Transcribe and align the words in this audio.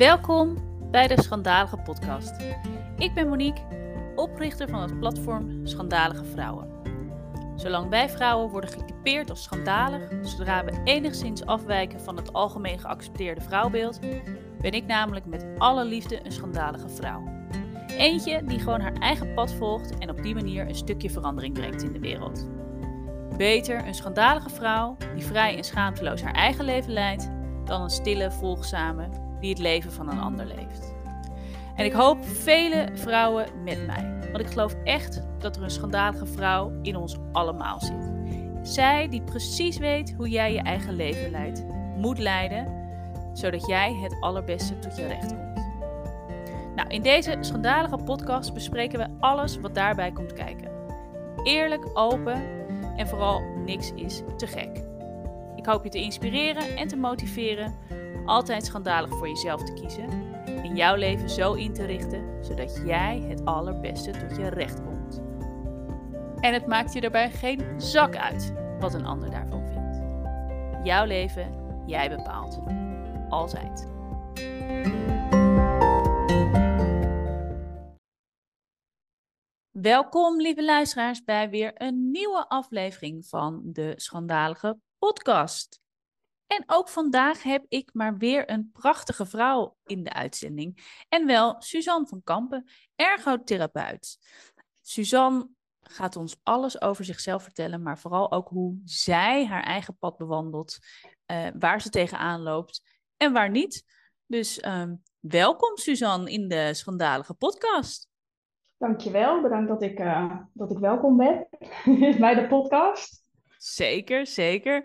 Welkom 0.00 0.56
bij 0.90 1.06
de 1.06 1.22
Schandalige 1.22 1.76
Podcast. 1.76 2.34
Ik 2.96 3.14
ben 3.14 3.28
Monique, 3.28 3.62
oprichter 4.16 4.68
van 4.68 4.80
het 4.80 4.98
platform 4.98 5.66
Schandalige 5.66 6.24
Vrouwen. 6.24 6.68
Zolang 7.56 7.88
wij 7.88 8.08
vrouwen 8.08 8.50
worden 8.50 8.70
getypeerd 8.70 9.30
als 9.30 9.42
schandalig, 9.42 10.08
zodra 10.22 10.64
we 10.64 10.80
enigszins 10.84 11.46
afwijken 11.46 12.00
van 12.00 12.16
het 12.16 12.32
algemeen 12.32 12.78
geaccepteerde 12.78 13.40
vrouwbeeld, 13.40 14.00
ben 14.60 14.72
ik 14.72 14.86
namelijk 14.86 15.26
met 15.26 15.46
alle 15.58 15.84
liefde 15.84 16.24
een 16.24 16.32
schandalige 16.32 16.88
vrouw. 16.88 17.22
Eentje 17.86 18.44
die 18.44 18.58
gewoon 18.58 18.80
haar 18.80 18.98
eigen 18.98 19.34
pad 19.34 19.52
volgt 19.52 19.98
en 19.98 20.10
op 20.10 20.22
die 20.22 20.34
manier 20.34 20.68
een 20.68 20.74
stukje 20.74 21.10
verandering 21.10 21.54
brengt 21.54 21.82
in 21.82 21.92
de 21.92 22.00
wereld. 22.00 22.48
Beter 23.36 23.86
een 23.86 23.94
schandalige 23.94 24.50
vrouw 24.50 24.96
die 25.14 25.24
vrij 25.24 25.56
en 25.56 25.64
schaamteloos 25.64 26.22
haar 26.22 26.34
eigen 26.34 26.64
leven 26.64 26.92
leidt, 26.92 27.30
dan 27.64 27.82
een 27.82 27.90
stille, 27.90 28.30
volgzame 28.30 29.19
die 29.40 29.50
het 29.50 29.58
leven 29.58 29.92
van 29.92 30.08
een 30.08 30.20
ander 30.20 30.46
leeft. 30.46 30.94
En 31.76 31.84
ik 31.84 31.92
hoop 31.92 32.24
vele 32.24 32.88
vrouwen 32.94 33.46
met 33.64 33.86
mij, 33.86 34.18
want 34.20 34.40
ik 34.40 34.46
geloof 34.46 34.74
echt 34.84 35.22
dat 35.38 35.56
er 35.56 35.62
een 35.62 35.70
schandalige 35.70 36.26
vrouw 36.26 36.72
in 36.82 36.96
ons 36.96 37.16
allemaal 37.32 37.80
zit. 37.80 38.12
Zij 38.62 39.08
die 39.08 39.22
precies 39.22 39.78
weet 39.78 40.14
hoe 40.16 40.28
jij 40.28 40.52
je 40.52 40.62
eigen 40.62 40.94
leven 40.94 41.30
leidt, 41.30 41.64
moet 41.96 42.18
leiden, 42.18 42.88
zodat 43.32 43.66
jij 43.66 43.94
het 43.94 44.16
allerbeste 44.20 44.78
tot 44.78 44.96
je 44.96 45.06
recht 45.06 45.26
komt. 45.26 45.64
Nou, 46.76 46.88
in 46.88 47.02
deze 47.02 47.36
schandalige 47.40 47.96
podcast 47.96 48.54
bespreken 48.54 48.98
we 48.98 49.06
alles 49.20 49.60
wat 49.60 49.74
daarbij 49.74 50.12
komt 50.12 50.32
kijken. 50.32 50.70
Eerlijk, 51.42 51.90
open 51.94 52.42
en 52.96 53.08
vooral 53.08 53.40
niks 53.64 53.92
is 53.94 54.22
te 54.36 54.46
gek. 54.46 54.82
Ik 55.56 55.66
hoop 55.66 55.84
je 55.84 55.90
te 55.90 55.98
inspireren 55.98 56.76
en 56.76 56.88
te 56.88 56.96
motiveren 56.96 57.74
altijd 58.26 58.64
schandalig 58.66 59.10
voor 59.10 59.28
jezelf 59.28 59.62
te 59.62 59.72
kiezen 59.72 60.08
en 60.46 60.76
jouw 60.76 60.94
leven 60.94 61.30
zo 61.30 61.52
in 61.52 61.72
te 61.72 61.84
richten 61.84 62.44
zodat 62.44 62.80
jij 62.84 63.24
het 63.28 63.44
allerbeste 63.44 64.10
tot 64.10 64.36
je 64.36 64.48
recht 64.48 64.82
komt. 64.84 65.20
En 66.40 66.52
het 66.52 66.66
maakt 66.66 66.92
je 66.92 67.00
daarbij 67.00 67.30
geen 67.30 67.80
zak 67.80 68.16
uit 68.16 68.52
wat 68.80 68.94
een 68.94 69.06
ander 69.06 69.30
daarvan 69.30 69.66
vindt. 69.66 70.02
Jouw 70.86 71.04
leven, 71.04 71.54
jij 71.86 72.08
bepaalt. 72.08 72.60
Altijd. 73.28 73.88
Welkom, 79.70 80.40
lieve 80.40 80.64
luisteraars, 80.64 81.24
bij 81.24 81.50
weer 81.50 81.72
een 81.74 82.10
nieuwe 82.10 82.48
aflevering 82.48 83.26
van 83.26 83.62
de 83.64 83.92
Schandalige 83.96 84.78
Podcast. 84.98 85.80
En 86.56 86.64
ook 86.66 86.88
vandaag 86.88 87.42
heb 87.42 87.64
ik 87.68 87.90
maar 87.92 88.16
weer 88.16 88.50
een 88.50 88.70
prachtige 88.72 89.26
vrouw 89.26 89.76
in 89.84 90.02
de 90.02 90.12
uitzending. 90.12 91.02
En 91.08 91.26
wel 91.26 91.54
Suzanne 91.58 92.06
van 92.06 92.20
Kampen, 92.24 92.70
ergotherapeut. 92.96 94.18
Suzanne 94.80 95.48
gaat 95.80 96.16
ons 96.16 96.36
alles 96.42 96.80
over 96.80 97.04
zichzelf 97.04 97.42
vertellen, 97.42 97.82
maar 97.82 97.98
vooral 97.98 98.32
ook 98.32 98.48
hoe 98.48 98.80
zij 98.84 99.46
haar 99.46 99.62
eigen 99.62 99.96
pad 99.98 100.16
bewandelt, 100.16 100.78
uh, 101.32 101.46
waar 101.58 101.80
ze 101.80 101.90
tegenaan 101.90 102.40
loopt 102.40 102.82
en 103.16 103.32
waar 103.32 103.50
niet. 103.50 103.84
Dus 104.26 104.58
uh, 104.58 104.90
welkom 105.20 105.76
Suzanne 105.76 106.30
in 106.30 106.48
de 106.48 106.74
Schandalige 106.74 107.34
podcast. 107.34 108.08
Dankjewel, 108.76 109.42
bedankt 109.42 109.68
dat 109.68 109.82
ik, 109.82 109.98
uh, 109.98 110.40
dat 110.52 110.70
ik 110.70 110.78
welkom 110.78 111.16
ben 111.16 111.48
bij 112.24 112.34
de 112.34 112.46
podcast. 112.48 113.19
Zeker, 113.62 114.26
zeker. 114.26 114.76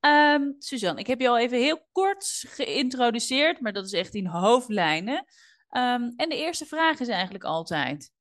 Um, 0.00 0.54
Suzanne, 0.58 1.00
ik 1.00 1.06
heb 1.06 1.20
je 1.20 1.28
al 1.28 1.38
even 1.38 1.58
heel 1.58 1.88
kort 1.92 2.44
geïntroduceerd, 2.48 3.60
maar 3.60 3.72
dat 3.72 3.84
is 3.84 3.92
echt 3.92 4.14
in 4.14 4.26
hoofdlijnen. 4.26 5.16
Um, 5.16 6.12
en 6.16 6.28
de 6.28 6.36
eerste 6.36 6.66
vraag 6.66 7.00
is 7.00 7.08
eigenlijk 7.08 7.44
altijd: 7.44 8.12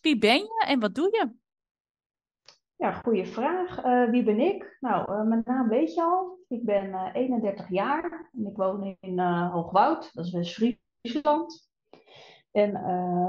wie 0.00 0.18
ben 0.18 0.38
je 0.38 0.64
en 0.66 0.80
wat 0.80 0.94
doe 0.94 1.08
je? 1.10 1.30
Ja, 2.76 2.92
goede 2.92 3.26
vraag. 3.26 3.84
Uh, 3.84 4.10
wie 4.10 4.22
ben 4.22 4.40
ik? 4.40 4.76
Nou, 4.80 5.12
uh, 5.12 5.22
mijn 5.22 5.42
naam 5.44 5.68
weet 5.68 5.94
je 5.94 6.02
al. 6.02 6.38
Ik 6.48 6.64
ben 6.64 6.86
uh, 6.86 7.10
31 7.12 7.68
jaar 7.68 8.30
en 8.32 8.46
ik 8.46 8.56
woon 8.56 8.96
in 9.00 9.18
Hoogwoud, 9.20 10.10
dat 10.12 10.24
is 10.24 10.32
West-Friesland. 10.32 11.70
En 12.50 12.72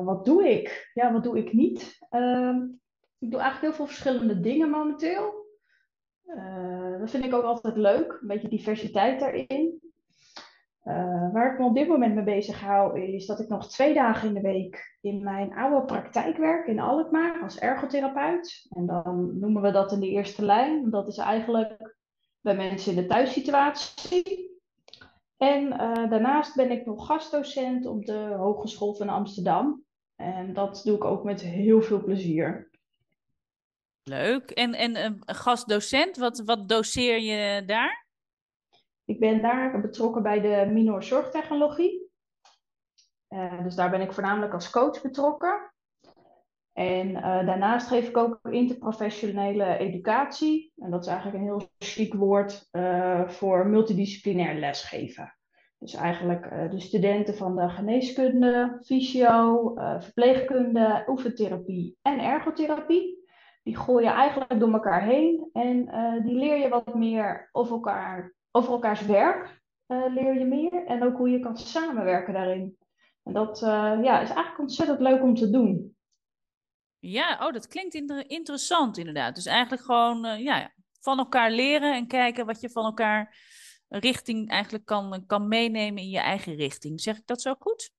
wat 0.03 0.25
doe 0.25 0.49
ik? 0.49 0.91
Ja, 0.93 1.11
wat 1.11 1.23
doe 1.23 1.37
ik 1.37 1.53
niet? 1.53 1.97
Ehm, 2.09 2.61
ik 3.17 3.31
doe 3.31 3.39
eigenlijk 3.39 3.61
heel 3.61 3.73
veel 3.73 3.85
verschillende 3.85 4.39
dingen 4.39 4.69
momenteel. 4.69 5.44
Uh, 6.25 6.99
dat 6.99 7.09
vind 7.09 7.25
ik 7.25 7.33
ook 7.33 7.43
altijd 7.43 7.75
leuk, 7.75 8.17
een 8.21 8.27
beetje 8.27 8.47
diversiteit 8.47 9.19
daarin. 9.19 9.79
Uh, 10.83 11.33
waar 11.33 11.53
ik 11.53 11.59
me 11.59 11.65
op 11.65 11.75
dit 11.75 11.87
moment 11.87 12.15
mee 12.15 12.23
bezig 12.23 12.61
hou, 12.61 13.01
is 13.01 13.25
dat 13.25 13.39
ik 13.39 13.47
nog 13.47 13.67
twee 13.67 13.93
dagen 13.93 14.27
in 14.27 14.33
de 14.33 14.41
week 14.41 14.97
in 15.01 15.23
mijn 15.23 15.53
oude 15.53 15.85
praktijk 15.85 16.37
werk 16.37 16.67
in 16.67 16.79
Alkmaar 16.79 17.41
als 17.41 17.59
ergotherapeut. 17.59 18.65
En 18.69 18.85
dan 18.85 19.39
noemen 19.39 19.61
we 19.61 19.71
dat 19.71 19.91
in 19.91 19.99
de 19.99 20.09
eerste 20.09 20.45
lijn. 20.45 20.89
Dat 20.89 21.07
is 21.07 21.17
eigenlijk 21.17 21.97
bij 22.41 22.55
mensen 22.55 22.95
in 22.95 23.01
de 23.01 23.07
thuissituatie. 23.07 24.53
En 25.37 25.63
uh, 25.63 26.09
daarnaast 26.09 26.55
ben 26.55 26.71
ik 26.71 26.85
nog 26.85 27.05
gastdocent 27.05 27.85
op 27.85 28.05
de 28.05 28.35
Hogeschool 28.37 28.93
van 28.93 29.09
Amsterdam. 29.09 29.83
En 30.15 30.53
dat 30.53 30.81
doe 30.83 30.95
ik 30.95 31.03
ook 31.03 31.23
met 31.23 31.41
heel 31.41 31.81
veel 31.81 32.03
plezier. 32.03 32.69
Leuk. 34.09 34.51
En, 34.51 34.73
en 34.73 35.05
een 35.05 35.23
gastdocent, 35.25 36.17
wat, 36.17 36.39
wat 36.39 36.69
doseer 36.69 37.19
je 37.19 37.65
daar? 37.65 38.05
Ik 39.05 39.19
ben 39.19 39.41
daar 39.41 39.81
betrokken 39.81 40.23
bij 40.23 40.41
de 40.41 40.71
minor 40.71 41.03
zorgtechnologie. 41.03 42.09
Uh, 43.29 43.63
dus 43.63 43.75
daar 43.75 43.89
ben 43.89 44.01
ik 44.01 44.13
voornamelijk 44.13 44.53
als 44.53 44.69
coach 44.69 45.01
betrokken. 45.01 45.73
En 46.73 47.09
uh, 47.09 47.21
daarnaast 47.21 47.87
geef 47.87 48.07
ik 48.07 48.17
ook 48.17 48.39
interprofessionele 48.49 49.77
educatie. 49.77 50.73
En 50.77 50.91
dat 50.91 51.01
is 51.01 51.07
eigenlijk 51.07 51.37
een 51.37 51.49
heel 51.49 51.69
chic 51.77 52.13
woord 52.13 52.69
voor 53.25 53.67
multidisciplinair 53.67 54.59
lesgeven. 54.59 55.37
Dus 55.77 55.93
eigenlijk 55.93 56.71
de 56.71 56.79
studenten 56.79 57.35
van 57.35 57.55
de 57.55 57.69
geneeskunde, 57.69 58.81
fysio, 58.85 59.71
verpleegkunde, 59.99 61.03
oefentherapie 61.07 61.97
en 62.01 62.19
ergotherapie 62.19 63.24
die 63.65 63.77
gooi 63.77 64.03
je 64.03 64.11
eigenlijk 64.11 64.59
door 64.59 64.73
elkaar 64.73 65.03
heen 65.03 65.49
en 65.53 65.87
uh, 65.87 66.23
die 66.23 66.35
leer 66.35 66.57
je 66.57 66.69
wat 66.69 66.93
meer 66.93 67.49
over, 67.51 67.73
elkaar, 67.73 68.33
over 68.51 68.71
elkaars 68.71 69.01
werk, 69.01 69.61
uh, 69.87 70.05
leer 70.13 70.39
je 70.39 70.45
meer 70.45 70.85
en 70.85 71.03
ook 71.03 71.17
hoe 71.17 71.29
je 71.29 71.39
kan 71.39 71.57
samenwerken 71.57 72.33
daarin. 72.33 72.77
En 73.23 73.33
dat 73.33 73.61
uh, 73.61 73.69
ja, 74.03 74.19
is 74.21 74.27
eigenlijk 74.27 74.59
ontzettend 74.59 74.99
leuk 74.99 75.21
om 75.21 75.35
te 75.35 75.49
doen. 75.49 75.97
Ja, 76.99 77.39
oh, 77.45 77.53
dat 77.53 77.67
klinkt 77.67 77.93
inter 77.93 78.29
interessant 78.29 78.97
inderdaad. 78.97 79.35
Dus 79.35 79.45
eigenlijk 79.45 79.83
gewoon 79.83 80.41
ja, 80.41 80.73
van 80.99 81.17
elkaar 81.17 81.51
leren 81.51 81.93
en 81.93 82.07
kijken 82.07 82.45
wat 82.45 82.61
je 82.61 82.69
van 82.69 82.85
elkaar 82.85 83.37
richting 83.87 84.49
eigenlijk 84.49 84.85
kan, 84.85 85.23
kan 85.25 85.47
meenemen 85.47 86.03
in 86.03 86.09
je 86.09 86.19
eigen 86.19 86.55
richting. 86.55 87.01
Zeg 87.01 87.17
ik 87.17 87.25
dat 87.25 87.41
zo 87.41 87.55
goed? 87.59 87.91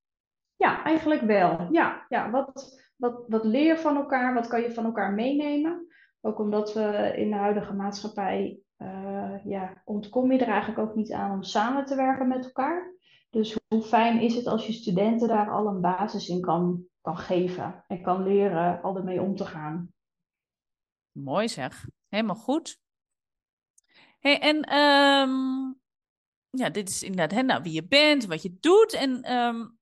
Ja, 0.56 0.84
eigenlijk 0.84 1.20
wel. 1.20 1.68
Ja, 1.70 2.06
ja 2.08 2.30
wat, 2.30 2.80
wat, 2.96 3.24
wat 3.28 3.44
leer 3.44 3.66
je 3.66 3.76
van 3.76 3.96
elkaar? 3.96 4.34
Wat 4.34 4.46
kan 4.46 4.60
je 4.60 4.72
van 4.72 4.84
elkaar 4.84 5.12
meenemen? 5.12 5.86
Ook 6.20 6.38
omdat 6.38 6.74
we 6.74 7.12
in 7.16 7.30
de 7.30 7.36
huidige 7.36 7.74
maatschappij, 7.74 8.58
uh, 8.78 9.44
ja, 9.44 9.82
ontkom 9.84 10.32
je 10.32 10.38
er 10.38 10.48
eigenlijk 10.48 10.88
ook 10.88 10.94
niet 10.94 11.12
aan 11.12 11.30
om 11.30 11.42
samen 11.42 11.84
te 11.84 11.94
werken 11.94 12.28
met 12.28 12.44
elkaar. 12.44 12.94
Dus 13.30 13.58
hoe 13.68 13.82
fijn 13.82 14.20
is 14.20 14.34
het 14.34 14.46
als 14.46 14.66
je 14.66 14.72
studenten 14.72 15.28
daar 15.28 15.50
al 15.50 15.66
een 15.66 15.80
basis 15.80 16.28
in 16.28 16.40
kan, 16.40 16.84
kan 17.00 17.16
geven 17.16 17.84
en 17.86 18.02
kan 18.02 18.22
leren 18.22 18.82
al 18.82 18.96
ermee 18.96 19.22
om 19.22 19.36
te 19.36 19.44
gaan. 19.44 19.92
Mooi 21.12 21.48
zeg, 21.48 21.86
helemaal 22.08 22.36
goed. 22.36 22.80
Hey, 24.18 24.40
en 24.40 24.56
um, 24.56 25.80
ja, 26.50 26.70
dit 26.70 26.88
is 26.88 27.02
inderdaad 27.02 27.38
hè, 27.38 27.42
nou, 27.42 27.62
wie 27.62 27.72
je 27.72 27.86
bent, 27.86 28.26
wat 28.26 28.42
je 28.42 28.56
doet. 28.60 28.92
En 28.92 29.32
um, 29.32 29.78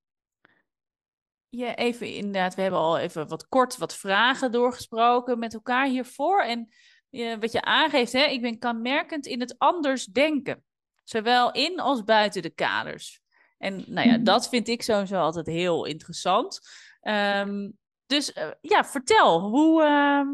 je 1.57 1.75
even 1.75 2.15
inderdaad, 2.15 2.55
we 2.55 2.63
hebben 2.63 2.81
al 2.81 2.99
even 2.99 3.29
wat 3.29 3.49
kort 3.49 3.77
wat 3.77 3.95
vragen 3.95 4.53
doorgesproken 4.53 5.39
met 5.39 5.55
elkaar 5.55 5.87
hiervoor. 5.87 6.43
En 6.43 6.69
uh, 7.11 7.37
wat 7.41 7.53
je 7.53 7.63
aangeeft, 7.63 8.13
hè, 8.13 8.25
ik 8.25 8.41
ben 8.41 8.59
kenmerkend 8.59 9.27
in 9.27 9.41
het 9.41 9.55
anders 9.59 10.05
denken. 10.05 10.65
Zowel 11.05 11.53
in 11.53 11.81
als 11.81 12.05
buiten 12.05 12.43
de 12.43 12.51
kaders. 12.51 13.23
En 13.59 13.85
nou 13.87 14.09
ja, 14.09 14.15
mhm. 14.15 14.25
dat 14.25 14.49
vind 14.49 14.69
ik 14.69 14.83
sowieso 14.83 15.17
altijd 15.17 15.47
heel 15.47 15.85
interessant. 15.85 16.61
Um, 17.03 17.79
dus 18.07 18.37
uh, 18.37 18.51
ja, 18.61 18.85
vertel, 18.85 19.41
hoe, 19.41 19.83
uh, 19.83 20.29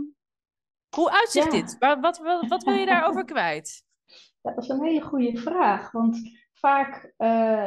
hoe 0.96 1.11
uitzicht 1.11 1.52
ja. 1.52 1.61
dit? 1.61 1.76
Wat, 1.78 2.19
wat, 2.49 2.64
wil 2.64 2.75
je 2.75 2.87
daarover 2.87 3.25
kwijt? 3.32 3.84
Ja, 4.40 4.55
dat 4.55 4.62
is 4.64 4.69
een 4.69 4.82
hele 4.82 5.00
goede 5.00 5.37
vraag. 5.37 5.90
Want 5.90 6.20
vaak 6.52 7.12
uh, 7.19 7.66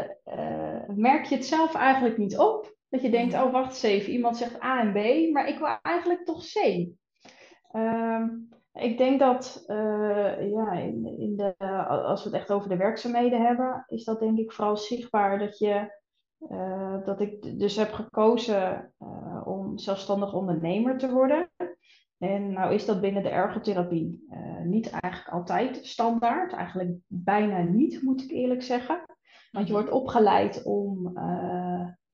merk 0.87 1.25
je 1.25 1.35
het 1.35 1.45
zelf 1.45 1.73
eigenlijk 1.73 2.17
niet 2.17 2.37
op. 2.37 2.72
Dat 2.93 3.01
je 3.01 3.09
denkt, 3.09 3.33
oh 3.33 3.51
wacht 3.51 3.69
eens 3.69 3.83
even, 3.83 4.13
iemand 4.13 4.37
zegt 4.37 4.63
A 4.63 4.79
en 4.79 4.91
B, 4.91 5.31
maar 5.31 5.47
ik 5.47 5.57
wil 5.57 5.77
eigenlijk 5.81 6.25
toch 6.25 6.43
C. 6.45 6.87
Um, 7.75 8.49
ik 8.73 8.97
denk 8.97 9.19
dat, 9.19 9.63
uh, 9.67 10.51
ja, 10.51 10.71
in, 10.71 11.17
in 11.19 11.35
de, 11.37 11.57
als 11.87 12.23
we 12.23 12.29
het 12.29 12.39
echt 12.39 12.51
over 12.51 12.69
de 12.69 12.77
werkzaamheden 12.77 13.45
hebben, 13.45 13.85
is 13.87 14.03
dat 14.03 14.19
denk 14.19 14.37
ik 14.37 14.51
vooral 14.51 14.77
zichtbaar 14.77 15.39
dat 15.39 15.57
je 15.57 16.01
dat 17.05 17.21
ik 17.21 17.59
dus 17.59 17.75
heb 17.75 17.91
gekozen 17.91 18.93
om 19.43 19.77
zelfstandig 19.77 20.33
ondernemer 20.33 20.97
te 20.97 21.11
worden. 21.11 21.51
En 22.17 22.53
nou 22.53 22.73
is 22.73 22.85
dat 22.85 23.01
binnen 23.01 23.23
de 23.23 23.29
ergotherapie 23.29 24.27
niet 24.63 24.89
eigenlijk 24.89 25.33
altijd 25.33 25.85
standaard. 25.85 26.53
Eigenlijk 26.53 26.97
bijna 27.07 27.61
niet, 27.61 28.01
moet 28.01 28.23
ik 28.23 28.31
eerlijk 28.31 28.61
zeggen. 28.61 29.05
Want 29.51 29.67
je 29.67 29.73
mhm. 29.73 29.81
wordt 29.81 29.91
opgeleid 29.91 30.63
om 30.63 31.13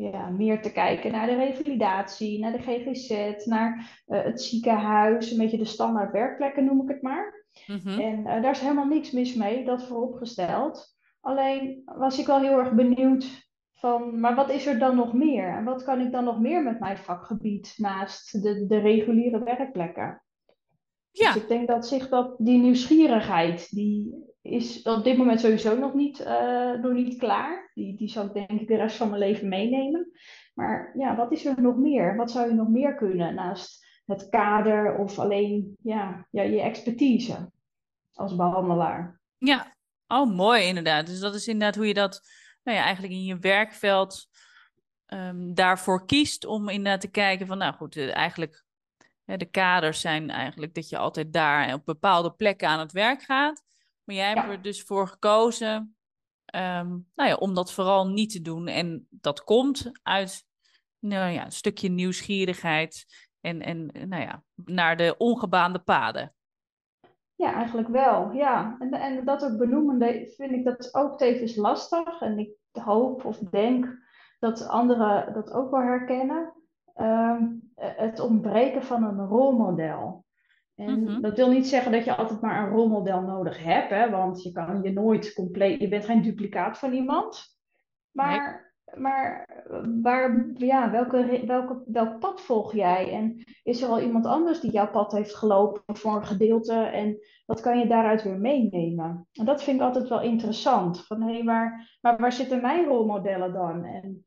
ja, 0.04 0.30
meer 0.30 0.62
te 0.62 0.72
kijken 0.72 1.12
naar 1.12 1.28
de 1.28 1.36
revalidatie, 1.36 2.40
naar 2.40 2.52
de 2.52 2.62
GGZ, 2.62 3.46
naar 3.46 4.02
het 4.06 4.42
ziekenhuis, 4.42 5.32
een 5.32 5.38
beetje 5.38 5.58
de 5.58 5.66
standaard 5.66 6.12
werkplekken 6.12 6.66
noem 6.66 6.82
ik 6.82 6.90
het 6.90 7.02
maar. 7.02 7.46
Mhm. 7.68 8.00
En 8.00 8.20
uh, 8.20 8.26
daar 8.26 8.52
is 8.52 8.60
helemaal 8.60 8.88
niks 8.88 9.12
mis 9.12 9.34
mee, 9.34 9.66
dat 9.66 9.84
vooropgesteld. 9.84 10.98
Alleen 11.22 11.82
was 11.86 12.20
ik 12.20 12.26
wel 12.26 12.40
heel 12.40 12.60
erg 12.60 12.74
benieuwd 12.74 13.48
van, 13.74 14.20
maar 14.20 14.36
wat 14.36 14.50
is 14.50 14.66
er 14.66 14.80
dan 14.80 14.96
nog 14.96 15.14
meer? 15.14 15.50
En 15.56 15.64
wat 15.64 15.84
kan 15.84 16.02
ik 16.02 16.12
dan 16.12 16.24
nog 16.24 16.40
meer 16.40 16.64
met 16.64 16.80
mijn 16.80 16.98
vakgebied 16.98 17.74
naast 17.78 18.44
de, 18.44 18.66
de 18.68 18.78
reguliere 18.78 19.44
werkplekken? 19.44 20.24
Ja. 21.12 21.34
Dus 21.34 21.42
ik 21.42 21.48
denk 21.48 21.68
dat 21.68 21.88
zich 21.88 22.10
dat, 22.10 22.36
die 22.38 22.58
nieuwsgierigheid, 22.58 23.76
die 23.76 24.29
is 24.42 24.82
op 24.82 25.04
dit 25.04 25.18
moment 25.18 25.40
sowieso 25.40 25.78
nog 25.78 25.94
niet, 25.94 26.20
uh, 26.20 26.72
nog 26.72 26.94
niet 26.94 27.18
klaar. 27.18 27.72
Die, 27.74 27.98
die 27.98 28.10
zal 28.10 28.26
ik 28.26 28.34
denk 28.34 28.62
ik 28.62 28.68
de 28.68 28.76
rest 28.76 28.98
van 28.98 29.10
mijn 29.10 29.22
leven 29.22 29.48
meenemen. 29.48 30.12
Maar 30.54 30.92
ja, 30.98 31.16
wat 31.16 31.32
is 31.32 31.46
er 31.46 31.62
nog 31.62 31.78
meer? 31.78 32.16
Wat 32.16 32.32
zou 32.32 32.48
je 32.48 32.54
nog 32.54 32.68
meer 32.68 32.96
kunnen 32.96 33.36
naast 33.36 33.88
het 34.06 34.30
kader 34.30 34.98
of 34.98 35.20
alleen 35.20 35.76
ja, 35.82 36.28
ja, 36.32 36.42
je 36.42 36.62
expertise 36.62 37.52
als 38.14 38.36
behandelaar. 38.36 39.22
Ja, 39.38 39.76
oh 40.08 40.36
mooi 40.36 40.64
inderdaad. 40.64 41.06
Dus 41.06 41.20
dat 41.20 41.36
is 41.36 41.48
inderdaad 41.48 41.76
hoe 41.76 41.88
je 41.88 41.94
dat 41.94 42.22
nou 42.64 42.78
ja, 42.78 42.84
eigenlijk 42.84 43.14
in 43.14 43.24
je 43.24 43.40
werkveld 43.40 44.28
um, 45.08 45.54
daarvoor 45.54 46.06
kiest 46.06 46.46
om 46.46 46.70
inderdaad 46.70 47.02
te 47.02 47.12
kijken 47.12 47.48
van 47.48 47.58
nou 47.58 47.74
goed, 47.74 47.96
eh, 47.96 48.16
eigenlijk 48.16 48.64
de 49.26 49.50
kaders 49.50 50.02
zijn 50.02 50.30
eigenlijk 50.30 50.74
dat 50.74 50.90
je 50.90 50.98
altijd 50.98 51.34
daar 51.34 51.74
op 51.74 51.86
bepaalde 51.86 52.32
plekken 52.32 52.68
aan 52.68 52.80
het 52.80 52.92
werk 52.92 53.22
gaat. 53.22 53.64
Maar 54.10 54.18
jij 54.18 54.34
hebt 54.34 54.50
er 54.50 54.62
dus 54.62 54.84
voor 54.84 55.08
gekozen 55.08 55.96
um, 56.56 57.08
nou 57.16 57.30
ja, 57.30 57.36
om 57.36 57.54
dat 57.54 57.74
vooral 57.74 58.08
niet 58.08 58.32
te 58.32 58.42
doen. 58.42 58.68
En 58.68 59.08
dat 59.10 59.44
komt 59.44 59.92
uit 60.04 60.46
nou 61.00 61.32
ja, 61.32 61.46
een 61.46 61.52
stukje 61.52 61.90
nieuwsgierigheid 61.90 63.06
en, 63.42 63.62
en 63.62 63.86
nou 64.08 64.22
ja, 64.22 64.44
naar 64.56 64.98
de 64.98 65.16
ongebaande 65.18 65.80
paden. 65.80 66.34
Ja, 67.36 67.54
eigenlijk 67.54 67.88
wel. 67.88 68.32
Ja. 68.32 68.76
En, 68.80 68.92
en 68.92 69.26
dat 69.26 69.44
ook 69.44 69.58
benoemen 69.58 70.28
vind 70.28 70.52
ik 70.52 70.66
dat 70.66 70.94
ook 70.94 71.18
tevens 71.18 71.56
lastig. 71.56 72.22
En 72.22 72.40
ik 72.40 72.52
hoop 72.72 73.26
of 73.26 73.38
denk 73.38 73.98
dat 74.40 74.68
anderen 74.68 75.34
dat 75.34 75.52
ook 75.52 75.72
wel 75.72 75.82
herkennen. 75.82 76.54
Ehm, 76.94 77.46
het 77.76 78.20
ontbreken 78.20 78.84
van 78.84 79.04
een 79.04 79.28
rolmodel. 79.28 80.26
En 80.80 81.04
mhm. 81.04 81.22
dat 81.22 81.38
wil 81.38 81.50
niet 81.52 81.68
zeggen 81.68 81.92
dat 81.92 82.06
je 82.06 82.16
altijd 82.16 82.42
maar 82.42 82.64
een 82.64 82.70
rolmodel 82.70 83.22
nodig 83.22 83.64
hebt, 83.64 83.90
hè, 83.90 84.10
want 84.10 84.44
je 84.44 84.52
kan 84.52 84.84
je 84.84 84.92
nooit 84.92 85.34
compleet, 85.34 85.80
je 85.80 85.88
bent 85.88 86.06
geen 86.06 86.22
duplicaat 86.22 86.78
van 86.78 86.94
iemand. 86.94 87.58
Maar 88.12 88.70
maar 88.98 89.48
waar, 90.02 90.52
ja, 90.54 90.92
welke, 90.92 91.44
welke, 91.46 91.84
welk 91.86 92.20
pad 92.20 92.42
volg 92.42 92.74
jij? 92.74 93.12
En 93.12 93.44
is 93.64 93.82
er 93.82 93.90
al 93.90 94.02
iemand 94.02 94.26
anders 94.26 94.60
die 94.60 94.72
jouw 94.72 94.90
pad 94.90 95.12
heeft 95.12 95.36
gelopen 95.36 95.96
voor 95.96 96.16
een 96.16 96.26
gedeelte? 96.26 96.74
En 96.74 97.18
wat 97.46 97.62
kan 97.62 97.80
je 97.80 97.88
daaruit 97.88 98.24
weer 98.24 98.40
meenemen? 98.40 99.28
En 99.34 99.46
dat 99.46 99.64
vind 99.64 99.80
ik 99.80 99.86
altijd 99.86 100.08
wel 100.08 100.22
interessant. 100.22 101.06
Van 101.06 101.22
hé, 101.22 101.34
hey, 101.34 101.44
waar, 101.44 101.98
maar 102.02 102.18
waar 102.18 102.32
zitten 102.32 102.62
mijn 102.62 102.86
rolmodellen 102.86 103.54
dan? 103.54 103.84
En 103.84 104.26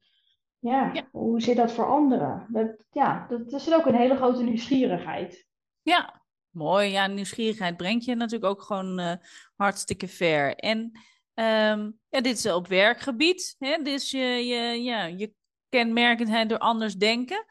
ja, 0.59 0.93
hoe 1.11 1.41
zit 1.41 1.57
dat 1.57 1.73
voor 1.73 1.87
anderen? 1.87 2.47
Dat, 2.49 2.85
ja, 2.91 3.27
dat, 3.29 3.53
is 3.53 3.75
ook 3.75 3.87
een 3.87 3.95
hele 3.95 4.17
grote 4.17 4.43
nieuwsgierigheid. 4.43 5.49
Ja, 5.83 6.22
mooi. 6.53 6.91
Ja, 6.91 7.07
nieuwsgierigheid 7.07 7.77
brengt 7.77 8.05
je 8.05 8.15
natuurlijk 8.15 8.53
ook 8.53 8.63
gewoon 8.63 9.01
uh, 9.01 9.13
hartstikke 9.57 10.09
ver. 10.09 10.55
En 10.57 10.93
Um, 11.35 11.99
ja, 12.09 12.21
dit 12.21 12.37
is 12.37 12.47
op 12.47 12.67
werkgebied. 12.67 13.57
Hè? 13.59 13.83
Dus 13.83 14.11
je, 14.11 14.19
je, 14.19 14.83
ja, 14.83 15.05
je 15.05 15.33
kenmerkendheid 15.69 16.49
door 16.49 16.59
anders 16.59 16.95
denken. 16.95 17.45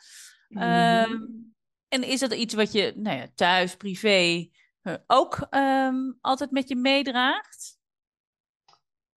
Um, 0.50 1.53
en 1.88 2.03
is 2.03 2.19
dat 2.19 2.33
iets 2.33 2.53
wat 2.53 2.71
je 2.71 2.94
nou 2.95 3.18
ja, 3.18 3.27
thuis, 3.36 3.75
privé 3.75 4.50
uh, 4.83 4.95
ook 5.07 5.48
um, 5.50 6.18
altijd 6.21 6.51
met 6.51 6.69
je 6.69 6.75
meedraagt? 6.75 7.80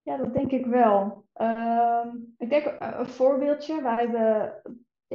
Ja, 0.01 0.17
dat 0.17 0.33
denk 0.33 0.51
ik 0.51 0.65
wel. 0.65 1.25
ik 2.37 2.49
denk 2.49 2.65
uh, 2.65 2.93
een 2.97 3.07
voorbeeldje. 3.07 3.81
Wij 3.81 3.95
hebben, 3.95 4.61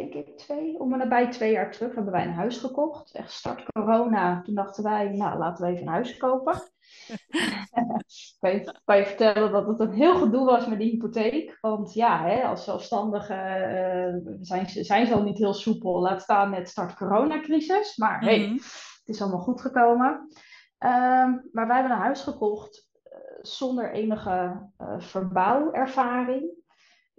denk 0.01 0.27
ik, 0.27 0.39
twee, 0.39 0.79
om 0.79 0.93
en 0.93 0.99
nabij 0.99 1.31
twee 1.31 1.53
jaar 1.53 1.73
terug 1.73 1.95
hebben 1.95 2.13
wij 2.13 2.25
een 2.25 2.33
huis 2.33 2.59
gekocht. 2.59 3.15
Echt 3.15 3.33
start 3.33 3.65
corona. 3.73 4.43
Toen 4.43 4.55
dachten 4.55 4.85
wij, 4.85 5.09
nou, 5.09 5.39
laten 5.39 5.65
we 5.65 5.71
even 5.71 5.87
een 5.87 5.93
huis 5.93 6.17
kopen. 6.17 6.55
kan, 8.41 8.51
je, 8.51 8.75
kan 8.85 8.97
je 8.97 9.07
vertellen 9.07 9.53
dat 9.53 9.67
het 9.67 9.81
een 9.81 9.93
heel 9.93 10.15
gedoe 10.15 10.45
was 10.45 10.67
met 10.67 10.79
die 10.79 10.91
hypotheek. 10.91 11.59
Want 11.61 11.93
ja, 11.95 12.23
hè, 12.23 12.43
als 12.43 12.65
zelfstandige 12.65 13.35
uh, 14.25 14.37
zijn, 14.41 14.69
zijn 14.69 15.07
ze 15.07 15.15
al 15.15 15.23
niet 15.23 15.39
heel 15.39 15.55
soepel. 15.55 16.01
Laat 16.01 16.23
staan 16.23 16.51
met 16.51 16.69
start 16.69 16.95
coronacrisis. 16.95 17.97
Maar 17.97 18.21
hey, 18.21 18.39
mhm. 18.39 18.53
het 18.53 19.03
is 19.05 19.23
allemaal 19.23 19.41
goed 19.41 19.61
gekomen. 19.61 20.29
Ehm, 20.79 21.31
maar 21.53 21.67
wij 21.67 21.77
hebben 21.77 21.93
een 21.93 22.03
huis 22.03 22.23
gekocht 22.23 22.89
uh, 23.05 23.19
zonder 23.41 23.93
enige 23.93 24.69
uh, 24.79 25.01
verbouwervaring. 25.01 26.60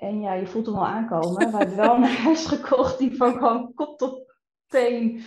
En 0.02 0.22
ja, 0.22 0.34
je 0.34 0.48
voelt 0.48 0.66
hem 0.66 0.76
al 0.76 0.88
aankomen. 0.88 1.52
We 1.52 1.58
hebben 1.58 1.76
wel 1.76 1.96
een 1.96 2.04
huis 2.04 2.46
gekocht 2.46 2.98
die 2.98 3.18
van 3.18 3.34
gewoon 3.34 3.74
kop 3.74 3.98
tot 3.98 4.34
teen, 4.68 5.24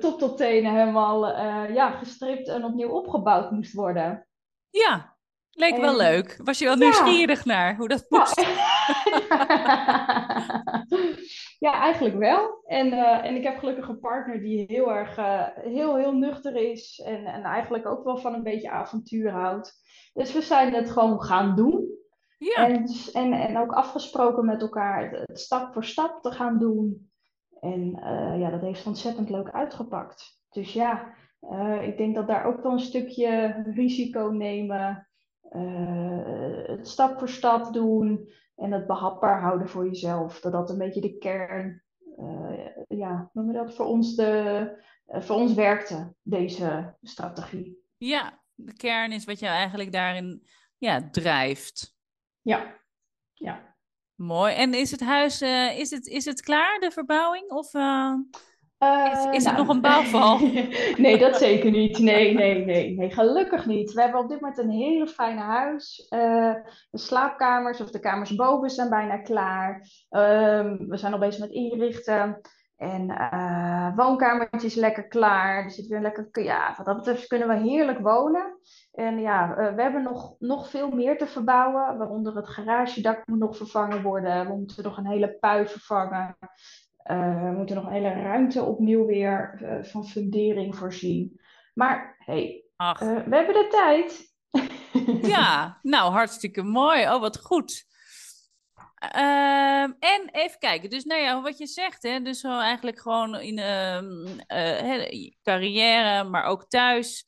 top 0.00 0.18
tot 0.18 0.36
tenen 0.36 0.74
helemaal 0.74 1.28
uh, 1.28 1.74
ja, 1.74 1.90
gestript 1.90 2.48
en 2.48 2.64
opnieuw 2.64 2.88
opgebouwd 2.88 3.50
moest 3.50 3.72
worden. 3.72 4.26
Ja, 4.70 5.16
leek 5.50 5.76
wel 5.76 5.96
leuk. 5.96 6.40
Was 6.44 6.58
je 6.58 6.64
wel 6.64 6.76
nieuwsgierig 6.76 7.44
naar 7.44 7.76
hoe 7.76 7.88
dat 7.88 8.06
moest? 8.08 8.46
Ja, 11.58 11.80
eigenlijk 11.80 12.16
wel. 12.18 12.62
En, 12.66 12.86
uh, 12.86 13.24
en 13.24 13.34
ik 13.34 13.42
heb 13.42 13.58
gelukkig 13.58 13.88
een 13.88 14.00
partner 14.00 14.40
die 14.40 14.64
heel 14.68 14.92
erg 14.92 15.18
uh, 15.18 15.46
heel, 15.54 15.96
heel 15.96 16.12
nuchter 16.12 16.56
is 16.56 17.02
en, 17.04 17.24
en 17.24 17.42
eigenlijk 17.42 17.86
ook 17.86 18.04
wel 18.04 18.18
van 18.18 18.34
een 18.34 18.42
beetje 18.42 18.70
avontuur 18.70 19.30
houdt. 19.30 19.74
Dus 20.12 20.32
we 20.32 20.42
zijn 20.42 20.74
het 20.74 20.90
gewoon 20.90 21.22
gaan 21.22 21.56
doen. 21.56 21.95
Ja. 22.38 22.68
En, 22.68 22.86
en, 23.12 23.32
en 23.32 23.58
ook 23.58 23.72
afgesproken 23.72 24.44
met 24.44 24.60
elkaar 24.60 25.10
het 25.10 25.40
stap 25.40 25.72
voor 25.72 25.84
stap 25.84 26.22
te 26.22 26.30
gaan 26.30 26.58
doen. 26.58 27.10
En 27.60 27.80
uh, 27.80 28.40
ja, 28.40 28.50
dat 28.50 28.60
heeft 28.60 28.86
ontzettend 28.86 29.30
leuk 29.30 29.50
uitgepakt. 29.50 30.40
Dus 30.50 30.72
ja, 30.72 31.14
uh, 31.40 31.82
ik 31.82 31.96
denk 31.96 32.14
dat 32.14 32.26
daar 32.26 32.44
ook 32.44 32.62
wel 32.62 32.72
een 32.72 32.78
stukje 32.78 33.62
risico 33.74 34.28
nemen, 34.28 35.08
uh, 35.52 36.66
het 36.66 36.88
stap 36.88 37.18
voor 37.18 37.28
stap 37.28 37.72
doen 37.72 38.28
en 38.56 38.72
het 38.72 38.86
behapbaar 38.86 39.40
houden 39.40 39.68
voor 39.68 39.86
jezelf. 39.86 40.40
Dat 40.40 40.52
dat 40.52 40.70
een 40.70 40.78
beetje 40.78 41.00
de 41.00 41.18
kern, 41.18 41.84
ja, 42.88 43.30
noemen 43.32 43.54
we 43.54 43.60
dat, 43.60 43.74
voor 43.74 43.86
ons, 43.86 44.16
de, 44.16 44.84
voor 45.06 45.36
ons 45.36 45.54
werkte, 45.54 46.14
deze 46.22 46.96
strategie. 47.02 47.84
Ja, 47.96 48.40
de 48.54 48.72
kern 48.72 49.12
is 49.12 49.24
wat 49.24 49.38
je 49.38 49.46
eigenlijk 49.46 49.92
daarin 49.92 50.46
ja, 50.78 51.10
drijft. 51.10 51.95
Ja, 52.46 52.74
ja. 53.34 53.74
Mooi. 54.14 54.54
En 54.54 54.74
is 54.74 54.90
het 54.90 55.00
huis, 55.00 55.42
uh, 55.42 55.78
is, 55.78 55.90
het, 55.90 56.06
is 56.06 56.24
het 56.24 56.40
klaar, 56.40 56.78
de 56.80 56.90
verbouwing? 56.90 57.50
Of 57.50 57.74
uh, 57.74 58.12
is, 59.12 59.26
is 59.30 59.44
het 59.44 59.56
nog 59.56 59.68
een 59.68 59.80
bouwval? 59.80 60.38
nee, 61.04 61.18
dat 61.18 61.36
zeker 61.36 61.70
niet. 61.70 61.98
Nee, 61.98 62.34
nee, 62.34 62.64
nee, 62.64 62.96
nee, 62.96 63.10
gelukkig 63.10 63.66
niet. 63.66 63.92
We 63.92 64.00
hebben 64.00 64.20
op 64.20 64.28
dit 64.28 64.40
moment 64.40 64.58
een 64.58 64.70
hele 64.70 65.06
fijne 65.06 65.40
huis. 65.40 66.06
De 66.08 66.98
slaapkamers 66.98 67.80
of 67.80 67.90
de 67.90 68.00
kamers 68.00 68.34
boven 68.34 68.70
zijn 68.70 68.88
bijna 68.88 69.16
klaar. 69.16 69.88
Ehm, 70.08 70.76
we 70.88 70.96
zijn 70.96 71.12
al 71.12 71.18
bezig 71.18 71.40
met 71.40 71.50
inrichten. 71.50 72.40
En 72.76 73.10
uh, 73.10 73.96
woonkamertje 73.96 74.66
is 74.66 74.74
lekker 74.74 75.08
klaar. 75.08 75.64
Er 75.64 75.70
zit 75.70 75.86
weer 75.86 76.00
lekker. 76.00 76.28
Ja, 76.32 76.74
wat 76.76 76.86
dat 76.86 76.96
betreft 76.96 77.26
kunnen 77.26 77.48
we 77.48 77.68
heerlijk 77.68 77.98
wonen. 77.98 78.58
En 78.96 79.20
ja, 79.20 79.50
uh, 79.50 79.74
we 79.74 79.82
hebben 79.82 80.02
nog, 80.02 80.34
nog 80.38 80.70
veel 80.70 80.90
meer 80.90 81.18
te 81.18 81.26
verbouwen. 81.26 81.98
Waaronder 81.98 82.36
het 82.36 82.48
garagedak 82.48 83.26
moet 83.26 83.38
nog 83.38 83.56
vervangen 83.56 84.02
worden. 84.02 84.46
We 84.46 84.54
moeten 84.54 84.84
nog 84.84 84.96
een 84.96 85.06
hele 85.06 85.36
pui 85.40 85.66
vervangen. 85.66 86.36
Uh, 87.10 87.42
we 87.42 87.54
moeten 87.56 87.76
nog 87.76 87.84
een 87.84 87.92
hele 87.92 88.12
ruimte 88.12 88.62
opnieuw 88.62 89.06
weer 89.06 89.58
van 89.82 90.06
fundering 90.06 90.76
voorzien. 90.76 91.40
Maar 91.74 92.16
hey, 92.18 92.64
we 92.76 93.36
hebben 93.36 93.54
de 93.54 93.66
tijd. 93.70 94.34
ja, 95.34 95.78
nou 95.82 96.12
hartstikke 96.12 96.62
mooi. 96.62 97.08
Oh, 97.08 97.20
wat 97.20 97.40
goed. 97.40 97.86
Ehm, 98.96 99.92
en 99.98 100.28
even 100.32 100.58
kijken, 100.58 100.90
dus 100.90 101.04
nou 101.04 101.20
ja, 101.20 101.42
wat 101.42 101.58
je 101.58 101.66
zegt, 101.66 102.02
hè, 102.02 102.20
dus 102.20 102.42
eigenlijk 102.42 103.00
gewoon 103.00 103.40
in 103.40 103.58
uh, 103.58 105.32
carrière, 105.42 106.24
maar 106.24 106.44
ook 106.44 106.68
thuis, 106.68 107.26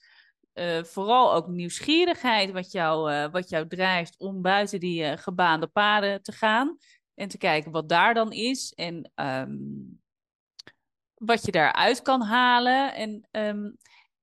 uh, 0.59 0.85
vooral 0.85 1.35
ook 1.35 1.47
nieuwsgierigheid 1.47 2.53
wat 2.53 2.73
jou, 2.73 3.12
uh, 3.12 3.31
wat 3.31 3.49
jou 3.49 3.69
drijft 3.69 4.19
om 4.19 4.43
buiten 4.43 4.81
die 4.81 5.17
gebaande 5.17 5.67
paden 5.67 6.23
te 6.23 6.33
gaan. 6.33 6.79
En 7.15 7.29
te 7.29 7.38
kijken 7.38 7.73
wat 7.73 7.88
daar 7.88 8.15
dan 8.15 8.33
is 8.33 8.73
en 8.75 9.11
ehm, 9.15 9.57
wat 11.15 11.45
je 11.45 11.53
daaruit 11.53 12.03
kan 12.03 12.23
halen. 12.23 12.95
En 12.95 13.29
ehm, 13.31 13.71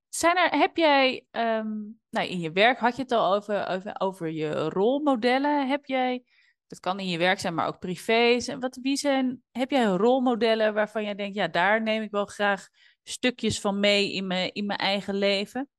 zijn 0.10 0.38
er, 0.38 0.60
heb 0.60 0.78
jij, 0.78 1.26
ehm, 1.32 1.74
nou 2.10 2.28
in 2.28 2.40
je 2.40 2.52
werk 2.52 2.80
had 2.80 2.96
je 2.96 3.02
het 3.02 3.12
al 3.12 3.34
over, 3.34 3.68
over, 3.68 3.96
over 3.98 4.30
je 4.32 4.70
rolmodellen. 4.70 5.68
Heb 5.68 5.86
jij, 5.86 6.24
dat 6.68 6.80
kan 6.80 7.00
in 7.00 7.08
je 7.08 7.18
werk 7.18 7.40
zijn, 7.40 7.54
maar 7.54 7.68
ook 7.68 7.80
privé. 7.80 8.40
Wat, 8.60 8.80
wie 8.82 8.98
zijn, 8.98 9.44
heb 9.52 9.72
jij 9.72 9.86
rolmodellen 9.86 10.74
waarvan 10.74 11.04
jij 11.04 11.16
denkt, 11.16 11.36
ja, 11.36 11.48
daar 11.48 11.82
neem 11.82 12.02
ik 12.02 12.12
wel 12.12 12.26
graag 12.26 12.68
stukjes 13.04 13.60
van 13.60 13.80
mee 13.80 14.14
in 14.14 14.28
mijn, 14.28 14.54
in 14.54 14.66
mijn 14.66 14.80
eigen 14.80 15.16
leven? 15.16 15.70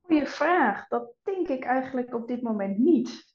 Goeie 0.00 0.26
vraag. 0.26 0.88
Dat 0.88 1.12
denk 1.22 1.48
ik 1.48 1.64
eigenlijk 1.64 2.14
op 2.14 2.28
dit 2.28 2.42
moment 2.42 2.78
niet. 2.78 3.34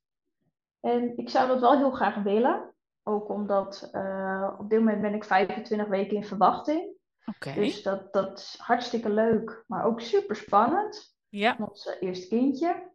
En 0.80 1.18
ik 1.18 1.30
zou 1.30 1.48
dat 1.48 1.60
wel 1.60 1.78
heel 1.78 1.92
graag 1.92 2.24
willen. 2.24 2.74
Ook 3.04 3.30
omdat 3.30 3.90
uh, 3.94 4.56
op 4.60 4.70
dit 4.70 4.80
moment 4.80 5.02
ben 5.02 5.14
ik 5.14 5.24
25 5.24 5.88
weken 5.88 6.16
in 6.16 6.24
verwachting. 6.24 7.00
Okay. 7.26 7.54
Dus 7.54 7.84
dat, 7.84 8.14
dat 8.14 8.40
is 8.40 8.56
hartstikke 8.58 9.10
leuk, 9.10 9.64
maar 9.68 9.86
ook 9.86 10.02
super 10.02 10.36
spannend. 10.36 11.16
Ja. 11.30 11.58
Ons 11.60 11.98
eerste 12.00 12.28
kindje. 12.28 12.90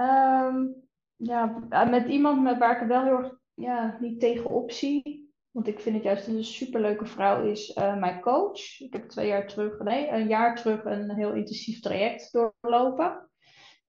Um, 0.00 0.86
ja, 1.16 1.66
met 1.90 2.06
iemand 2.06 2.42
met 2.42 2.58
waar 2.58 2.74
ik 2.74 2.80
er 2.80 2.88
wel 2.88 3.04
heel 3.04 3.18
erg 3.18 3.38
ja, 3.54 3.96
niet 4.00 4.20
tegenop 4.20 4.70
zie. 4.70 5.25
Want 5.56 5.68
ik 5.68 5.80
vind 5.80 5.94
het 5.94 6.04
juist 6.04 6.26
een 6.26 6.44
superleuke 6.44 7.06
vrouw 7.06 7.42
is 7.42 7.76
uh, 7.76 7.96
mijn 7.96 8.20
coach. 8.20 8.80
Ik 8.80 8.92
heb 8.92 9.08
twee 9.08 9.26
jaar 9.26 9.48
terug, 9.48 9.78
nee, 9.78 10.08
een 10.08 10.28
jaar 10.28 10.56
terug 10.56 10.84
een 10.84 11.10
heel 11.10 11.32
intensief 11.32 11.80
traject 11.80 12.32
doorlopen. 12.32 13.30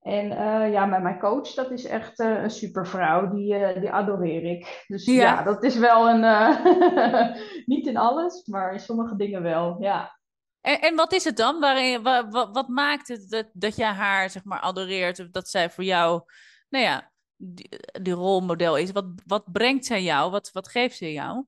En 0.00 0.24
uh, 0.24 0.72
ja, 0.72 0.86
met 0.86 1.02
mijn 1.02 1.18
coach, 1.18 1.54
dat 1.54 1.70
is 1.70 1.84
echt 1.84 2.20
uh, 2.20 2.42
een 2.42 2.50
supervrouw. 2.50 3.30
Die, 3.30 3.54
uh, 3.54 3.80
die 3.80 3.90
adoreer 3.90 4.44
ik. 4.44 4.84
Dus 4.86 5.04
ja, 5.04 5.12
ja 5.12 5.42
dat 5.42 5.62
is 5.64 5.76
wel 5.76 6.08
een... 6.08 6.20
niet 7.72 7.86
in 7.86 7.96
alles, 7.96 8.46
maar 8.46 8.72
in 8.72 8.80
sommige 8.80 9.16
dingen 9.16 9.42
wel, 9.42 9.76
ja. 9.80 10.18
En, 10.60 10.80
en 10.80 10.94
wat 10.94 11.12
is 11.12 11.24
het 11.24 11.36
dan? 11.36 11.60
Waarin, 11.60 12.02
wat, 12.02 12.26
wat, 12.30 12.48
wat 12.52 12.68
maakt 12.68 13.08
het 13.08 13.30
dat, 13.30 13.46
dat 13.52 13.76
je 13.76 13.84
haar, 13.84 14.30
zeg 14.30 14.44
maar, 14.44 14.60
adoreert? 14.60 15.20
Of 15.20 15.30
dat 15.30 15.48
zij 15.48 15.70
voor 15.70 15.84
jou, 15.84 16.22
nou 16.68 16.84
ja, 16.84 17.10
die, 17.36 17.68
die 18.02 18.12
rolmodel 18.12 18.76
is? 18.76 18.92
Wat, 18.92 19.06
wat 19.26 19.52
brengt 19.52 19.86
zij 19.86 20.02
jou? 20.02 20.30
Wat, 20.30 20.50
wat 20.52 20.68
geeft 20.68 20.96
ze 20.96 21.12
jou? 21.12 21.44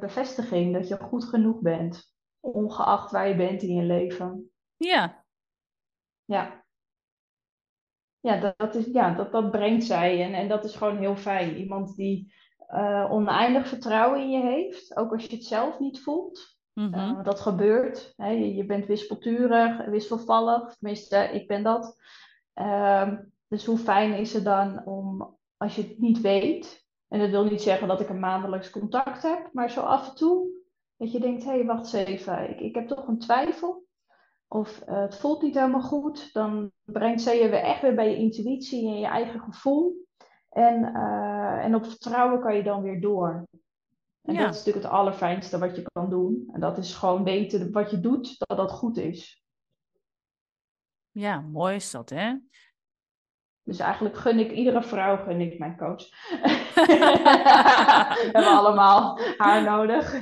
Bevestiging, 0.00 0.72
dat 0.72 0.88
je 0.88 0.96
goed 0.96 1.24
genoeg 1.24 1.60
bent. 1.60 2.14
Ongeacht 2.40 3.10
waar 3.10 3.28
je 3.28 3.36
bent 3.36 3.62
in 3.62 3.74
je 3.74 3.82
leven. 3.82 4.50
Ja. 4.76 5.24
Ja 6.24 6.66
ja, 8.26 8.40
dat, 8.40 8.54
dat, 8.56 8.74
is, 8.74 8.86
ja 8.92 9.14
dat, 9.14 9.32
dat 9.32 9.50
brengt 9.50 9.84
zij. 9.84 10.24
En, 10.24 10.34
en 10.34 10.48
dat 10.48 10.64
is 10.64 10.74
gewoon 10.74 10.96
heel 10.96 11.16
fijn. 11.16 11.56
Iemand 11.56 11.96
die 11.96 12.32
uh, 12.74 13.06
oneindig 13.10 13.68
vertrouwen 13.68 14.20
in 14.20 14.30
je 14.30 14.40
heeft, 14.40 14.96
ook 14.96 15.12
als 15.12 15.24
je 15.24 15.36
het 15.36 15.44
zelf 15.44 15.78
niet 15.78 16.00
voelt. 16.00 16.56
Mm 16.72 16.92
-hmm. 16.92 17.18
uh, 17.18 17.24
dat 17.24 17.40
gebeurt. 17.40 18.12
Hè? 18.16 18.28
Je, 18.28 18.54
je, 18.54 18.64
bent 18.64 18.86
wisselturig, 18.86 19.84
wisselvallig. 19.84 20.76
Tenminste, 20.78 21.16
ik 21.16 21.46
ben 21.46 21.62
dat. 21.62 21.96
Uh, 22.54 23.12
dus 23.48 23.64
hoe 23.64 23.78
fijn 23.78 24.14
is 24.14 24.32
het 24.32 24.44
dan 24.44 24.86
om, 24.86 25.36
als 25.56 25.74
je 25.74 25.82
het 25.82 25.98
niet 25.98 26.20
weet, 26.20 26.85
en 27.08 27.18
dat 27.18 27.30
wil 27.30 27.44
niet 27.44 27.62
zeggen 27.62 27.88
dat 27.88 28.00
ik 28.00 28.08
een 28.08 28.20
maandelijks 28.20 28.70
contact 28.70 29.22
heb, 29.22 29.48
maar 29.52 29.70
zo 29.70 29.80
af 29.80 30.08
en 30.08 30.14
toe, 30.14 30.48
dat 30.96 31.12
je 31.12 31.20
denkt, 31.20 31.44
hé, 31.44 31.50
hey, 31.50 31.64
wacht 31.64 31.92
eens 31.94 32.06
even, 32.08 32.50
ik, 32.50 32.60
ik 32.60 32.74
heb 32.74 32.88
toch 32.88 33.08
een 33.08 33.18
twijfel 33.18 33.86
of 34.48 34.82
uh, 34.88 35.00
het 35.00 35.16
voelt 35.16 35.42
niet 35.42 35.54
helemaal 35.54 35.80
goed, 35.80 36.32
dan 36.32 36.72
brengt 36.84 37.22
ze 37.22 37.32
je 37.32 37.48
weer 37.48 37.62
echt 37.62 37.82
weer 37.82 37.94
bij 37.94 38.10
je 38.10 38.16
intuïtie 38.16 38.88
en 38.88 38.98
je 38.98 39.06
eigen 39.06 39.40
gevoel. 39.40 40.04
En, 40.48 40.82
uh, 40.82 41.64
en 41.64 41.74
op 41.74 41.84
vertrouwen 41.84 42.40
kan 42.40 42.56
je 42.56 42.62
dan 42.62 42.82
weer 42.82 43.00
door. 43.00 43.46
En 44.22 44.34
ja. 44.34 44.40
dat 44.40 44.54
is 44.54 44.56
natuurlijk 44.56 44.84
het 44.84 44.94
allerfijnste 44.94 45.58
wat 45.58 45.76
je 45.76 45.82
kan 45.92 46.10
doen. 46.10 46.48
En 46.52 46.60
dat 46.60 46.78
is 46.78 46.94
gewoon 46.94 47.24
weten 47.24 47.72
wat 47.72 47.90
je 47.90 48.00
doet, 48.00 48.34
dat 48.38 48.56
dat 48.56 48.72
goed 48.72 48.96
is. 48.96 49.44
Ja, 51.10 51.40
mooi 51.40 51.74
is 51.74 51.90
dat, 51.90 52.10
hè? 52.10 52.34
Dus 53.66 53.78
eigenlijk 53.78 54.16
gun 54.16 54.38
ik 54.38 54.50
iedere 54.50 54.82
vrouw 54.82 55.16
gun 55.16 55.40
ik 55.40 55.58
mijn 55.58 55.76
coach. 55.76 56.08
We 56.74 58.30
hebben 58.32 58.56
allemaal 58.56 59.20
haar 59.36 59.62
nodig 59.62 60.14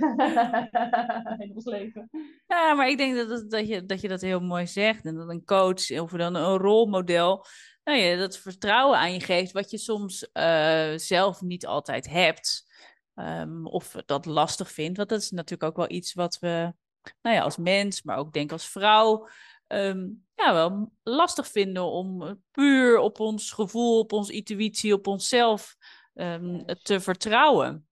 in 1.43 1.53
ons 1.55 1.65
leven. 1.65 2.09
Ja, 2.47 2.75
maar 2.75 2.89
ik 2.89 2.97
denk 2.97 3.17
dat, 3.17 3.51
dat, 3.51 3.69
je, 3.69 3.87
dat 3.87 4.01
je 4.01 4.09
dat 4.09 4.21
heel 4.21 4.41
mooi 4.41 4.67
zegt. 4.67 5.05
En 5.05 5.15
dat 5.15 5.29
een 5.29 5.45
coach 5.45 6.01
of 6.01 6.11
dan 6.11 6.35
een 6.35 6.57
rolmodel, 6.57 7.47
nou 7.85 7.99
ja, 7.99 8.17
dat 8.17 8.39
vertrouwen 8.39 8.99
aan 8.99 9.13
je 9.13 9.21
geeft, 9.21 9.53
wat 9.53 9.71
je 9.71 9.79
soms 9.79 10.29
uh, 10.33 10.93
zelf 10.97 11.41
niet 11.41 11.67
altijd 11.67 12.09
hebt. 12.09 12.73
Um, 13.15 13.67
of 13.67 13.97
dat 14.07 14.27
lastig 14.27 14.71
vindt. 14.71 14.97
Want 14.97 15.09
dat 15.09 15.21
is 15.21 15.31
natuurlijk 15.31 15.71
ook 15.71 15.77
wel 15.77 15.97
iets 15.97 16.15
wat 16.15 16.39
we, 16.39 16.73
nou 17.23 17.37
ja, 17.37 17.43
als 17.43 17.57
mens, 17.57 18.03
maar 18.03 18.17
ook 18.17 18.33
denk 18.33 18.53
als 18.53 18.69
vrouw 18.69 19.29
um, 19.67 20.25
ja, 20.35 20.53
wel 20.53 20.93
lastig 21.03 21.47
vinden 21.47 21.85
om 21.85 22.41
puur 22.51 22.99
op 22.99 23.21
ons 23.21 23.53
gevoel, 23.53 23.99
op 23.99 24.13
onze 24.13 24.33
intuïtie, 24.33 24.95
op 24.95 25.07
onszelf 25.07 25.77
um, 26.15 26.63
yes. 26.67 26.83
te 26.83 27.01
vertrouwen. 27.01 27.87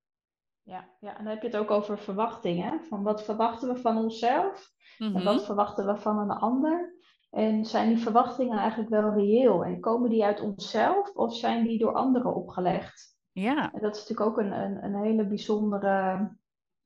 Ja, 0.63 0.89
ja, 1.01 1.19
en 1.19 1.25
dan 1.25 1.33
heb 1.33 1.43
je 1.43 1.49
het 1.49 1.57
ook 1.57 1.71
over 1.71 1.99
verwachtingen. 1.99 2.81
Van 2.85 3.03
wat 3.03 3.25
verwachten 3.25 3.75
we 3.75 3.81
van 3.81 3.97
onszelf 3.97 4.71
mm 4.99 5.07
-hmm. 5.07 5.17
en 5.17 5.25
wat 5.25 5.45
verwachten 5.45 5.87
we 5.87 5.97
van 5.97 6.19
een 6.19 6.31
ander? 6.31 7.01
En 7.31 7.65
zijn 7.65 7.89
die 7.89 7.99
verwachtingen 7.99 8.59
eigenlijk 8.59 8.91
wel 8.91 9.13
reëel? 9.13 9.65
En 9.65 9.81
komen 9.81 10.11
die 10.11 10.25
uit 10.25 10.41
onszelf 10.41 11.11
of 11.15 11.37
zijn 11.37 11.67
die 11.67 11.79
door 11.79 11.95
anderen 11.95 12.35
opgelegd? 12.35 13.17
Ja. 13.33 13.73
En 13.73 13.81
dat 13.81 13.97
is 13.97 14.01
natuurlijk 14.01 14.31
ook 14.31 14.39
een, 14.39 14.53
een, 14.53 14.85
een 14.85 15.03
hele 15.03 15.27
bijzondere 15.27 16.29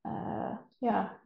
uh, 0.07 0.57
ja, 0.79 1.19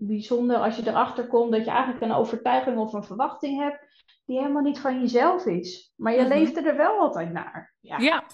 bijzonder 0.00 0.56
als 0.56 0.76
je 0.76 0.88
erachter 0.88 1.26
komt 1.26 1.52
dat 1.52 1.64
je 1.64 1.70
eigenlijk 1.70 2.04
een 2.04 2.12
overtuiging 2.12 2.78
of 2.78 2.92
een 2.92 3.04
verwachting 3.04 3.60
hebt 3.60 3.90
die 4.24 4.38
helemaal 4.38 4.62
niet 4.62 4.80
van 4.80 5.00
jezelf 5.00 5.46
is. 5.46 5.92
Maar 5.96 6.12
je 6.12 6.20
mm 6.20 6.26
-hmm. 6.26 6.38
leeft 6.38 6.56
er 6.56 6.76
wel 6.76 7.00
altijd 7.00 7.32
naar. 7.32 7.74
Ja. 7.80 7.98
Ja. 7.98 8.24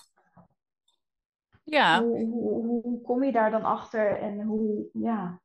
ja. 1.65 2.03
Hoe, 2.03 2.25
hoe, 2.25 2.83
hoe, 2.83 3.01
kom 3.01 3.25
je 3.25 3.33
daar 3.33 3.51
dan 3.51 3.65
achter 3.65 4.19
en 4.21 4.43
hoe, 4.43 4.89
ja. 4.93 5.41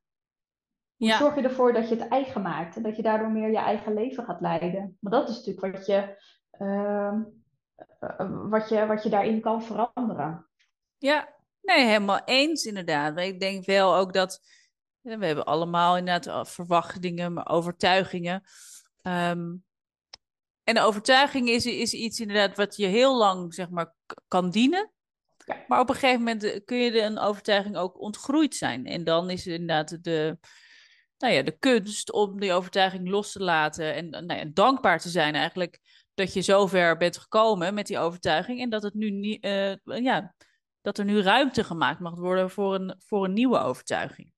Hoe 0.96 1.08
ja. 1.08 1.18
zorg 1.18 1.36
je 1.36 1.42
ervoor 1.42 1.74
dat 1.74 1.90
je 1.90 1.96
het 1.96 2.08
eigen 2.08 2.42
maakt 2.42 2.76
en 2.76 2.84
dat 2.84 2.96
je 2.96 3.02
daardoor 3.02 3.32
meer 3.32 3.50
je 3.50 3.58
eigen 3.58 3.94
leven 3.94 4.24
gaat 4.24 4.42
leiden? 4.42 4.98
Maar 5.00 5.12
dat 5.12 5.30
is 5.30 5.36
natuurlijk 5.36 5.76
wat 5.76 5.86
je, 5.86 6.24
uh, 6.60 7.22
wat 8.50 8.70
je, 8.70 8.86
wat 8.86 9.04
je 9.04 9.10
daarin 9.10 9.42
kan 9.42 9.64
veranderen. 9.64 10.48
Ja, 10.98 11.34
nee, 11.63 11.86
helemaal 11.86 12.22
eens 12.25 12.65
inderdaad. 12.65 13.15
Maar 13.15 13.25
ik 13.25 13.39
denk 13.39 13.65
wel 13.65 13.96
ook 13.96 14.13
dat 14.13 14.39
we 15.01 15.25
hebben 15.25 15.46
allemaal 15.46 15.98
inderdaad 15.98 16.50
verwachtingen, 16.50 17.34
maar 17.34 17.50
overtuigingen. 17.50 18.43
Um, 19.01 19.63
en 20.63 20.74
de 20.74 20.82
overtuiging 20.82 21.50
is, 21.50 21.65
is 21.65 21.93
iets 21.93 22.20
inderdaad 22.20 22.58
wat 22.58 22.75
je 22.75 22.86
heel 22.86 23.17
lang 23.17 23.53
zeg 23.53 23.70
maar 23.70 23.93
kan 24.27 24.50
dienen. 24.50 24.91
Ja. 25.46 25.63
Maar 25.67 25.79
op 25.79 25.89
een 25.89 25.96
gegeven 25.96 26.24
moment 26.24 26.63
kun 26.65 26.77
je 26.77 27.01
een 27.01 27.20
overtuiging 27.20 27.77
ook 27.77 28.00
ontgroeid 28.00 28.55
zijn. 28.55 28.86
En 28.86 29.03
dan 29.03 29.29
is 29.29 29.46
het 29.46 29.53
inderdaad 29.53 30.03
de, 30.03 30.38
nou 31.17 31.34
ja, 31.34 31.41
de 31.41 31.58
kunst 31.58 32.12
om 32.12 32.39
die 32.39 32.53
overtuiging 32.53 33.10
los 33.10 33.32
te 33.32 33.43
laten. 33.43 33.93
En 33.93 34.10
nou 34.10 34.39
ja, 34.39 34.46
dankbaar 34.53 35.00
te 35.00 35.10
zijn 35.10 35.36
eigenlijk 35.36 35.79
dat 36.13 36.34
je 36.34 36.41
zover 36.41 36.98
bent 36.98 37.17
gekomen 37.17 37.74
met 37.74 37.88
die 37.88 38.00
overtuiging. 38.00 38.62
En 38.62 38.70
dat, 38.70 38.84
het 38.84 38.93
nu 38.93 39.10
niet, 39.10 39.46
uh, 39.46 39.74
ja, 39.84 40.36
dat 40.84 40.98
er 40.98 41.06
nu 41.06 41.22
ruimte 41.22 41.63
gemaakt 41.63 42.00
mag 42.00 42.16
worden 42.16 42.50
voor 42.50 42.75
een, 42.75 42.96
voor 43.00 43.25
een 43.25 43.34
nieuwe 43.34 43.58
overtuiging. 43.60 44.32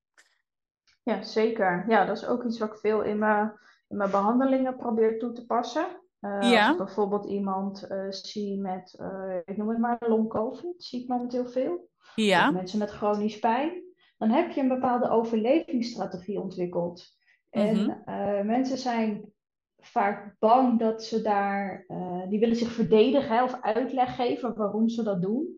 Ja, 1.04 1.24
zeker. 1.24 1.86
Ja, 1.88 2.06
dat 2.06 2.18
is 2.18 2.26
ook 2.26 2.44
iets 2.44 2.60
wat 2.60 2.72
ik 2.72 2.78
veel 2.78 3.02
in 3.02 3.18
mijn, 3.18 3.54
in 3.88 3.98
mijn 3.98 4.12
behandelingen 4.12 4.76
probeer 4.78 5.20
toe 5.20 5.32
te 5.32 5.46
passen. 5.46 5.86
Uh, 6.22 6.52
Ja. 6.52 6.64
Als 6.68 6.72
ik 6.72 6.86
bijvoorbeeld 6.86 7.26
iemand 7.26 7.84
eh, 7.88 8.06
zie 8.10 8.60
met, 8.62 8.96
eh, 9.00 9.36
ik 9.46 9.58
noem 9.58 9.70
het 9.70 9.78
maar 9.80 9.98
long 10.08 10.30
COVID, 10.30 10.84
zie 10.84 11.02
ik 11.02 11.08
momenteel 11.08 11.46
veel. 11.48 11.90
Of 12.00 12.12
Ja, 12.16 12.52
mensen 12.52 12.80
met 12.80 12.92
chronisch 12.92 13.40
pijn. 13.40 13.84
Dan 14.18 14.30
heb 14.30 14.52
je 14.52 14.62
een 14.62 14.68
bepaalde 14.68 15.10
overlevingsstrategie 15.10 16.40
ontwikkeld. 16.40 17.06
En 17.50 17.76
Mhm. 17.84 17.90
eh, 18.06 18.42
mensen 18.46 18.78
zijn 18.78 19.34
vaak 19.78 20.36
bang 20.40 20.80
dat 20.80 21.04
ze 21.04 21.22
daar, 21.22 21.84
eh, 21.88 22.28
die 22.30 22.40
willen 22.40 22.56
zich 22.56 22.72
verdedigen 22.72 23.36
hè, 23.36 23.44
of 23.44 23.62
uitleg 23.62 24.16
geven 24.16 24.56
waarom 24.56 24.90
ze 24.90 25.04
dat 25.04 25.22
doen. 25.22 25.55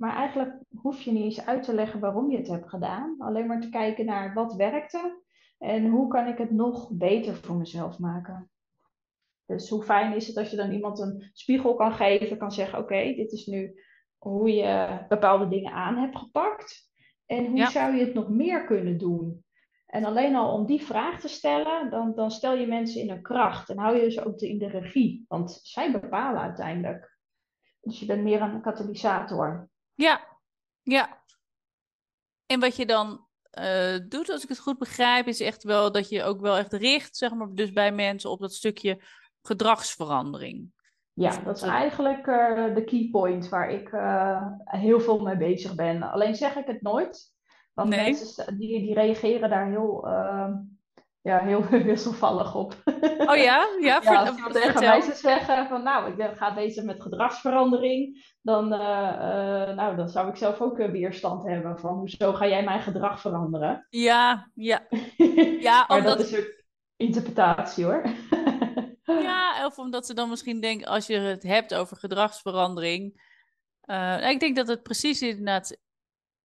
Maar 0.00 0.14
eigenlijk 0.16 0.58
hoef 0.76 1.00
je 1.02 1.12
niet 1.12 1.22
eens 1.24 1.46
uit 1.46 1.62
te 1.62 1.74
leggen 1.74 2.00
waarom 2.00 2.30
je 2.30 2.36
het 2.36 2.48
hebt 2.48 2.68
gedaan. 2.68 3.14
Alleen 3.18 3.46
maar 3.46 3.60
te 3.60 3.68
kijken 3.68 4.04
naar 4.04 4.34
wat 4.34 4.54
werkte 4.54 5.22
en 5.58 5.86
hoe 5.86 6.08
kan 6.08 6.26
ik 6.26 6.38
het 6.38 6.50
nog 6.50 6.90
beter 6.92 7.34
voor 7.34 7.56
mezelf 7.56 7.98
maken. 7.98 8.50
Dus 9.46 9.68
hoe 9.68 9.82
fijn 9.82 10.14
is 10.14 10.26
het 10.26 10.36
als 10.36 10.50
je 10.50 10.56
dan 10.56 10.70
iemand 10.70 10.98
een 10.98 11.30
spiegel 11.32 11.74
kan 11.74 11.92
geven, 11.92 12.38
kan 12.38 12.52
zeggen: 12.52 12.78
Oké, 12.78 13.14
dit 13.14 13.32
is 13.32 13.46
nu 13.46 13.82
hoe 14.18 14.50
je 14.54 15.04
bepaalde 15.08 15.48
dingen 15.48 15.72
aan 15.72 15.96
hebt 15.96 16.18
gepakt. 16.18 16.90
En 17.26 17.46
hoe 17.46 17.56
Ja. 17.56 17.70
zou 17.70 17.94
je 17.94 18.04
het 18.04 18.14
nog 18.14 18.28
meer 18.28 18.64
kunnen 18.64 18.98
doen? 18.98 19.44
En 19.86 20.04
alleen 20.04 20.34
al 20.36 20.52
om 20.54 20.66
die 20.66 20.82
vraag 20.82 21.20
te 21.20 21.28
stellen, 21.28 21.90
dan, 21.90 22.14
dan 22.14 22.30
stel 22.30 22.54
je 22.54 22.66
mensen 22.66 23.00
in 23.00 23.10
hun 23.10 23.22
kracht 23.22 23.68
en 23.68 23.78
hou 23.78 23.96
je 23.96 24.10
ze 24.10 24.24
ook 24.24 24.38
in 24.40 24.58
de 24.58 24.68
regie. 24.68 25.24
Want 25.28 25.60
zij 25.62 25.92
bepalen 25.92 26.40
uiteindelijk. 26.40 27.18
Dus 27.80 28.00
je 28.00 28.06
bent 28.06 28.22
meer 28.22 28.40
een 28.42 28.60
katalysator. 28.60 29.68
Ja, 30.00 30.20
ja. 30.82 31.22
En 32.46 32.60
wat 32.60 32.76
je 32.76 32.86
dan 32.86 33.26
uh, 33.58 33.98
doet, 34.08 34.30
als 34.30 34.42
ik 34.42 34.48
het 34.48 34.58
goed 34.58 34.78
begrijp, 34.78 35.26
is 35.26 35.40
echt 35.40 35.62
wel 35.62 35.92
dat 35.92 36.08
je 36.08 36.22
ook 36.22 36.40
wel 36.40 36.56
echt 36.56 36.72
richt, 36.72 37.16
zeg 37.16 37.34
maar, 37.34 37.48
dus 37.54 37.72
bij 37.72 37.92
mensen 37.92 38.30
op 38.30 38.40
dat 38.40 38.54
stukje 38.54 39.02
gedragsverandering. 39.42 40.72
Ja, 41.12 41.38
dat 41.38 41.56
is 41.56 41.62
eigenlijk 41.62 42.26
uh, 42.26 42.74
de 42.74 42.84
key 42.84 43.08
point 43.10 43.48
waar 43.48 43.70
ik 43.70 43.92
uh, 43.92 44.46
heel 44.64 45.00
veel 45.00 45.20
mee 45.20 45.36
bezig 45.36 45.74
ben. 45.74 46.02
Alleen 46.02 46.34
zeg 46.34 46.56
ik 46.56 46.66
het 46.66 46.82
nooit, 46.82 47.32
want 47.72 47.88
nee. 47.88 48.02
mensen 48.02 48.58
die, 48.58 48.80
die 48.80 48.94
reageren 48.94 49.50
daar 49.50 49.68
heel, 49.68 50.06
ja, 51.22 51.38
heel 51.38 51.62
wisselvallig 51.92 52.54
op. 52.54 52.74
Oh 53.18 53.36
ja? 53.36 53.68
Ja, 53.80 54.00
ja 54.02 54.22
als 54.22 54.52
tegen 54.52 54.82
zou 54.82 55.02
zeggen 55.14 55.66
van 55.66 55.82
nou, 55.82 56.12
ik 56.12 56.36
ga 56.36 56.54
bezig 56.54 56.84
met 56.84 57.02
gedragsverandering, 57.02 58.34
dan, 58.42 58.68
nou, 58.68 59.96
dan 59.96 60.08
zou 60.08 60.28
ik 60.28 60.36
zelf 60.36 60.60
ook 60.60 60.76
weerstand 60.76 61.46
hebben 61.46 61.78
van 61.78 61.94
hoezo 61.94 62.32
ga 62.32 62.46
jij 62.46 62.64
mijn 62.64 62.80
gedrag 62.80 63.20
veranderen? 63.20 63.86
Ja, 63.90 64.50
ja. 64.54 64.86
ja 65.68 65.84
maar 65.88 65.98
omdat... 65.98 66.18
dat 66.18 66.26
is 66.26 66.38
ook 66.38 66.64
interpretatie 66.96 67.84
hoor. 67.84 68.02
Ja, 69.04 69.66
of 69.66 69.78
omdat 69.78 70.06
ze 70.06 70.14
dan 70.14 70.28
misschien 70.28 70.60
denken, 70.60 70.86
als 70.86 71.06
je 71.06 71.18
het 71.18 71.42
hebt 71.42 71.74
over 71.74 71.96
gedragsverandering. 71.96 73.28
Uh, 73.84 74.30
ik 74.30 74.40
denk 74.40 74.56
dat 74.56 74.68
het 74.68 74.82
precies 74.82 75.22
inderdaad 75.22 75.78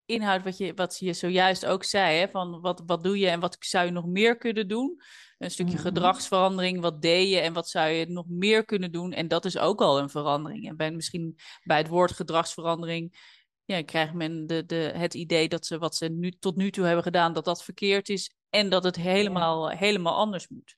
inhoudt 0.05 0.43
wat 0.43 0.57
je, 0.57 0.73
wat 0.73 0.97
je 0.99 1.13
zojuist 1.13 1.65
ook 1.65 1.83
zei. 1.83 2.19
Hè? 2.19 2.27
Van 2.27 2.61
wat, 2.61 2.83
wat 2.85 3.03
doe 3.03 3.19
je 3.19 3.29
en 3.29 3.39
wat 3.39 3.57
zou 3.59 3.85
je 3.85 3.91
nog 3.91 4.05
meer 4.05 4.37
kunnen 4.37 4.67
doen? 4.67 5.01
Een 5.37 5.51
stukje 5.51 5.73
mhm. 5.73 5.81
gedragsverandering, 5.81 6.81
wat 6.81 7.01
deed 7.01 7.29
je 7.29 7.39
en 7.39 7.53
wat 7.53 7.69
zou 7.69 7.89
je 7.89 8.05
nog 8.09 8.25
meer 8.27 8.65
kunnen 8.65 8.91
doen? 8.91 9.11
En 9.11 9.27
dat 9.27 9.45
is 9.45 9.57
ook 9.57 9.81
al 9.81 9.99
een 9.99 10.09
verandering. 10.09 10.67
En 10.67 10.77
bij, 10.77 10.91
misschien 10.91 11.37
bij 11.63 11.77
het 11.77 11.87
woord 11.87 12.11
gedragsverandering 12.11 13.33
ja, 13.65 13.83
krijgt 13.83 14.13
men 14.13 14.47
de, 14.47 14.65
de, 14.65 14.75
het 14.75 15.13
idee 15.13 15.49
dat 15.49 15.65
ze 15.65 15.77
wat 15.77 15.95
ze 15.95 16.09
nu, 16.09 16.31
tot 16.31 16.55
nu 16.55 16.71
toe 16.71 16.85
hebben 16.85 17.03
gedaan, 17.03 17.33
dat 17.33 17.45
dat 17.45 17.63
verkeerd 17.63 18.09
is. 18.09 18.35
En 18.49 18.69
dat 18.69 18.83
het 18.83 18.95
helemaal, 18.95 19.69
helemaal 19.69 20.15
anders 20.15 20.47
moet. 20.47 20.77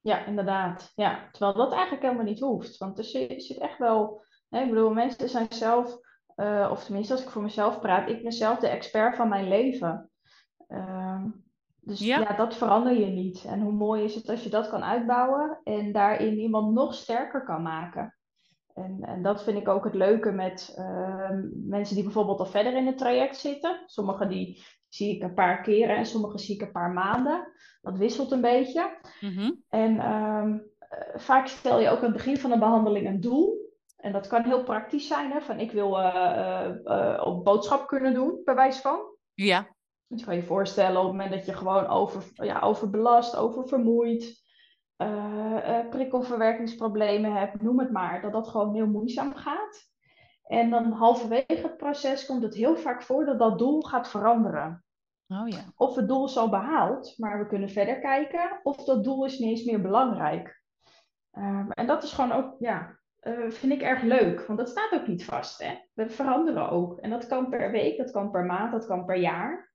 Ja, 0.00 0.24
inderdaad. 0.24 0.92
Ja, 0.94 1.28
terwijl 1.30 1.54
dat 1.54 1.72
eigenlijk 1.72 2.02
helemaal 2.02 2.24
niet 2.24 2.40
hoeft. 2.40 2.76
Want 2.76 2.98
er 2.98 3.04
zit, 3.04 3.44
zit 3.44 3.58
echt 3.58 3.78
wel. 3.78 4.24
Ik 4.50 4.68
bedoel, 4.68 4.90
mensen 4.90 5.28
zijn 5.28 5.46
zelf, 5.48 5.98
uh, 6.36 6.68
of 6.70 6.84
tenminste 6.84 7.12
als 7.12 7.22
ik 7.22 7.30
voor 7.30 7.42
mezelf 7.42 7.80
praat, 7.80 8.08
ik 8.08 8.22
ben 8.22 8.32
zelf 8.32 8.58
de 8.58 8.68
expert 8.68 9.16
van 9.16 9.28
mijn 9.28 9.48
leven. 9.48 10.10
Uh, 10.68 11.24
dus 11.80 12.00
ja. 12.00 12.18
ja. 12.18 12.36
dat 12.36 12.56
verander 12.56 12.92
je 12.98 13.06
niet. 13.06 13.44
En 13.44 13.60
hoe 13.60 13.72
mooi 13.72 14.04
is 14.04 14.14
het 14.14 14.28
als 14.28 14.42
je 14.42 14.50
dat 14.50 14.68
kan 14.68 14.84
uitbouwen 14.84 15.60
en 15.64 15.92
daarin 15.92 16.38
iemand 16.38 16.72
nog 16.74 16.94
sterker 16.94 17.44
kan 17.44 17.62
maken. 17.62 18.16
En, 18.74 18.98
en 19.00 19.22
dat 19.22 19.42
vind 19.42 19.58
ik 19.58 19.68
ook 19.68 19.84
het 19.84 19.94
leuke 19.94 20.30
met 20.30 20.74
uh, 20.78 21.30
mensen 21.54 21.94
die 21.94 22.04
bijvoorbeeld 22.04 22.38
al 22.38 22.46
verder 22.46 22.76
in 22.76 22.86
het 22.86 22.98
traject 22.98 23.36
zitten. 23.36 23.82
Sommigen 23.86 24.28
die 24.28 24.64
zie 24.88 25.16
ik 25.16 25.22
een 25.22 25.34
paar 25.34 25.62
keren 25.62 25.96
en 25.96 26.06
sommige 26.06 26.38
zie 26.38 26.54
ik 26.54 26.62
een 26.62 26.72
paar 26.72 26.92
maanden. 26.92 27.52
Dat 27.82 27.98
wisselt 27.98 28.30
een 28.30 28.40
beetje. 28.40 28.98
Mm-hmm. 29.20 29.62
En 29.68 30.12
um, 30.12 30.70
vaak 31.14 31.46
stel 31.46 31.80
je 31.80 31.88
ook 31.88 31.98
aan 31.98 32.04
het 32.04 32.12
begin 32.12 32.36
van 32.36 32.52
een 32.52 32.58
behandeling 32.58 33.06
een 33.06 33.20
doel. 33.20 33.61
En 34.02 34.12
dat 34.12 34.26
kan 34.26 34.44
heel 34.44 34.62
praktisch 34.62 35.06
zijn, 35.06 35.30
hè? 35.30 35.40
van 35.40 35.58
ik 35.58 35.72
wil 35.72 35.98
uh, 35.98 36.68
uh, 36.84 37.22
op 37.24 37.44
boodschap 37.44 37.86
kunnen 37.86 38.14
doen, 38.14 38.40
bij 38.44 38.54
wijze 38.54 38.80
van. 38.80 39.00
Ja. 39.34 39.66
Dus 40.06 40.20
je 40.20 40.26
kan 40.26 40.36
je 40.36 40.42
voorstellen 40.42 41.00
op 41.00 41.06
het 41.06 41.12
moment 41.12 41.30
dat 41.30 41.46
je 41.46 41.52
gewoon 41.52 41.86
over, 41.86 42.24
ja, 42.34 42.60
overbelast, 42.60 43.36
oververmoeid, 43.36 44.42
prikkelverwerkingsproblemen 45.90 47.32
hebt, 47.32 47.62
noem 47.62 47.78
het 47.78 47.92
maar, 47.92 48.20
dat 48.20 48.32
dat 48.32 48.48
gewoon 48.48 48.74
heel 48.74 48.86
moeizaam 48.86 49.34
gaat. 49.34 49.90
En 50.42 50.70
dan 50.70 50.92
halverwege 50.92 51.62
het 51.62 51.76
proces 51.76 52.26
komt 52.26 52.42
het 52.42 52.54
heel 52.54 52.76
vaak 52.76 53.02
voor 53.02 53.24
dat 53.24 53.38
dat 53.38 53.58
doel 53.58 53.82
gaat 53.82 54.08
veranderen. 54.08 54.84
Oh 55.28 55.48
ja. 55.48 55.58
Of 55.76 55.96
het 55.96 56.08
doel 56.08 56.24
is 56.24 56.36
al 56.36 56.48
behaald, 56.48 57.14
maar 57.18 57.38
we 57.38 57.46
kunnen 57.46 57.68
verder 57.68 58.00
kijken. 58.00 58.60
Of 58.62 58.84
dat 58.84 59.04
doel 59.04 59.24
is 59.24 59.38
niet 59.38 59.50
eens 59.50 59.64
meer 59.64 59.82
belangrijk. 59.82 60.62
Um, 61.32 61.70
en 61.70 61.86
dat 61.86 62.02
is 62.02 62.12
gewoon 62.12 62.32
ook, 62.32 62.54
ja, 62.58 63.00
uh, 63.22 63.50
vind 63.50 63.72
ik 63.72 63.82
erg 63.82 64.02
leuk. 64.02 64.46
Want 64.46 64.58
dat 64.58 64.68
staat 64.68 64.92
ook 64.92 65.06
niet 65.06 65.24
vast. 65.24 65.62
Hè? 65.62 65.74
We 65.92 66.08
veranderen 66.08 66.70
ook. 66.70 66.98
En 66.98 67.10
dat 67.10 67.26
kan 67.26 67.48
per 67.48 67.70
week, 67.70 67.96
dat 67.96 68.10
kan 68.10 68.30
per 68.30 68.44
maand, 68.44 68.72
dat 68.72 68.86
kan 68.86 69.04
per 69.04 69.16
jaar. 69.16 69.72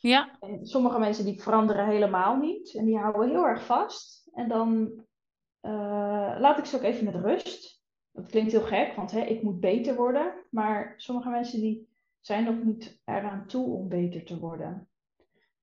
Ja. 0.00 0.36
En 0.40 0.66
sommige 0.66 0.98
mensen 0.98 1.24
die 1.24 1.42
veranderen 1.42 1.86
helemaal 1.86 2.36
niet. 2.36 2.74
En 2.74 2.84
die 2.84 2.98
houden 2.98 3.28
heel 3.28 3.46
erg 3.46 3.64
vast. 3.64 4.30
En 4.34 4.48
dan 4.48 4.92
uh, 5.62 6.36
laat 6.38 6.58
ik 6.58 6.64
ze 6.64 6.76
ook 6.76 6.82
even 6.82 7.04
met 7.04 7.14
rust. 7.14 7.82
Dat 8.12 8.26
klinkt 8.26 8.52
heel 8.52 8.60
gek, 8.60 8.94
want 8.94 9.10
hè, 9.10 9.20
ik 9.20 9.42
moet 9.42 9.60
beter 9.60 9.96
worden. 9.96 10.34
Maar 10.50 10.94
sommige 10.96 11.28
mensen 11.28 11.60
die 11.60 11.88
zijn 12.20 12.44
nog 12.44 12.62
niet 12.62 13.00
eraan 13.04 13.46
toe 13.46 13.66
om 13.66 13.88
beter 13.88 14.24
te 14.24 14.38
worden. 14.38 14.88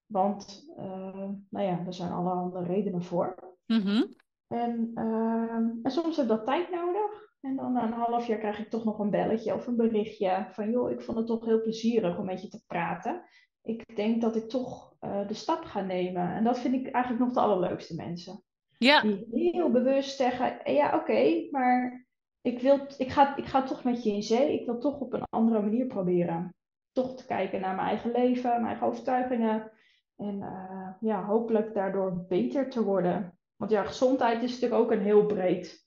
Want, 0.06 0.66
uh, 0.78 1.30
nou 1.50 1.66
ja, 1.66 1.84
er 1.86 1.94
zijn 1.94 2.12
allerhande 2.12 2.63
redenen 2.63 3.04
voor. 3.04 3.56
Mm 3.66 4.16
en, 4.47 4.91
uh, 4.95 5.83
en 5.83 5.91
soms 5.91 6.17
heb 6.17 6.27
dat 6.27 6.45
tijd 6.45 6.69
nodig. 6.71 7.25
En 7.41 7.55
dan 7.55 7.73
na 7.73 7.83
een 7.83 7.93
half 7.93 8.27
jaar 8.27 8.38
krijg 8.38 8.60
ik 8.60 8.69
toch 8.69 8.83
nog 8.83 8.99
een 8.99 9.10
belletje 9.10 9.53
of 9.53 9.67
een 9.67 9.75
berichtje 9.75 10.47
van 10.51 10.71
joh, 10.71 10.91
ik 10.91 11.01
vond 11.01 11.17
het 11.17 11.27
toch 11.27 11.45
heel 11.45 11.62
plezierig 11.62 12.17
om 12.17 12.25
met 12.25 12.41
je 12.41 12.47
te 12.47 12.63
praten. 12.67 13.23
Ik 13.62 13.95
denk 13.95 14.21
dat 14.21 14.36
ik 14.36 14.49
toch 14.49 14.95
uh, 15.01 15.27
de 15.27 15.33
stap 15.33 15.63
ga 15.63 15.81
nemen. 15.81 16.33
En 16.33 16.43
dat 16.43 16.60
vind 16.60 16.73
ik 16.73 16.91
eigenlijk 16.93 17.25
nog 17.25 17.33
de 17.33 17.39
allerleukste 17.39 17.95
mensen. 17.95 18.43
Ja. 18.77 19.01
Die 19.01 19.51
heel 19.51 19.71
bewust 19.71 20.17
zeggen, 20.17 20.73
ja 20.73 20.88
oké, 20.88 20.95
okay, 20.95 21.47
maar 21.51 22.07
ik, 22.41 22.60
wil, 22.62 22.79
ik, 22.97 23.10
ga, 23.10 23.36
ik 23.36 23.45
ga 23.45 23.63
toch 23.63 23.83
met 23.83 24.03
je 24.03 24.12
in 24.12 24.23
zee. 24.23 24.60
Ik 24.60 24.65
wil 24.65 24.79
toch 24.79 24.99
op 24.99 25.13
een 25.13 25.23
andere 25.29 25.62
manier 25.62 25.86
proberen. 25.86 26.55
Toch 26.91 27.15
te 27.15 27.25
kijken 27.25 27.62
naar 27.62 27.75
mijn 27.75 27.88
eigen 27.88 28.12
leven, 28.12 28.49
mijn 28.49 28.65
eigen 28.65 28.88
overtuigingen. 28.88 29.71
En 30.15 30.36
uh, 30.36 30.89
ja, 30.99 31.25
hopelijk 31.25 31.73
daardoor 31.73 32.25
beter 32.27 32.69
te 32.69 32.83
worden. 32.83 33.37
Want 33.58 33.72
ja, 33.72 33.84
gezondheid 33.84 34.43
is 34.43 34.52
natuurlijk 34.52 34.82
ook 34.82 34.91
een 34.91 35.02
heel 35.02 35.26
breed. 35.26 35.86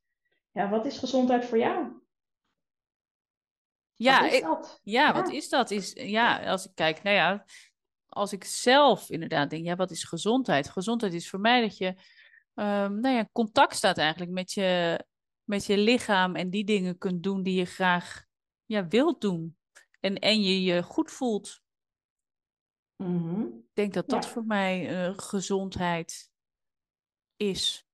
Ja, 0.51 0.69
wat 0.69 0.87
is 0.87 0.99
gezondheid 0.99 1.45
voor 1.45 1.59
jou? 1.59 2.03
Ja, 3.97 4.23
wat 4.23 4.33
is 4.33 4.41
dat? 4.41 4.81
Ja, 4.83 5.07
ja, 5.07 5.13
wat 5.13 5.29
is 5.29 5.49
dat? 5.49 5.71
Is, 5.71 5.93
ja, 5.93 6.51
als 6.51 6.67
ik 6.67 6.75
kijk, 6.75 7.03
nou 7.03 7.17
ja, 7.17 7.45
als 8.09 8.33
ik 8.33 8.45
zelf 8.45 9.11
inderdaad 9.11 9.51
denk, 9.51 9.65
ja, 9.65 9.77
wat 9.77 9.91
is 9.91 10.05
gezondheid? 10.05 10.69
Gezondheid 10.69 11.13
is 11.13 11.31
voor 11.31 11.41
mij 11.41 11.61
dat 11.61 11.77
je 11.77 11.87
um, 12.55 13.01
nou 13.01 13.15
ja, 13.15 13.29
contact 13.33 13.77
staat 13.77 13.99
eigenlijk 13.99 14.31
met 14.31 14.53
je, 14.53 15.05
met 15.45 15.67
je 15.67 15.79
lichaam 15.79 16.37
en 16.37 16.51
die 16.51 16.65
dingen 16.65 16.99
kunt 16.99 17.23
doen 17.23 17.43
die 17.43 17.55
je 17.55 17.65
graag 17.65 18.25
ja, 18.65 18.87
wilt 18.87 19.21
doen. 19.21 19.57
En, 20.01 20.19
en 20.19 20.43
je 20.43 20.63
je 20.63 20.83
goed 20.83 21.11
voelt. 21.11 21.63
Mhm. 22.97 23.41
Ik 23.43 23.75
denk 23.75 23.95
dat 23.95 24.09
dat 24.09 24.27
voor 24.27 24.45
mij 24.45 25.07
uh, 25.09 25.19
gezondheid 25.19 26.30
is. 27.41 27.89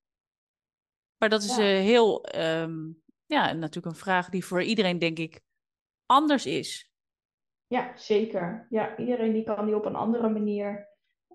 Maar 1.18 1.28
dat 1.28 1.42
is 1.42 1.56
ja. 1.56 1.62
Uh, 1.62 1.80
heel, 1.80 2.36
um, 2.36 3.02
ja, 3.26 3.52
natuurlijk 3.52 3.94
een 3.94 4.00
vraag 4.00 4.28
die 4.28 4.44
voor 4.44 4.62
iedereen, 4.62 4.98
denk 4.98 5.18
ik, 5.18 5.40
anders 6.06 6.46
is. 6.46 6.94
Ja, 7.66 7.96
zeker. 7.96 8.66
Ja, 8.70 8.96
iedereen 8.96 9.32
die 9.32 9.42
kan 9.42 9.66
die 9.66 9.76
op 9.76 9.84
een 9.84 9.96
andere 9.96 10.28
manier, 10.28 10.88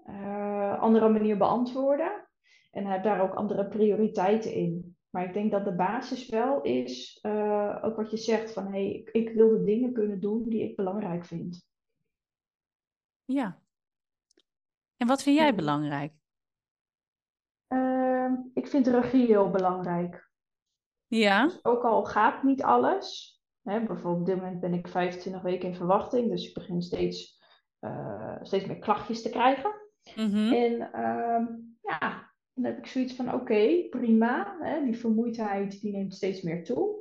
uh, 0.06 0.80
andere 0.80 1.10
manier 1.10 1.38
beantwoorden. 1.38 2.30
En 2.71 2.86
heeft 2.86 3.04
daar 3.04 3.21
ook 3.21 3.34
andere 3.34 3.67
prioriteiten 3.67 4.54
in. 4.54 4.97
Maar 5.10 5.26
ik 5.26 5.34
denk 5.34 5.52
dat 5.52 5.65
de 5.65 5.76
basis 5.76 6.30
wel 6.30 6.62
is, 6.62 7.19
uh, 7.21 7.80
ook 7.82 7.95
wat 7.95 8.12
je 8.12 8.17
zegt, 8.17 8.54
van 8.54 8.65
hé, 8.65 8.71
hey, 8.71 8.91
ik, 8.91 9.10
ik, 9.10 9.30
wil 9.30 9.50
de 9.50 9.63
dingen 9.63 9.93
kunnen 9.93 10.19
doen 10.19 10.50
die 10.50 10.63
ik 10.63 10.76
belangrijk 10.76 11.26
vind. 11.26 11.65
Ja. 13.26 13.62
En 14.97 15.08
wat 15.08 15.24
vind 15.24 15.38
jij 15.38 15.56
belangrijk? 15.56 16.20
Uh, 18.31 18.39
ik 18.53 18.67
vind 18.67 18.87
regie 18.87 19.25
heel 19.25 19.49
belangrijk. 19.49 20.29
Ja. 21.07 21.43
Dus 21.43 21.65
ook 21.65 21.83
al 21.83 22.05
gaat 22.05 22.43
niet 22.43 22.63
alles. 22.63 23.39
Hè, 23.61 23.85
bijvoorbeeld 23.85 24.19
op 24.19 24.25
dit 24.25 24.35
moment 24.35 24.59
ben 24.59 24.73
ik 24.73 24.87
25 24.87 25.41
weken 25.41 25.67
in 25.67 25.75
verwachting, 25.75 26.29
dus 26.29 26.47
ik 26.47 26.53
begin 26.53 26.81
steeds, 26.81 27.39
uh, 27.81 28.37
steeds 28.41 28.65
meer 28.65 28.79
klachtjes 28.79 29.21
te 29.21 29.29
krijgen. 29.29 29.71
Mm 30.15 30.29
-hmm. 30.29 30.53
En 30.53 30.91
ehm, 30.91 31.45
ja, 31.81 32.31
dan 32.53 32.63
heb 32.63 32.77
ik 32.77 32.85
zoiets 32.85 33.15
van, 33.15 33.27
oké, 33.27 33.35
okay, 33.35 33.87
prima. 33.89 34.57
Hè, 34.59 34.83
die 34.83 34.97
vermoeidheid 34.97 35.81
die 35.81 35.91
neemt 35.91 36.13
steeds 36.13 36.41
meer 36.41 36.63
toe. 36.63 36.99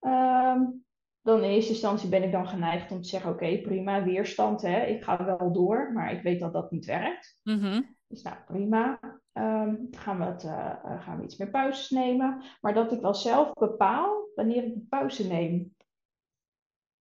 Um, 0.00 0.84
dan 1.22 1.42
in 1.42 1.50
eerste 1.50 1.72
instantie 1.72 2.08
ben 2.08 2.22
ik 2.22 2.32
dan 2.32 2.48
geneigd 2.48 2.90
om 2.90 3.02
te 3.02 3.08
zeggen, 3.08 3.30
oké, 3.30 3.44
okay, 3.44 3.60
prima, 3.60 4.04
weerstand. 4.04 4.62
Hè, 4.62 4.84
ik 4.84 5.02
ga 5.02 5.24
wel 5.24 5.52
door, 5.52 5.92
maar 5.92 6.12
ik 6.12 6.22
weet 6.22 6.40
dat 6.40 6.52
dat 6.52 6.70
niet 6.70 6.84
werkt. 6.84 7.40
Mm 7.42 7.60
-hmm. 7.60 7.96
Dus 8.06 8.22
nou, 8.22 8.36
prima. 8.46 8.98
Um, 9.38 9.88
gaan, 9.90 10.18
we 10.18 10.24
het, 10.24 10.44
uh, 10.44 11.02
gaan 11.02 11.18
we 11.18 11.24
iets 11.24 11.36
meer 11.36 11.50
pauzes 11.50 11.90
nemen. 11.90 12.42
Maar 12.60 12.74
dat 12.74 12.92
ik 12.92 13.00
wel 13.00 13.14
zelf 13.14 13.52
bepaal 13.52 14.28
wanneer 14.34 14.64
ik 14.64 14.74
de 14.74 14.86
pauze 14.88 15.26
neem. 15.26 15.74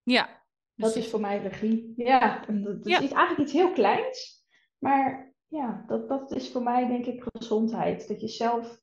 Ja. 0.03 0.41
Dat 0.75 0.95
is 0.95 1.09
voor 1.09 1.19
mij 1.19 1.41
regie. 1.41 1.93
Ja, 1.95 2.45
dat 2.45 2.85
ja. 2.87 2.99
is 2.99 3.11
eigenlijk 3.11 3.39
iets 3.39 3.51
heel 3.51 3.71
kleins. 3.71 4.45
Maar 4.77 5.33
ja, 5.47 5.83
dat, 5.87 6.09
dat 6.09 6.31
is 6.31 6.51
voor 6.51 6.63
mij 6.63 6.87
denk 6.87 7.05
ik 7.05 7.25
gezondheid. 7.33 8.07
Dat 8.07 8.21
je 8.21 8.27
zelf 8.27 8.81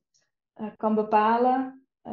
uh, 0.54 0.70
kan 0.76 0.94
bepalen 0.94 1.86
uh, 2.02 2.12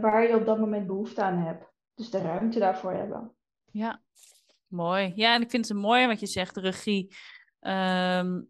waar 0.00 0.28
je 0.28 0.36
op 0.36 0.46
dat 0.46 0.58
moment 0.58 0.86
behoefte 0.86 1.22
aan 1.22 1.38
hebt. 1.38 1.72
Dus 1.94 2.10
de 2.10 2.18
ruimte 2.18 2.58
daarvoor 2.58 2.92
hebben. 2.92 3.36
Ja, 3.70 4.02
Mooi. 4.68 5.12
Ja, 5.14 5.34
en 5.34 5.42
ik 5.42 5.50
vind 5.50 5.68
het 5.68 5.76
mooi 5.76 6.06
wat 6.06 6.20
je 6.20 6.26
zegt, 6.26 6.56
regie. 6.56 7.14
Ehm, 7.60 8.42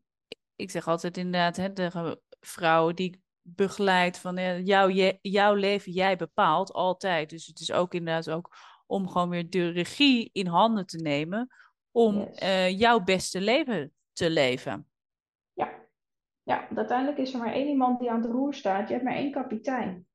ik 0.56 0.70
zeg 0.70 0.88
altijd 0.88 1.16
inderdaad, 1.16 1.56
hè, 1.56 1.72
de 1.72 2.20
vrouw 2.40 2.92
die 2.92 3.08
ik 3.08 3.20
begeleid 3.42 4.18
van 4.18 4.64
jouw, 4.64 4.88
jouw 5.20 5.54
leven, 5.54 5.92
jij 5.92 6.16
bepaalt 6.16 6.72
altijd. 6.72 7.30
Dus 7.30 7.46
het 7.46 7.60
is 7.60 7.72
ook 7.72 7.94
inderdaad 7.94 8.30
ook 8.30 8.56
om 8.86 9.08
gewoon 9.08 9.28
weer 9.28 9.50
de 9.50 9.68
regie 9.68 10.30
in 10.32 10.46
handen 10.46 10.86
te 10.86 10.98
nemen 10.98 11.48
om 11.90 12.22
eh, 12.22 12.78
jouw 12.78 13.00
beste 13.00 13.40
leven 13.40 13.92
te 14.12 14.30
leven. 14.30 14.88
Ja. 15.52 15.72
ja, 16.42 16.68
uiteindelijk 16.76 17.18
is 17.18 17.32
er 17.32 17.38
maar 17.38 17.52
één 17.52 17.68
iemand 17.68 18.00
die 18.00 18.10
aan 18.10 18.22
het 18.22 18.30
roer 18.30 18.54
staat. 18.54 18.88
Je 18.88 18.92
hebt 18.92 19.06
maar 19.06 19.16
één 19.16 19.32
kapitein. 19.32 20.06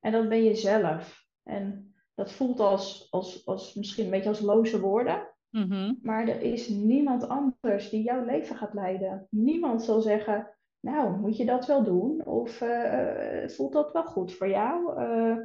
En 0.00 0.12
dat 0.12 0.28
ben 0.28 0.42
je 0.42 0.54
zelf. 0.54 1.24
En 1.42 1.94
dat 2.14 2.32
voelt 2.32 2.60
als, 2.60 3.06
als, 3.10 3.46
als 3.46 3.74
misschien 3.74 4.04
een 4.04 4.10
beetje 4.10 4.28
als 4.28 4.40
loze 4.40 4.80
woorden. 4.80 5.29
Mhm. 5.50 5.94
Maar 6.02 6.28
er 6.28 6.42
is 6.42 6.68
niemand 6.68 7.28
anders 7.28 7.90
die 7.90 8.02
jouw 8.02 8.24
leven 8.24 8.56
gaat 8.56 8.74
leiden. 8.74 9.26
Niemand 9.30 9.82
zal 9.82 10.00
zeggen, 10.00 10.58
nou, 10.80 11.18
moet 11.18 11.36
je 11.36 11.44
dat 11.44 11.66
wel 11.66 11.84
doen? 11.84 12.26
Of 12.26 12.60
uh, 12.60 13.48
voelt 13.48 13.72
dat 13.72 13.92
wel 13.92 14.04
goed 14.04 14.34
voor 14.34 14.48
jou? 14.48 15.00
Uh, 15.02 15.36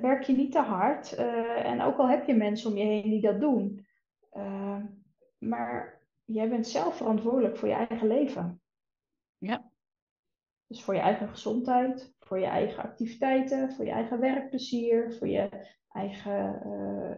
werk 0.00 0.22
je 0.22 0.32
niet 0.32 0.52
te 0.52 0.60
hard? 0.60 1.14
en 1.64 1.80
ook 1.80 1.98
al 1.98 2.08
heb 2.08 2.26
je 2.26 2.34
mensen 2.34 2.70
om 2.70 2.76
je 2.76 2.84
heen 2.84 3.10
die 3.10 3.20
dat 3.20 3.40
doen. 3.40 3.86
maar 5.38 6.02
jij 6.24 6.48
bent 6.48 6.66
zelf 6.66 6.96
verantwoordelijk 6.96 7.56
voor 7.56 7.68
je 7.68 7.74
eigen 7.74 8.06
leven. 8.06 8.60
Ja. 9.38 9.70
Dus 10.66 10.82
voor 10.82 10.94
je 10.94 11.00
eigen 11.00 11.28
gezondheid, 11.28 12.14
voor 12.18 12.38
je 12.38 12.46
eigen 12.46 12.82
activiteiten, 12.82 13.72
voor 13.72 13.84
je 13.84 13.90
eigen 13.90 14.20
werkplezier, 14.20 15.12
voor 15.12 15.28
je 15.28 15.48
eigen, 15.88 16.60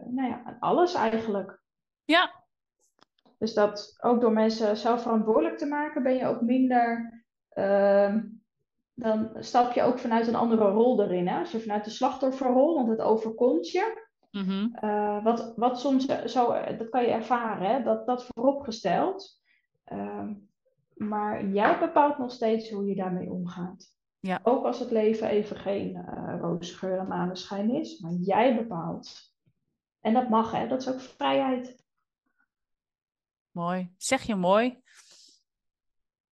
nou 0.07 0.29
ja, 0.29 0.57
alles 0.59 0.93
eigenlijk. 0.93 1.61
Ja. 2.05 2.43
Dus 3.37 3.53
dat 3.53 3.97
ook 4.01 4.21
door 4.21 4.31
mensen 4.31 4.77
zelf 4.77 5.01
verantwoordelijk 5.01 5.57
te 5.57 5.65
maken, 5.65 6.03
ben 6.03 6.15
je 6.15 6.25
ook 6.25 6.41
minder. 6.41 7.23
Ehm, 7.49 8.21
dan 8.93 9.29
stap 9.39 9.71
je 9.71 9.81
ook 9.81 9.99
vanuit 9.99 10.27
een 10.27 10.35
andere 10.35 10.69
rol 10.69 11.03
erin. 11.03 11.27
Hè? 11.27 11.39
Als 11.39 11.51
je 11.51 11.59
vanuit 11.59 11.83
de 11.83 11.89
slachtofferrol, 11.89 12.75
want 12.75 12.89
het 12.89 13.01
overkomt 13.01 13.69
je. 13.69 14.09
Mhm. 14.31 14.67
Eh, 14.73 15.23
wat, 15.23 15.53
wat 15.55 15.79
soms 15.79 16.05
zo, 16.25 16.53
dat 16.77 16.89
kan 16.89 17.01
je 17.01 17.09
ervaren, 17.09 17.69
hè? 17.69 17.83
Dat, 17.83 18.05
dat 18.05 18.25
vooropgesteld. 18.25 19.39
Uh, 19.93 20.27
maar 20.95 21.45
jij 21.45 21.79
bepaalt 21.79 22.17
nog 22.17 22.31
steeds 22.31 22.69
hoe 22.69 22.85
je 22.85 22.95
daarmee 22.95 23.31
omgaat. 23.31 23.95
Ja. 24.19 24.39
Ook 24.43 24.65
als 24.65 24.79
het 24.79 24.91
leven 24.91 25.27
even 25.27 25.57
geen 25.57 25.95
uh, 25.95 26.35
roze 26.39 26.77
geur 26.77 26.97
en 26.99 27.07
maneschijn 27.07 27.69
is, 27.69 27.99
maar 27.99 28.11
jij 28.11 28.55
bepaalt. 28.55 29.31
En 29.99 30.13
dat 30.13 30.29
mag, 30.29 30.51
hè? 30.51 30.67
Dat 30.67 30.81
is 30.81 30.89
ook 30.89 30.99
vrijheid. 30.99 31.80
Mooi. 33.51 33.93
Zeg 33.97 34.23
je 34.23 34.35
mooi. 34.35 34.81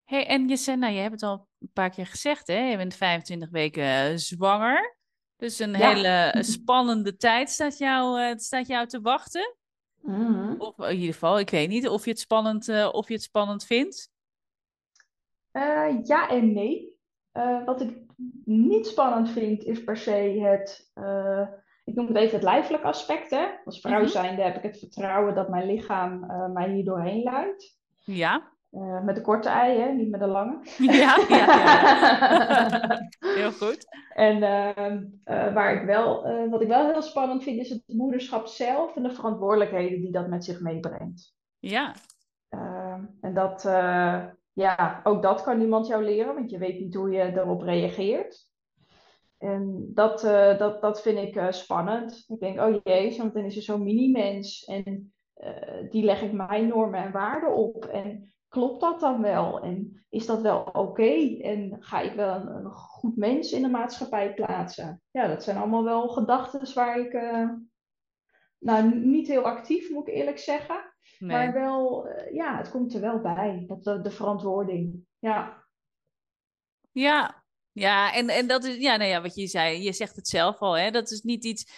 Hey, 0.03 0.27
en 0.27 0.47
je 0.47 0.57
zei, 0.57 0.77
nou, 0.77 0.93
je 0.93 0.99
hebt 0.99 1.13
het 1.13 1.23
al 1.23 1.47
een 1.59 1.71
paar 1.73 1.89
keer 1.89 2.07
gezegd, 2.07 2.47
hè? 2.47 2.69
Je 2.69 2.77
bent 2.77 2.95
25 2.95 3.49
weken 3.49 3.83
eh, 3.83 4.15
zwanger. 4.15 4.97
Dus 5.35 5.59
een 5.59 5.75
hele 5.75 6.35
spannende 6.43 7.15
tijd 7.15 7.49
staat 7.49 7.77
jou, 7.77 8.21
uh, 8.21 8.37
staat 8.37 8.67
jou 8.67 8.87
te 8.87 9.01
wachten. 9.01 9.55
Mhm. 10.01 10.55
Of 10.57 10.79
in 10.79 10.95
ieder 10.95 11.13
geval, 11.13 11.39
ik 11.39 11.49
weet 11.49 11.69
niet 11.69 11.87
of 11.87 12.03
je 12.03 12.09
het 12.09 12.19
spannend, 12.19 12.67
uh, 12.67 12.89
of 12.91 13.07
je 13.07 13.13
het 13.13 13.23
spannend 13.23 13.65
vindt. 13.65 14.11
ja 16.03 16.29
en 16.29 16.53
nee. 16.53 16.97
wat 17.65 17.81
ik 17.81 17.97
niet 18.45 18.87
spannend 18.87 19.29
vind, 19.29 19.63
is 19.63 19.83
per 19.83 19.97
se 19.97 20.11
het 20.41 20.91
ik 21.89 21.95
noem 21.95 22.07
het 22.07 22.17
even 22.17 22.33
het 22.33 22.43
lijfelijk 22.43 22.83
aspect. 22.83 23.29
Hè? 23.29 23.45
Als 23.65 23.81
vrouw 23.81 23.99
mhm. 23.99 24.09
zijnde 24.09 24.41
heb 24.41 24.55
ik 24.55 24.63
het 24.63 24.79
vertrouwen 24.79 25.35
dat 25.35 25.49
mijn 25.49 25.65
lichaam 25.65 26.23
uh, 26.23 26.47
mij 26.47 26.69
hier 26.69 26.85
doorheen 26.85 27.23
leidt. 27.23 27.77
Ja. 28.03 28.51
Uh, 28.71 29.03
met 29.03 29.15
de 29.15 29.21
korte 29.21 29.49
ei, 29.49 29.79
hè? 29.79 29.91
niet 29.91 30.09
met 30.09 30.19
de 30.19 30.27
lange. 30.27 30.59
Ja, 30.77 31.17
ja, 31.27 31.37
ja. 31.37 33.09
heel 33.39 33.51
goed. 33.51 33.85
En 34.13 34.35
uh, 34.35 35.53
waar 35.53 35.73
ik 35.73 35.85
wel, 35.85 36.23
wat 36.49 36.61
ik 36.61 36.67
wel 36.67 36.91
heel 36.91 37.01
spannend 37.01 37.43
vind, 37.43 37.59
is 37.59 37.69
het 37.69 37.83
moederschap 37.85 38.47
zelf 38.47 38.95
en 38.95 39.03
de 39.03 39.13
verantwoordelijkheden 39.13 40.01
die 40.01 40.11
dat 40.11 40.27
met 40.27 40.45
zich 40.45 40.59
meebrengt. 40.59 41.33
Ja. 41.59 41.93
Ehm, 42.49 43.03
en 43.21 43.33
dat, 43.33 43.61
ja, 44.53 44.99
ook 45.03 45.21
dat 45.21 45.43
kan 45.43 45.57
niemand 45.57 45.87
jou 45.87 46.03
leren, 46.03 46.33
want 46.33 46.49
je 46.49 46.57
weet 46.57 46.79
niet 46.79 46.95
hoe 46.95 47.11
je 47.11 47.21
erop 47.21 47.61
reageert. 47.61 48.48
En 49.39 49.91
dat, 49.93 50.23
uh, 50.23 50.57
dat, 50.57 50.81
dat 50.81 51.01
vind 51.01 51.17
ik 51.17 51.35
uh, 51.35 51.51
spannend. 51.51 52.25
Ik 52.27 52.39
denk, 52.39 52.59
oh 52.59 52.79
jee, 52.83 53.17
want 53.17 53.33
dan 53.33 53.43
is 53.43 53.55
er 53.55 53.61
zo'n 53.61 53.83
mini-mens 53.83 54.65
en 54.65 55.13
uh, 55.37 55.89
die 55.89 56.03
leg 56.03 56.21
ik 56.21 56.31
mijn 56.31 56.67
normen 56.67 57.03
en 57.03 57.11
waarden 57.11 57.55
op. 57.55 57.85
En 57.85 58.33
klopt 58.47 58.81
dat 58.81 58.99
dan 58.99 59.21
wel? 59.21 59.61
En 59.61 60.05
is 60.09 60.25
dat 60.25 60.41
wel 60.41 60.59
oké? 60.59 60.79
Okay? 60.79 61.39
En 61.41 61.77
ga 61.79 61.99
ik 61.99 62.13
wel 62.13 62.35
een, 62.35 62.47
een, 62.47 62.71
goed 62.71 63.17
mens 63.17 63.51
in 63.51 63.61
de 63.61 63.69
maatschappij 63.69 64.33
plaatsen? 64.33 65.01
Ja, 65.11 65.27
dat 65.27 65.43
zijn 65.43 65.57
allemaal 65.57 65.83
wel 65.83 66.07
gedachten 66.07 66.73
waar 66.73 66.99
ik, 66.99 67.13
nou 68.59 68.95
niet 68.95 69.27
heel 69.27 69.43
actief 69.43 69.89
moet 69.89 70.07
ik 70.07 70.13
eerlijk 70.13 70.39
zeggen. 70.39 70.93
Nee. 71.19 71.29
Maar 71.29 71.53
wel, 71.53 72.07
ja, 72.31 72.57
het 72.57 72.71
komt 72.71 72.93
er 72.93 73.01
wel 73.01 73.19
bij, 73.19 73.63
dat, 73.67 73.83
de, 73.83 74.01
de 74.01 74.11
verantwoording. 74.11 75.05
Ja. 75.19 75.63
Ja, 76.91 77.38
ja, 77.71 78.13
en, 78.13 78.29
en 78.29 78.47
dat 78.47 78.63
is, 78.63 78.77
ja, 78.77 78.95
nou 78.95 79.09
ja, 79.09 79.21
wat 79.21 79.35
je 79.35 79.47
zei, 79.47 79.83
je 79.83 79.93
zegt 79.93 80.15
het 80.15 80.27
zelf 80.27 80.59
al, 80.59 80.77
hè, 80.77 80.91
dat 80.91 81.11
is 81.11 81.21
niet 81.21 81.45
iets 81.45 81.71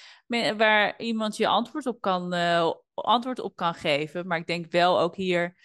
waar 0.58 1.00
iemand 1.00 1.38
je 1.38 1.48
antwoord 1.48 1.86
op 1.86 2.02
kan, 2.02 2.34
uh, 2.34 2.72
antwoord 2.94 3.40
op 3.40 3.56
kan 3.56 3.74
geven. 3.74 4.28
Maar 4.28 4.38
ik 4.38 4.48
denk 4.48 4.72
wel 4.72 5.00
ook 5.00 5.16
hier 5.16 5.58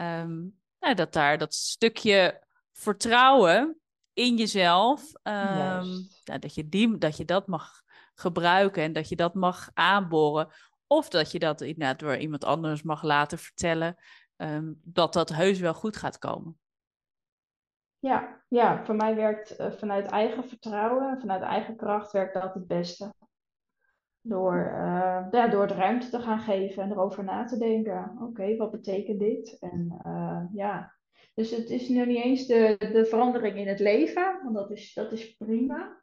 um, 0.00 0.58
nou, 0.80 0.94
dat 0.94 1.12
daar 1.12 1.38
dat 1.38 1.54
stukje 1.54 2.46
vertrouwen 2.72 3.80
in 4.12 4.36
jezelf, 4.36 5.00
um, 5.22 6.08
ja, 6.24 6.38
dat, 6.38 6.54
je 6.54 6.68
die, 6.68 6.98
dat 6.98 7.16
je 7.16 7.24
dat 7.24 7.46
mag 7.46 7.82
gebruiken 8.14 8.82
en 8.82 8.92
dat 8.92 9.08
je 9.08 9.16
dat 9.16 9.34
mag 9.34 9.70
aanboren. 9.74 10.48
Of 10.86 11.08
dat 11.08 11.32
je 11.32 11.38
dat 11.38 11.60
inderdaad 11.60 11.98
door 11.98 12.16
iemand 12.16 12.44
anders 12.44 12.82
mag 12.82 13.02
laten 13.02 13.38
vertellen, 13.38 13.96
um, 14.36 14.80
dat 14.84 15.12
dat 15.12 15.28
heus 15.28 15.58
wel 15.58 15.74
goed 15.74 15.96
gaat 15.96 16.18
komen. 16.18 16.58
Ja, 18.00 18.42
ja, 18.48 18.84
voor 18.84 18.94
mij 18.94 19.14
werkt 19.14 19.60
uh, 19.60 19.70
vanuit 19.70 20.06
eigen 20.06 20.44
vertrouwen, 20.44 21.20
vanuit 21.20 21.42
eigen 21.42 21.76
kracht 21.76 22.12
werkt 22.12 22.34
dat 22.34 22.54
het 22.54 22.66
beste. 22.66 23.12
Door, 24.20 24.56
uh, 24.56 25.26
ja, 25.30 25.48
door 25.48 25.62
het 25.62 25.70
ruimte 25.70 26.08
te 26.08 26.20
gaan 26.20 26.38
geven 26.40 26.82
en 26.82 26.90
erover 26.90 27.24
na 27.24 27.44
te 27.44 27.58
denken. 27.58 28.18
Oké, 28.22 28.56
wat 28.56 28.70
betekent 28.70 29.18
dit? 29.18 29.56
En 29.60 30.00
uh, 30.06 30.42
ja, 30.52 30.94
dus 31.34 31.50
het 31.50 31.70
is 31.70 31.88
nu 31.88 32.06
niet 32.06 32.24
eens 32.24 32.46
de, 32.46 32.76
de 32.78 33.04
verandering 33.04 33.56
in 33.56 33.68
het 33.68 33.80
leven, 33.80 34.40
want 34.42 34.54
dat 34.54 34.70
is, 34.70 34.94
dat 34.94 35.12
is 35.12 35.36
prima. 35.36 35.98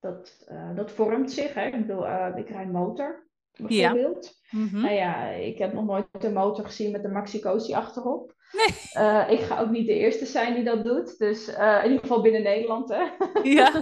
Dat, 0.00 0.50
dat 0.74 0.90
vormt 0.90 1.30
zich. 1.30 1.54
Hè? 1.54 1.66
Ik 1.66 1.86
bedoel, 1.86 2.06
ik 2.36 2.48
rijd 2.48 2.72
motor, 2.72 3.30
bijvoorbeeld. 3.56 4.40
Ja. 4.50 4.58
Mm 4.58 4.68
-hmm. 4.68 4.82
Nou 4.82 4.94
ja, 4.94 5.26
ik 5.28 5.58
heb 5.58 5.72
nog 5.72 5.84
nooit 5.84 6.06
een 6.24 6.32
motor 6.32 6.64
gezien 6.64 6.90
met 6.90 7.04
een 7.04 7.12
Maxi 7.12 7.40
Cosi 7.40 7.72
achterop. 7.72 8.34
Nee. 8.52 9.04
Uh, 9.04 9.30
ik 9.30 9.40
ga 9.40 9.60
ook 9.60 9.70
niet 9.70 9.86
de 9.86 9.94
eerste 9.94 10.26
zijn 10.26 10.54
die 10.54 10.64
dat 10.64 10.84
doet. 10.84 11.18
Dus 11.18 11.48
uh, 11.48 11.78
in 11.78 11.90
ieder 11.90 12.00
geval 12.00 12.22
binnen 12.22 12.42
Nederland, 12.42 12.88
hè? 12.88 13.02
Ja. 13.42 13.72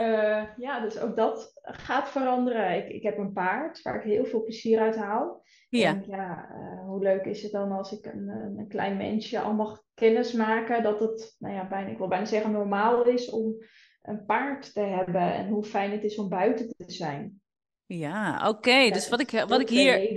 uh, 0.00 0.44
ja, 0.66 0.80
dus 0.80 1.00
ook 1.00 1.16
dat 1.16 1.52
gaat 1.62 2.08
veranderen. 2.08 2.76
Ik, 2.76 2.88
ik 2.88 3.02
heb 3.02 3.18
een 3.18 3.32
paard 3.32 3.82
waar 3.82 3.96
ik 3.96 4.12
heel 4.12 4.24
veel 4.24 4.42
plezier 4.42 4.80
uit 4.80 4.96
haal. 4.96 5.42
Ja. 5.68 5.88
En 5.88 6.04
ja, 6.06 6.48
hoe 6.86 7.02
leuk 7.02 7.24
is 7.24 7.42
het 7.42 7.52
dan 7.52 7.72
als 7.72 7.92
ik 7.92 8.06
een, 8.06 8.28
een 8.56 8.68
klein 8.68 8.96
mensje 8.96 9.40
al 9.40 9.54
mag 9.54 9.82
kennis 9.94 10.32
maken 10.32 10.82
dat 10.82 11.00
het, 11.00 11.36
nou 11.38 11.54
ja, 11.54 11.68
bijna, 11.68 11.90
ik 11.90 11.98
wil 11.98 12.08
bijna 12.08 12.24
zeggen 12.24 12.52
normaal 12.52 13.04
is 13.04 13.30
om 13.30 13.54
een 14.02 14.24
paard 14.24 14.72
te 14.72 14.80
hebben. 14.80 15.34
En 15.34 15.48
hoe 15.48 15.64
fijn 15.64 15.90
het 15.90 16.04
is 16.04 16.18
om 16.18 16.28
buiten 16.28 16.68
te 16.68 16.92
zijn. 16.92 17.41
Ja, 17.86 18.36
oké. 18.36 18.48
Okay. 18.48 18.90
Dus 18.90 19.08
wat 19.08 19.20
ik, 19.20 19.30
wat 19.30 19.60
ik 19.60 19.68
hier. 19.68 20.12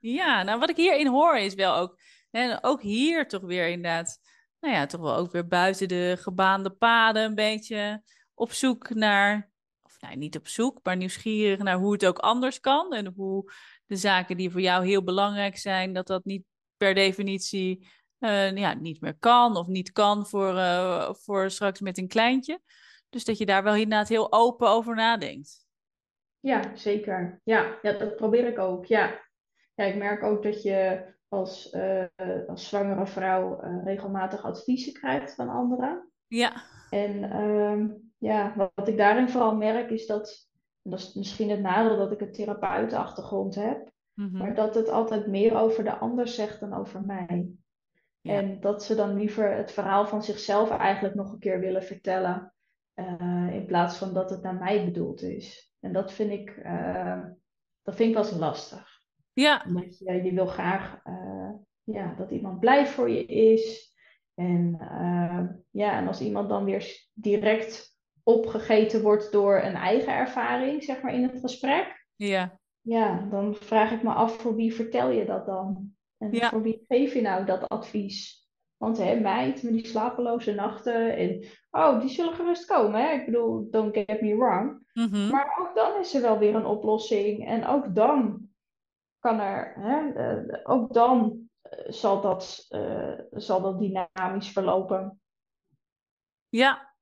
Ja, 0.00 0.42
nou 0.42 0.58
wat 0.58 0.70
ik 0.70 0.76
hierin 0.76 1.06
hoor 1.06 1.36
is 1.36 1.54
wel 1.54 1.74
ook 1.74 1.98
en 2.30 2.58
ook 2.64 2.82
hier 2.82 3.28
toch 3.28 3.42
weer 3.42 3.68
inderdaad, 3.68 4.18
nou 4.60 4.74
ja, 4.74 4.86
toch 4.86 5.00
wel 5.00 5.16
ook 5.16 5.32
weer 5.32 5.46
buiten 5.46 5.88
de 5.88 6.16
gebaande 6.20 6.70
paden 6.70 7.24
een 7.24 7.34
beetje 7.34 8.02
op 8.34 8.52
zoek 8.52 8.94
naar, 8.94 9.50
of 9.82 10.00
nou 10.00 10.16
niet 10.16 10.36
op 10.36 10.48
zoek, 10.48 10.78
maar 10.82 10.96
nieuwsgierig 10.96 11.58
naar 11.58 11.76
hoe 11.76 11.92
het 11.92 12.06
ook 12.06 12.18
anders 12.18 12.60
kan. 12.60 12.94
En 12.94 13.12
hoe 13.16 13.52
de 13.86 13.96
zaken 13.96 14.36
die 14.36 14.50
voor 14.50 14.60
jou 14.60 14.86
heel 14.86 15.02
belangrijk 15.02 15.56
zijn, 15.56 15.92
dat 15.92 16.06
dat 16.06 16.24
niet 16.24 16.44
per 16.76 16.94
definitie 16.94 17.88
uh, 18.18 18.56
ja, 18.56 18.74
niet 18.74 19.00
meer 19.00 19.18
kan 19.18 19.56
of 19.56 19.66
niet 19.66 19.92
kan 19.92 20.26
voor, 20.26 20.54
uh, 20.54 21.12
voor 21.12 21.50
straks 21.50 21.80
met 21.80 21.98
een 21.98 22.08
kleintje. 22.08 22.60
Dus 23.08 23.24
dat 23.24 23.38
je 23.38 23.46
daar 23.46 23.62
wel 23.62 23.74
inderdaad 23.74 24.08
heel 24.08 24.32
open 24.32 24.68
over 24.68 24.94
nadenkt. 24.94 25.66
Ja, 26.40 26.76
zeker. 26.76 27.40
Ja, 27.44 27.78
ja 27.82 27.92
dat 27.92 28.16
probeer 28.16 28.46
ik 28.46 28.58
ook. 28.58 28.86
Ja. 28.86 29.20
ja, 29.74 29.84
ik 29.84 29.96
merk 29.96 30.22
ook 30.22 30.42
dat 30.42 30.62
je 30.62 31.06
als, 31.28 31.72
uh, 31.72 32.04
als 32.46 32.68
zwangere 32.68 33.06
vrouw 33.06 33.64
uh, 33.64 33.84
regelmatig 33.84 34.44
adviezen 34.44 34.92
krijgt 34.92 35.34
van 35.34 35.48
anderen. 35.48 36.10
Ja. 36.26 36.62
En 36.90 37.14
uh, 37.22 37.94
ja, 38.18 38.52
wat, 38.56 38.72
wat, 38.74 38.88
ik 38.88 38.96
daarin 38.96 39.28
vooral 39.28 39.56
merk 39.56 39.90
is 39.90 40.06
dat, 40.06 40.48
en 40.82 40.90
dat 40.90 41.00
is 41.00 41.14
misschien 41.14 41.50
het 41.50 41.60
nadeel 41.60 41.96
dat 41.96 42.12
ik 42.12 42.20
een 42.20 42.32
therapeutenachtergrond 42.32 43.54
heb, 43.54 43.90
mhm. 44.14 44.36
maar 44.36 44.54
dat 44.54 44.74
het 44.74 44.88
altijd 44.88 45.26
meer 45.26 45.56
over 45.56 45.84
de 45.84 45.96
ander 45.96 46.28
zegt 46.28 46.60
dan 46.60 46.74
over 46.74 47.04
mij. 47.04 47.50
En 48.22 48.60
dat 48.60 48.84
ze 48.84 48.94
dan 48.94 49.14
liever 49.14 49.56
het 49.56 49.72
verhaal 49.72 50.06
van 50.06 50.22
zichzelf 50.22 50.70
eigenlijk 50.70 51.14
nog 51.14 51.32
een 51.32 51.38
keer 51.38 51.60
willen 51.60 51.82
vertellen, 51.82 52.54
uh, 52.94 53.48
in 53.52 53.66
plaats 53.66 53.96
van 53.96 54.14
dat 54.14 54.30
het 54.30 54.42
naar 54.42 54.54
mij 54.54 54.84
bedoeld 54.84 55.22
is. 55.22 55.67
En 55.80 55.92
dat 55.92 56.12
vind 56.12 56.30
ik, 56.30 56.56
uh, 56.56 57.24
dat 57.82 57.94
vind 57.94 58.08
ik 58.08 58.14
wel 58.14 58.24
eens 58.24 58.38
lastig. 58.38 59.00
Ja. 59.32 59.64
Omdat 59.66 59.98
je, 59.98 60.12
je 60.12 60.32
wil 60.32 60.46
graag 60.46 61.00
uh, 61.04 61.50
ja, 61.82 62.14
dat 62.14 62.30
iemand 62.30 62.60
blij 62.60 62.86
voor 62.86 63.10
je 63.10 63.24
is. 63.26 63.92
En, 64.34 64.76
ja, 65.70 65.98
en 65.98 66.06
als 66.06 66.20
iemand 66.20 66.48
dan 66.48 66.64
weer 66.64 67.06
direct 67.12 67.96
opgegeten 68.22 69.02
wordt 69.02 69.32
door 69.32 69.62
een 69.62 69.74
eigen 69.74 70.12
ervaring, 70.12 70.82
zeg 70.82 71.02
maar, 71.02 71.14
in 71.14 71.22
het 71.22 71.40
gesprek. 71.40 72.06
Ja. 72.16 72.58
Ja, 72.80 73.26
dan 73.30 73.54
vraag 73.54 73.90
ik 73.90 74.02
me 74.02 74.12
af 74.12 74.36
voor 74.36 74.54
wie 74.54 74.74
vertel 74.74 75.10
je 75.10 75.24
dat 75.24 75.46
dan? 75.46 75.96
En 76.18 76.36
voor 76.36 76.62
wie 76.62 76.84
geef 76.88 77.14
je 77.14 77.20
nou 77.20 77.44
dat 77.44 77.68
advies? 77.68 78.47
Want 78.78 78.98
hè, 78.98 79.20
meid 79.20 79.62
met 79.62 79.72
die 79.72 79.86
slapeloze 79.86 80.54
nachten 80.54 81.16
en 81.16 81.44
oh, 81.70 82.00
die 82.00 82.10
zullen 82.10 82.34
gerust 82.34 82.66
komen. 82.66 83.00
Hè? 83.00 83.12
Ik 83.12 83.24
bedoel, 83.24 83.70
don't 83.70 83.94
get 83.94 84.20
me 84.20 84.36
wrong. 84.36 84.86
Mhm. 84.92 85.28
Maar 85.30 85.56
ook 85.60 85.74
dan 85.74 86.00
is 86.00 86.14
er 86.14 86.22
wel 86.22 86.38
weer 86.38 86.54
een 86.54 86.66
oplossing. 86.66 87.46
En 87.46 87.66
ook 87.66 87.94
dan 87.94 88.48
kan 89.18 89.40
er, 89.40 89.74
hè, 89.76 90.32
uh, 90.42 90.60
ook 90.62 90.92
dan 90.92 91.48
uh, 91.62 91.92
zal, 91.92 92.20
dat, 92.20 92.66
uh, 92.70 93.18
zal 93.30 93.60
dat 93.60 93.78
dynamisch 93.78 94.52
verlopen. 94.52 95.20
Ja. 96.48 96.96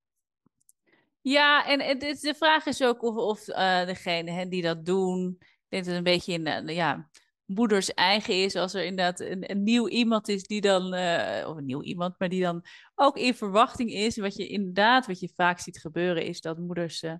Ja, 1.20 1.66
en 1.66 1.80
het, 1.80 2.20
de 2.20 2.34
vraag 2.34 2.66
is 2.66 2.82
ook 2.82 3.02
of, 3.02 3.16
of 3.16 3.44
degene 3.84 4.30
hè, 4.30 4.48
die 4.48 4.62
dat 4.62 4.84
doen, 4.84 5.38
dit 5.68 5.86
is 5.86 5.96
een 5.96 6.02
beetje 6.02 6.32
in, 6.32 6.68
ja, 6.68 7.08
moeders 7.46 7.94
eigen 7.94 8.34
is 8.42 8.56
als 8.56 8.74
er 8.74 8.84
inderdaad 8.84 9.20
een, 9.20 9.62
nieuw 9.62 9.88
iemand 9.88 10.28
is 10.28 10.42
die 10.42 10.60
dan, 10.60 10.94
uh, 10.94 11.44
of 11.48 11.56
een 11.56 11.64
nieuw 11.64 11.82
iemand, 11.82 12.14
maar 12.18 12.28
die 12.28 12.42
dan 12.42 12.64
ook 12.94 13.16
in 13.16 13.34
verwachting 13.34 13.92
is. 13.92 14.16
Wat 14.16 14.36
je 14.36 14.46
inderdaad, 14.46 15.06
wat 15.06 15.20
je 15.20 15.32
vaak 15.34 15.58
ziet 15.58 15.78
gebeuren, 15.78 16.24
is 16.24 16.40
dat 16.40 16.58
moeders 16.58 17.02
uh, 17.02 17.12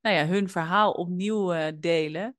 nou 0.00 0.16
ja, 0.16 0.26
hun 0.26 0.48
verhaal 0.48 0.92
opnieuw 0.92 1.54
uh, 1.54 1.66
delen. 1.74 2.36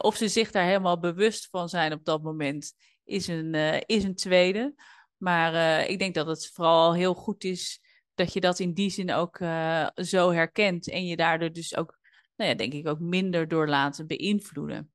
of 0.00 0.16
ze 0.16 0.28
zich 0.28 0.50
daar 0.50 0.64
helemaal 0.64 0.98
bewust 0.98 1.48
van 1.48 1.68
zijn 1.68 1.92
op 1.92 2.04
dat 2.04 2.22
moment, 2.22 2.72
is 3.04 3.26
een, 3.26 3.54
is 3.86 4.04
een 4.04 4.14
tweede. 4.14 4.74
Maar 5.16 5.84
ik 5.86 5.98
denk 5.98 6.14
dat 6.14 6.26
het 6.26 6.50
vooral 6.52 6.94
heel 6.94 7.14
goed 7.14 7.44
is 7.44 7.80
dat 8.14 8.32
je 8.32 8.40
dat 8.40 8.58
in 8.58 8.72
die 8.72 8.90
zin 8.90 9.12
ook 9.12 9.36
zo 9.94 10.30
herkent 10.30 10.88
en 10.88 11.06
je 11.06 11.16
daardoor 11.16 11.52
dus 11.52 11.76
ook, 11.76 11.98
nou 12.36 12.50
ja, 12.50 12.56
denk 12.56 12.72
ik 12.72 12.88
ook 12.88 13.00
minder 13.00 13.48
door 13.48 13.68
laten 13.68 14.06
beïnvloeden. 14.06 14.90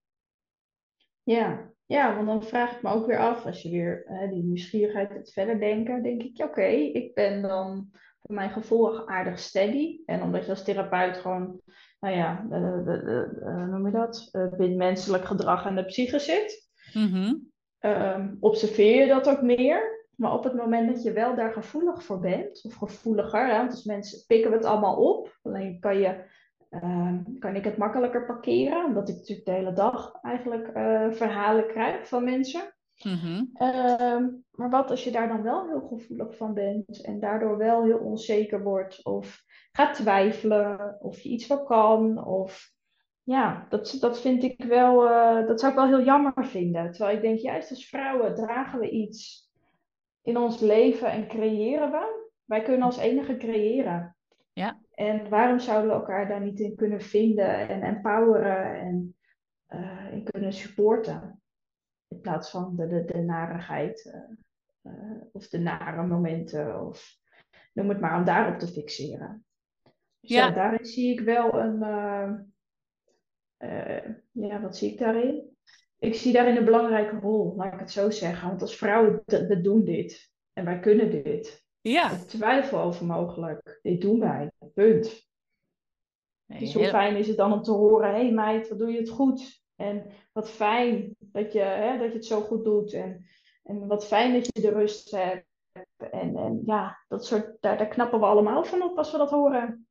Ja, 1.25 1.71
ja, 1.85 2.15
want 2.15 2.27
dan 2.27 2.43
vraag 2.43 2.75
ik 2.75 2.81
me 2.81 2.89
ook 2.89 3.05
weer 3.05 3.19
af, 3.19 3.45
als 3.45 3.61
je 3.61 3.69
weer 3.69 4.05
uh, 4.09 4.29
die 4.29 4.43
nieuwsgierigheid 4.43 5.13
het 5.13 5.33
verder 5.33 5.59
denken, 5.59 6.03
denk 6.03 6.23
ik, 6.23 6.43
oké, 6.43 6.65
ik 6.65 7.13
ben 7.13 7.41
dan 7.41 7.89
voor 8.21 8.35
mijn 8.35 8.49
gevoel 8.49 9.07
aardig 9.07 9.39
steady. 9.39 10.01
En 10.05 10.21
omdat 10.21 10.43
je 10.45 10.49
als 10.49 10.63
therapeut 10.63 11.17
gewoon, 11.17 11.61
nou 11.99 12.15
ja, 12.15 12.45
de, 12.49 12.81
de, 12.85 13.01
de, 13.03 13.67
noem 13.69 13.85
je 13.85 13.91
dat, 13.91 14.29
binnen 14.57 14.77
menselijk 14.77 15.25
gedrag 15.25 15.65
aan 15.65 15.75
de 15.75 15.85
psyche 15.85 16.19
zit, 16.19 16.69
mm 16.93 17.53
observeer 18.39 19.01
je 19.01 19.07
dat 19.07 19.29
ook 19.29 19.41
meer. 19.41 20.07
Maar 20.15 20.33
op 20.33 20.43
het 20.43 20.53
moment 20.53 20.93
dat 20.93 21.03
je 21.03 21.11
wel 21.11 21.35
daar 21.35 21.53
gevoelig 21.53 22.03
voor 22.03 22.19
bent, 22.19 22.63
of 22.65 22.73
gevoeliger, 22.73 23.47
hè, 23.47 23.57
want 23.57 23.71
als 23.71 23.83
mensen 23.83 24.25
pikken 24.27 24.51
we 24.51 24.57
het 24.57 24.65
allemaal 24.65 24.95
op, 24.95 25.39
alleen 25.41 25.79
kan 25.79 25.97
je 25.97 26.23
Ehm, 26.69 27.23
kan 27.39 27.55
ik 27.55 27.63
het 27.63 27.77
makkelijker 27.77 28.25
parkeren, 28.25 28.85
omdat 28.85 29.09
ik 29.09 29.15
natuurlijk 29.15 29.47
de 29.47 29.53
hele 29.53 29.73
dag 29.73 30.19
eigenlijk 30.21 30.67
uh, 30.77 31.11
verhalen 31.11 31.67
krijg 31.67 32.07
van 32.07 32.23
mensen. 32.23 32.73
Mm 33.03 33.51
maar 34.55 34.69
wat 34.69 34.89
als 34.89 35.03
je 35.03 35.11
daar 35.11 35.27
dan 35.27 35.41
wel 35.41 35.67
heel 35.67 35.87
gevoelig 35.87 36.37
van 36.37 36.53
bent 36.53 37.01
en 37.01 37.19
daardoor 37.19 37.57
wel 37.57 37.83
heel 37.83 37.97
onzeker 37.97 38.63
wordt 38.63 39.05
of 39.05 39.43
gaat 39.71 39.93
twijfelen 39.93 40.97
of 40.99 41.19
je 41.19 41.29
iets 41.29 41.47
wel 41.47 41.63
kan 41.63 42.25
of 42.25 42.73
ja, 43.25 43.65
dat, 43.69 43.97
dat 43.99 44.21
vind 44.21 44.43
ik 44.43 44.63
wel, 44.63 45.05
uh, 45.05 45.47
dat 45.47 45.59
zou 45.59 45.71
ik 45.71 45.77
wel 45.77 45.87
heel 45.87 46.03
jammer 46.03 46.45
vinden. 46.45 46.91
Terwijl 46.91 47.15
ik 47.15 47.21
denk, 47.21 47.39
juist 47.39 47.69
als 47.69 47.87
vrouwen 47.87 48.35
dragen 48.35 48.79
we 48.79 48.89
iets 48.89 49.51
in 50.21 50.37
ons 50.37 50.59
leven 50.59 51.11
en 51.11 51.27
creëren 51.27 51.91
we. 51.91 52.29
Wij 52.45 52.61
kunnen 52.61 52.85
als 52.85 52.97
enige 52.97 53.37
creëren. 53.37 54.14
En 54.95 55.29
waarom 55.29 55.59
zouden 55.59 55.89
we 55.89 55.95
elkaar 55.95 56.27
daar 56.27 56.41
niet 56.41 56.59
in 56.59 56.75
kunnen 56.75 57.01
vinden 57.01 57.69
en 57.69 57.81
empoweren 57.81 58.79
en 58.79 59.15
uh, 59.69 60.13
in 60.13 60.23
kunnen 60.23 60.53
supporten? 60.53 61.41
In 62.07 62.21
plaats 62.21 62.49
van 62.49 62.75
de, 62.75 62.87
de, 62.87 63.05
de 63.05 63.21
narigheid 63.21 64.13
uh, 64.15 64.93
uh, 64.93 65.21
of 65.31 65.47
de 65.47 65.59
nare 65.59 66.07
momenten 66.07 66.87
of 66.87 67.17
noem 67.73 67.89
het 67.89 67.99
maar 67.99 68.17
om 68.17 68.25
daarop 68.25 68.59
te 68.59 68.67
fixeren. 68.67 69.45
Dus 70.19 70.29
ja. 70.29 70.47
ja 70.47 70.53
daarin 70.53 70.85
zie 70.85 71.11
ik 71.11 71.19
wel 71.19 71.59
een, 71.59 71.79
ja, 74.31 74.61
wat 74.61 74.77
zie 74.77 74.91
ik 74.91 74.99
daarin? 74.99 75.57
Ik 75.99 76.15
zie 76.15 76.33
daarin 76.33 76.55
een 76.55 76.65
belangrijke 76.65 77.19
rol, 77.19 77.55
laat 77.55 77.73
ik 77.73 77.79
het 77.79 77.91
zo 77.91 78.09
zeggen. 78.09 78.47
Want 78.47 78.61
als 78.61 78.77
vrouwen, 78.77 79.21
we 79.25 79.61
doen 79.61 79.83
dit 79.83 80.31
en 80.53 80.65
wij 80.65 80.79
kunnen 80.79 81.11
dit. 81.11 81.64
Ja. 81.91 82.17
Twijfel 82.27 82.79
over 82.79 83.05
mogelijk. 83.05 83.79
Dit 83.81 84.01
doen 84.01 84.19
wij. 84.19 84.51
Punt. 84.73 85.27
Nee, 86.45 86.59
dus 86.59 86.73
hoe 86.73 86.87
fijn 86.87 87.15
is 87.15 87.27
het 87.27 87.37
dan 87.37 87.53
om 87.53 87.61
te 87.61 87.71
horen: 87.71 88.09
hé 88.09 88.21
hey 88.21 88.31
meid, 88.31 88.69
wat 88.69 88.79
doe 88.79 88.91
je 88.91 88.97
het 88.97 89.09
goed? 89.09 89.63
En 89.75 90.11
wat 90.33 90.49
fijn 90.49 91.15
dat 91.19 91.53
je, 91.53 91.59
hè, 91.59 91.97
dat 91.97 92.07
je 92.07 92.13
het 92.13 92.25
zo 92.25 92.41
goed 92.41 92.63
doet. 92.63 92.93
En, 92.93 93.25
en 93.63 93.87
wat 93.87 94.07
fijn 94.07 94.33
dat 94.33 94.45
je 94.45 94.61
de 94.61 94.69
rust 94.69 95.11
hebt. 95.11 95.47
En, 95.97 96.35
en 96.35 96.61
ja, 96.65 96.97
dat 97.07 97.25
soort, 97.25 97.57
daar, 97.59 97.77
daar 97.77 97.87
knappen 97.87 98.19
we 98.19 98.25
allemaal 98.25 98.63
van 98.63 98.83
op 98.83 98.97
als 98.97 99.11
we 99.11 99.17
dat 99.17 99.29
horen. 99.29 99.87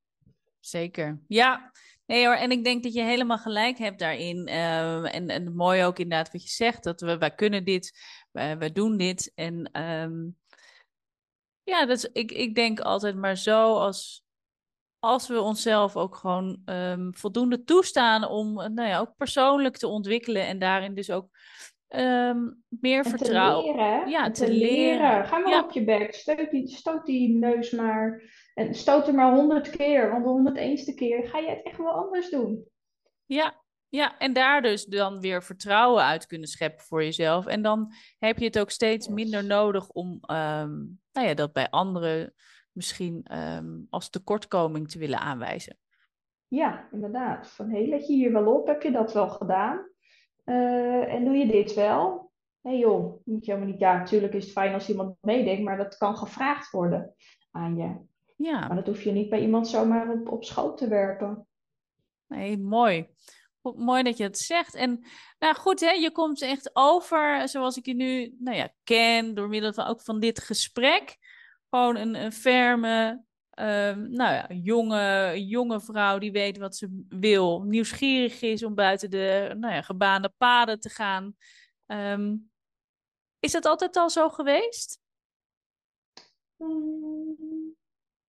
Zeker. 0.61 1.21
Ja, 1.29 1.73
Nee 2.07 2.27
hoor, 2.27 2.35
en 2.35 2.51
ik 2.51 2.65
denk 2.65 2.83
dat 2.83 2.95
je 2.95 3.03
helemaal 3.03 3.39
gelijk 3.39 3.79
hebt 3.79 3.99
daarin. 3.99 4.49
Uh, 4.49 5.15
en, 5.15 5.29
en 5.29 5.55
mooi 5.55 5.85
ook 5.85 5.99
inderdaad 5.99 6.33
wat 6.33 6.43
je 6.43 6.49
zegt, 6.49 6.85
dat 6.85 7.01
we, 7.01 7.19
wij 7.19 7.35
kunnen 7.35 7.65
dit, 7.65 7.99
wij, 8.31 8.59
wij 8.59 8.73
doen 8.73 8.97
dit. 8.97 9.33
En 9.35 9.83
um, 9.83 10.37
ja, 11.65 11.87
dat 11.87 11.97
is, 11.97 12.09
ik, 12.13 12.33
ik 12.33 12.55
denk 12.55 12.81
altijd 12.81 13.17
maar 13.17 13.37
zo 13.37 13.75
als, 13.75 14.25
als 14.99 15.29
we 15.29 15.41
onszelf 15.41 15.97
ook 15.97 16.17
gewoon 16.17 16.63
um, 16.65 17.15
voldoende 17.15 17.65
toestaan 17.65 18.29
om 18.29 18.55
nou 18.55 18.89
ja, 18.89 18.99
ook 18.99 19.17
persoonlijk 19.17 19.77
te 19.77 19.87
ontwikkelen 19.87 20.47
en 20.47 20.59
daarin 20.59 20.95
dus 20.95 21.11
ook 21.11 21.29
um, 21.89 22.63
meer 22.69 23.05
vertrouwen. 23.05 23.65
Te 23.65 23.81
leren, 23.81 24.09
ja, 24.09 24.31
te, 24.31 24.45
te 24.45 24.53
leren. 24.53 24.99
leren. 24.99 25.27
Ga 25.27 25.39
maar 25.39 25.53
ja. 25.53 25.63
op 25.63 25.71
je 25.71 25.85
bek, 25.85 26.15
stoot 26.15 26.51
die, 26.51 26.69
stoot 26.69 27.07
die 27.07 27.35
neus 27.35 27.71
maar 27.71 28.23
en 28.55 28.75
stoot 28.75 29.09
er 29.09 29.15
maar 29.15 29.35
honderd 29.35 29.71
keer, 29.71 30.11
want 30.11 30.25
de 30.25 30.31
honderdeenste 30.31 30.95
keer 30.95 31.29
ga 31.29 31.39
je 31.39 31.49
het 31.49 31.63
echt 31.63 31.77
wel 31.77 31.93
anders 31.93 32.31
doen. 32.31 32.65
Ja, 33.27 33.64
ja, 33.95 34.19
en 34.19 34.33
daar 34.33 34.63
dus 34.63 34.85
dan 34.85 35.21
weer 35.21 35.43
vertrouwen 35.43 36.05
uit 36.05 36.27
kunnen 36.27 36.49
scheppen 36.49 36.85
voor 36.85 37.03
jezelf. 37.03 37.47
En 37.47 37.63
dan 37.63 37.93
heb 38.19 38.39
je 38.39 38.45
het 38.45 38.59
ook 38.59 38.71
steeds 38.71 39.09
minder 39.09 39.45
nodig 39.45 39.89
om 39.89 40.09
um, 40.09 41.01
nou 41.13 41.27
ja, 41.27 41.35
dat 41.35 41.53
bij 41.53 41.71
anderen 41.71 42.35
misschien 42.73 43.39
um, 43.39 43.87
als 43.91 44.11
tekortkoming 44.11 44.91
te 44.91 44.99
willen 44.99 45.19
aanwijzen. 45.19 45.79
Ja, 46.49 46.89
inderdaad. 46.93 47.49
Van 47.49 47.71
hé, 47.71 47.79
hey, 47.79 47.89
let 47.89 48.07
je 48.07 48.15
hier 48.15 48.33
wel 48.33 48.55
op? 48.55 48.67
Heb 48.67 48.83
je 48.83 48.91
dat 48.91 49.13
wel 49.13 49.29
gedaan? 49.29 49.89
Uh, 50.45 51.15
en 51.15 51.25
doe 51.25 51.35
je 51.35 51.47
dit 51.47 51.75
wel? 51.75 52.33
Hey 52.61 52.79
joh, 52.79 53.21
moet 53.25 53.45
je 53.45 53.53
helemaal 53.53 53.73
niet. 53.73 53.81
Ja, 53.81 53.99
natuurlijk 53.99 54.33
is 54.33 54.45
het 54.45 54.53
fijn 54.53 54.75
als 54.75 54.89
iemand 54.89 55.17
meedenkt, 55.21 55.63
maar 55.63 55.77
dat 55.77 55.97
kan 55.97 56.17
gevraagd 56.17 56.71
worden 56.71 57.15
aan 57.51 57.77
je. 57.77 57.97
Ja. 58.37 58.67
Maar 58.67 58.77
dat 58.77 58.87
hoef 58.87 59.03
je 59.03 59.13
niet 59.13 59.29
bij 59.29 59.41
iemand 59.41 59.69
zomaar 59.69 60.11
op, 60.11 60.29
op 60.29 60.45
schoot 60.45 60.77
te 60.79 60.89
werpen. 60.89 61.47
Nee, 62.27 62.59
mooi. 62.59 63.09
Mooi 63.73 64.03
dat 64.03 64.17
je 64.17 64.25
het 64.25 64.39
zegt. 64.39 64.75
En 64.75 65.05
nou 65.39 65.55
goed, 65.55 65.81
hè, 65.81 65.91
je 65.91 66.13
komt 66.13 66.43
echt 66.43 66.71
over, 66.73 67.49
zoals 67.49 67.77
ik 67.77 67.87
je 67.87 67.95
nu 67.95 68.35
nou 68.39 68.57
ja, 68.57 68.73
ken, 68.83 69.35
door 69.35 69.49
middel 69.49 69.73
van 69.73 69.87
ook 69.87 70.01
van 70.01 70.21
dit 70.21 70.41
gesprek. 70.41 71.17
Gewoon 71.71 71.97
een, 71.97 72.15
een 72.15 72.33
ferme, 72.33 73.25
um, 73.59 74.11
nou 74.11 74.33
ja, 74.33 74.47
jonge, 74.49 75.35
jonge 75.47 75.81
vrouw 75.81 76.19
die 76.19 76.33
weet 76.33 76.59
wat 76.59 76.77
ze 76.77 77.05
wil. 77.09 77.63
Nieuwsgierig 77.63 78.43
is 78.43 78.65
om 78.65 78.75
buiten 78.75 79.11
de 79.11 79.55
nou 79.59 79.75
ja, 79.75 79.83
gebaande 79.83 80.33
paden 80.37 80.81
te 80.81 80.89
gaan. 80.89 81.37
Um, 81.87 82.51
is 83.39 83.53
dat 83.53 83.67
altijd 83.67 83.97
al 83.97 84.11
zo 84.11 84.29
geweest? 84.29 85.01
Mm, 86.57 87.77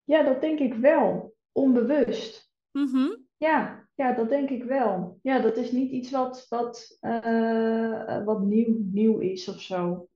ja, 0.03 0.23
dat 0.23 0.41
denk 0.41 0.59
ik 0.59 0.73
wel. 0.73 1.35
Onbewust. 1.51 2.49
Mm 2.71 3.23
ja, 3.37 3.84
ja, 3.95 4.13
dat 4.13 4.29
denk 4.29 4.49
ik 4.49 4.63
wel. 4.63 5.19
Ja, 5.21 5.39
dat 5.39 5.57
is 5.57 5.71
niet 5.71 5.91
iets 5.91 6.11
wat, 6.11 6.45
wat, 6.49 6.97
uh, 7.01 8.23
wat 8.25 8.41
nieuw, 8.41 8.77
nieuw 8.79 9.19
is 9.19 9.47
of 9.47 9.61
zo. 9.61 10.07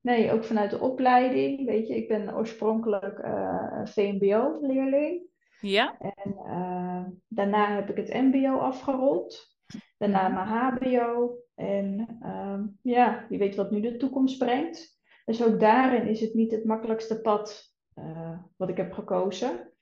Nee, 0.00 0.32
ook 0.32 0.44
vanuit 0.44 0.70
de 0.70 0.80
opleiding. 0.80 1.66
Weet 1.66 1.88
je, 1.88 1.96
ik 1.96 2.08
ben 2.08 2.34
oorspronkelijk 2.36 3.18
uh, 3.18 3.80
VMBO-leerling. 3.84 5.22
Ja. 5.60 5.98
En 5.98 6.34
uh, 6.46 7.04
daarna 7.28 7.74
heb 7.74 7.90
ik 7.90 7.96
het 7.96 8.14
MBO 8.14 8.56
afgerond. 8.56 9.58
Daarna 9.98 10.28
Mhm. 10.28 10.34
mijn 10.34 10.48
HBO. 10.48 11.38
En 11.54 12.18
ehm, 12.22 12.66
ja, 12.82 13.26
wie 13.28 13.38
weet 13.38 13.54
wat 13.56 13.70
nu 13.70 13.80
de 13.80 13.96
toekomst 13.96 14.38
brengt. 14.38 14.98
Dus 15.24 15.44
ook 15.44 15.60
daarin 15.60 16.06
is 16.06 16.20
het 16.20 16.34
niet 16.34 16.50
het 16.50 16.64
makkelijkste 16.64 17.20
pad 17.20 17.74
eh, 17.94 18.38
wat 18.56 18.68
ik 18.68 18.76
heb 18.76 18.92
gekozen. 18.92 19.72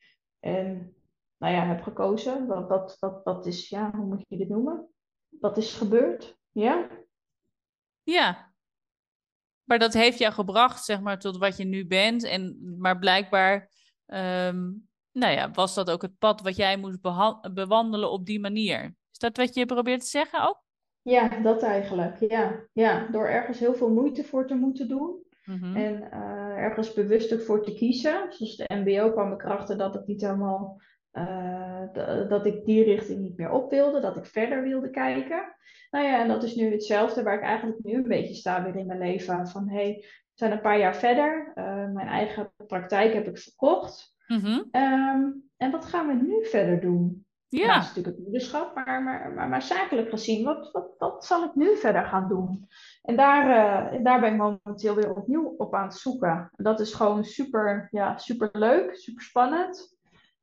En 0.40 0.96
nou 1.38 1.54
ja, 1.54 1.66
heb 1.66 1.82
gekozen. 1.82 2.46
Wat, 2.46 2.68
wat, 2.68 2.96
wat, 2.98 3.20
wat 3.24 3.46
is, 3.46 3.68
ja, 3.68 3.90
hoe 3.96 4.06
moet 4.06 4.24
je 4.28 4.36
dit 4.36 4.48
noemen? 4.48 4.88
Wat 5.28 5.56
is 5.56 5.74
gebeurd? 5.74 6.36
Ja, 6.52 6.88
Ja, 8.02 8.52
maar 9.64 9.78
dat 9.78 9.92
heeft 9.92 10.18
jou 10.18 10.32
gebracht, 10.32 10.84
zeg 10.84 11.00
maar, 11.00 11.18
tot 11.18 11.36
wat 11.36 11.56
je 11.56 11.64
nu 11.64 11.86
bent. 11.86 12.24
En, 12.24 12.74
maar 12.78 12.98
blijkbaar, 12.98 13.70
ehm, 14.06 14.70
nou 15.12 15.32
ja, 15.32 15.50
was 15.50 15.74
dat 15.74 15.90
ook 15.90 16.02
het 16.02 16.18
pad 16.18 16.40
wat 16.40 16.56
jij 16.56 16.76
moest 16.76 17.00
bewandelen 17.54 18.10
op 18.10 18.26
die 18.26 18.40
manier. 18.40 18.96
Is 19.12 19.18
dat 19.18 19.36
wat 19.36 19.54
je 19.54 19.66
probeert 19.66 20.00
te 20.00 20.06
zeggen 20.06 20.48
ook? 20.48 20.66
ja, 21.02 21.40
dat 21.40 21.62
eigenlijk. 21.62 22.30
Ja, 22.30 22.66
ja, 22.72 23.06
door 23.06 23.26
ergens 23.26 23.58
heel 23.58 23.74
veel 23.74 23.90
moeite 23.90 24.24
voor 24.24 24.46
te 24.46 24.54
moeten 24.54 24.88
doen. 24.88 25.26
Mhm. 25.44 25.76
En 25.76 26.10
eh, 26.10 26.56
ergens 26.56 26.92
bewust 26.92 27.32
ook 27.32 27.42
voor 27.42 27.64
te 27.64 27.74
kiezen. 27.74 28.26
Zoals 28.32 28.56
de 28.56 28.64
MBO 28.68 29.12
kwam 29.12 29.32
ik 29.32 29.42
erachter 29.42 29.78
dat 29.78 29.94
het 29.94 30.06
niet 30.06 30.20
helemaal. 30.20 30.80
Eh, 31.10 32.28
dat 32.28 32.46
ik 32.46 32.64
die 32.64 32.84
richting 32.84 33.20
niet 33.20 33.36
meer 33.36 33.50
op 33.50 33.70
wilde, 33.70 34.00
dat 34.00 34.16
ik 34.16 34.26
verder 34.26 34.62
wilde 34.62 34.90
kijken. 34.90 35.56
Nou 35.90 36.04
ja, 36.04 36.20
en 36.20 36.28
dat 36.28 36.42
is 36.42 36.54
nu 36.54 36.70
hetzelfde 36.70 37.22
waar 37.22 37.34
ik 37.34 37.42
eigenlijk 37.42 37.78
nu 37.82 37.94
een 37.94 38.08
beetje 38.08 38.34
sta 38.34 38.62
weer 38.62 38.76
in 38.76 38.86
mijn 38.86 38.98
leven. 38.98 39.48
Van 39.48 39.68
hé, 39.68 39.82
hey, 39.82 39.94
we 39.98 40.32
zijn 40.34 40.52
een 40.52 40.60
paar 40.60 40.78
jaar 40.78 40.96
verder. 40.96 41.52
Eh, 41.54 41.86
mijn 41.92 42.08
eigen 42.08 42.52
praktijk 42.66 43.12
heb 43.12 43.26
ik 43.26 43.38
verkocht. 43.38 44.14
Mhm. 44.26 44.62
Ehm, 44.70 45.22
en 45.56 45.70
wat 45.70 45.84
gaan 45.84 46.06
we 46.06 46.24
nu 46.26 46.46
verder 46.46 46.80
doen? 46.80 47.26
Ja, 47.48 47.66
Naast 47.66 47.88
natuurlijk 47.88 48.16
het 48.16 48.24
moederschap, 48.24 48.74
maar, 48.74 49.02
maar, 49.02 49.32
maar, 49.32 49.48
maar 49.48 49.62
zakelijk 49.62 50.10
gezien, 50.10 50.44
wat, 50.44 50.72
wat, 50.72 50.94
wat 50.98 51.24
zal 51.24 51.44
ik 51.44 51.54
nu 51.54 51.76
verder 51.76 52.04
gaan 52.04 52.28
doen? 52.28 52.68
En 53.02 53.16
daar, 53.16 53.92
en 53.92 54.02
daar 54.02 54.20
ben 54.20 54.32
ik 54.32 54.38
momenteel 54.38 54.94
weer 54.94 55.14
opnieuw 55.14 55.54
op 55.58 55.74
aan 55.74 55.84
het 55.84 55.94
zoeken. 55.94 56.50
En 56.56 56.64
dat 56.64 56.80
is 56.80 56.94
gewoon 56.94 57.24
super, 57.24 57.88
ja, 57.90 58.18
super 58.18 58.48
leuk, 58.52 58.96
super 58.96 59.22
spannend. 59.22 59.97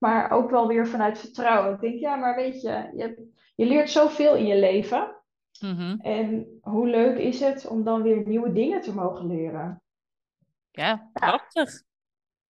Maar 0.05 0.31
ook 0.31 0.49
wel 0.49 0.67
weer 0.67 0.87
vanuit 0.87 1.19
vertrouwen. 1.19 1.73
Ik 1.73 1.81
denk, 1.81 1.99
ja, 1.99 2.15
maar 2.15 2.35
weet 2.35 2.61
je, 2.61 2.91
je, 2.95 3.31
je 3.55 3.65
leert 3.65 3.89
zoveel 3.89 4.35
in 4.35 4.45
je 4.45 4.59
leven. 4.59 5.15
Mhm. 5.59 5.99
En 5.99 6.57
hoe 6.61 6.87
leuk 6.87 7.17
is 7.17 7.39
het 7.39 7.67
om 7.67 7.83
dan 7.83 8.01
weer 8.01 8.27
nieuwe 8.27 8.51
dingen 8.51 8.81
te 8.81 8.93
mogen 8.93 9.27
leren? 9.27 9.81
Ja, 10.71 11.09
prachtig. 11.13 11.81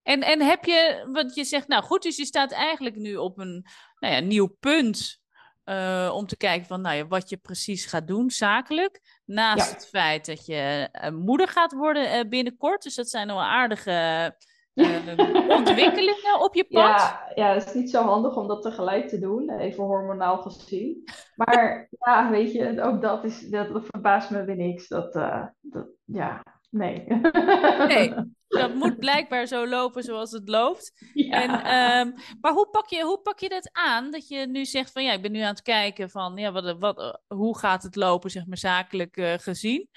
En, 0.03 0.21
en 0.21 0.41
heb 0.41 0.65
je, 0.65 1.07
wat 1.11 1.35
je 1.35 1.43
zegt, 1.43 1.67
nou 1.67 1.83
goed, 1.83 2.03
dus 2.03 2.17
je 2.17 2.25
staat 2.25 2.51
eigenlijk 2.51 2.95
nu 2.95 3.15
op 3.15 3.39
een 3.39 3.65
nou 3.99 4.13
ja, 4.13 4.19
nieuw 4.19 4.55
punt 4.59 5.21
eh, 5.63 6.11
om 6.13 6.25
te 6.25 6.37
kijken 6.37 6.67
van 6.67 6.81
nou 6.81 6.95
ja, 6.95 7.07
wat 7.07 7.29
je 7.29 7.37
precies 7.37 7.85
gaat 7.85 8.07
doen 8.07 8.31
zakelijk. 8.31 9.21
Naast 9.25 9.69
Ja. 9.69 9.73
het 9.73 9.87
feit 9.87 10.25
dat 10.25 10.45
je 10.45 10.89
eh, 10.91 11.11
moeder 11.11 11.47
gaat 11.47 11.73
worden 11.73 12.11
eh, 12.11 12.29
binnenkort. 12.29 12.83
Dus 12.83 12.95
dat 12.95 13.09
zijn 13.09 13.27
wel 13.27 13.43
aardige 13.43 14.35
eh, 14.75 15.49
ontwikkelingen 15.57 16.39
op 16.39 16.55
je 16.55 16.63
pad. 16.63 16.99
Ja, 16.99 17.31
ja, 17.35 17.53
het 17.53 17.65
is 17.65 17.73
niet 17.73 17.89
zo 17.89 18.01
handig 18.01 18.35
om 18.35 18.47
dat 18.47 18.61
tegelijk 18.61 19.07
te 19.07 19.19
doen, 19.19 19.49
even 19.49 19.83
hormonaal 19.83 20.37
gezien. 20.37 21.03
Maar 21.35 21.87
ja, 21.89 22.29
weet 22.29 22.51
je, 22.51 22.81
ook 22.81 23.01
dat, 23.01 23.23
is, 23.23 23.49
dat, 23.49 23.73
dat 23.73 23.85
verbaast 23.85 24.29
me 24.29 24.43
weer 24.43 24.55
niks. 24.55 24.87
Dat, 24.87 25.15
eh, 25.15 25.43
dat, 25.61 25.87
ja, 26.05 26.43
nee. 26.69 27.03
Nee, 27.87 28.13
dat 28.47 28.73
moet 28.73 28.99
blijkbaar 28.99 29.45
zo 29.45 29.67
lopen 29.67 30.03
zoals 30.03 30.31
het 30.31 30.49
loopt. 30.49 31.09
Ja. 31.13 31.41
En, 31.41 31.49
ehm, 31.49 32.11
maar 32.41 32.53
hoe 32.53 32.67
pak, 32.69 32.87
je, 32.87 33.03
hoe 33.03 33.19
pak 33.21 33.39
je 33.39 33.49
dat 33.49 33.69
aan? 33.71 34.11
Dat 34.11 34.27
je 34.27 34.47
nu 34.47 34.65
zegt 34.65 34.91
van 34.91 35.03
ja, 35.03 35.13
ik 35.13 35.21
ben 35.21 35.31
nu 35.31 35.39
aan 35.39 35.53
het 35.53 35.61
kijken 35.61 36.09
van 36.09 36.37
ja, 36.37 36.51
wat, 36.51 36.75
wat, 36.79 37.21
hoe 37.27 37.57
gaat 37.57 37.83
het 37.83 37.95
lopen, 37.95 38.29
zeg 38.29 38.45
maar 38.45 38.57
zakelijk 38.57 39.17
eh, 39.17 39.33
gezien? 39.37 39.89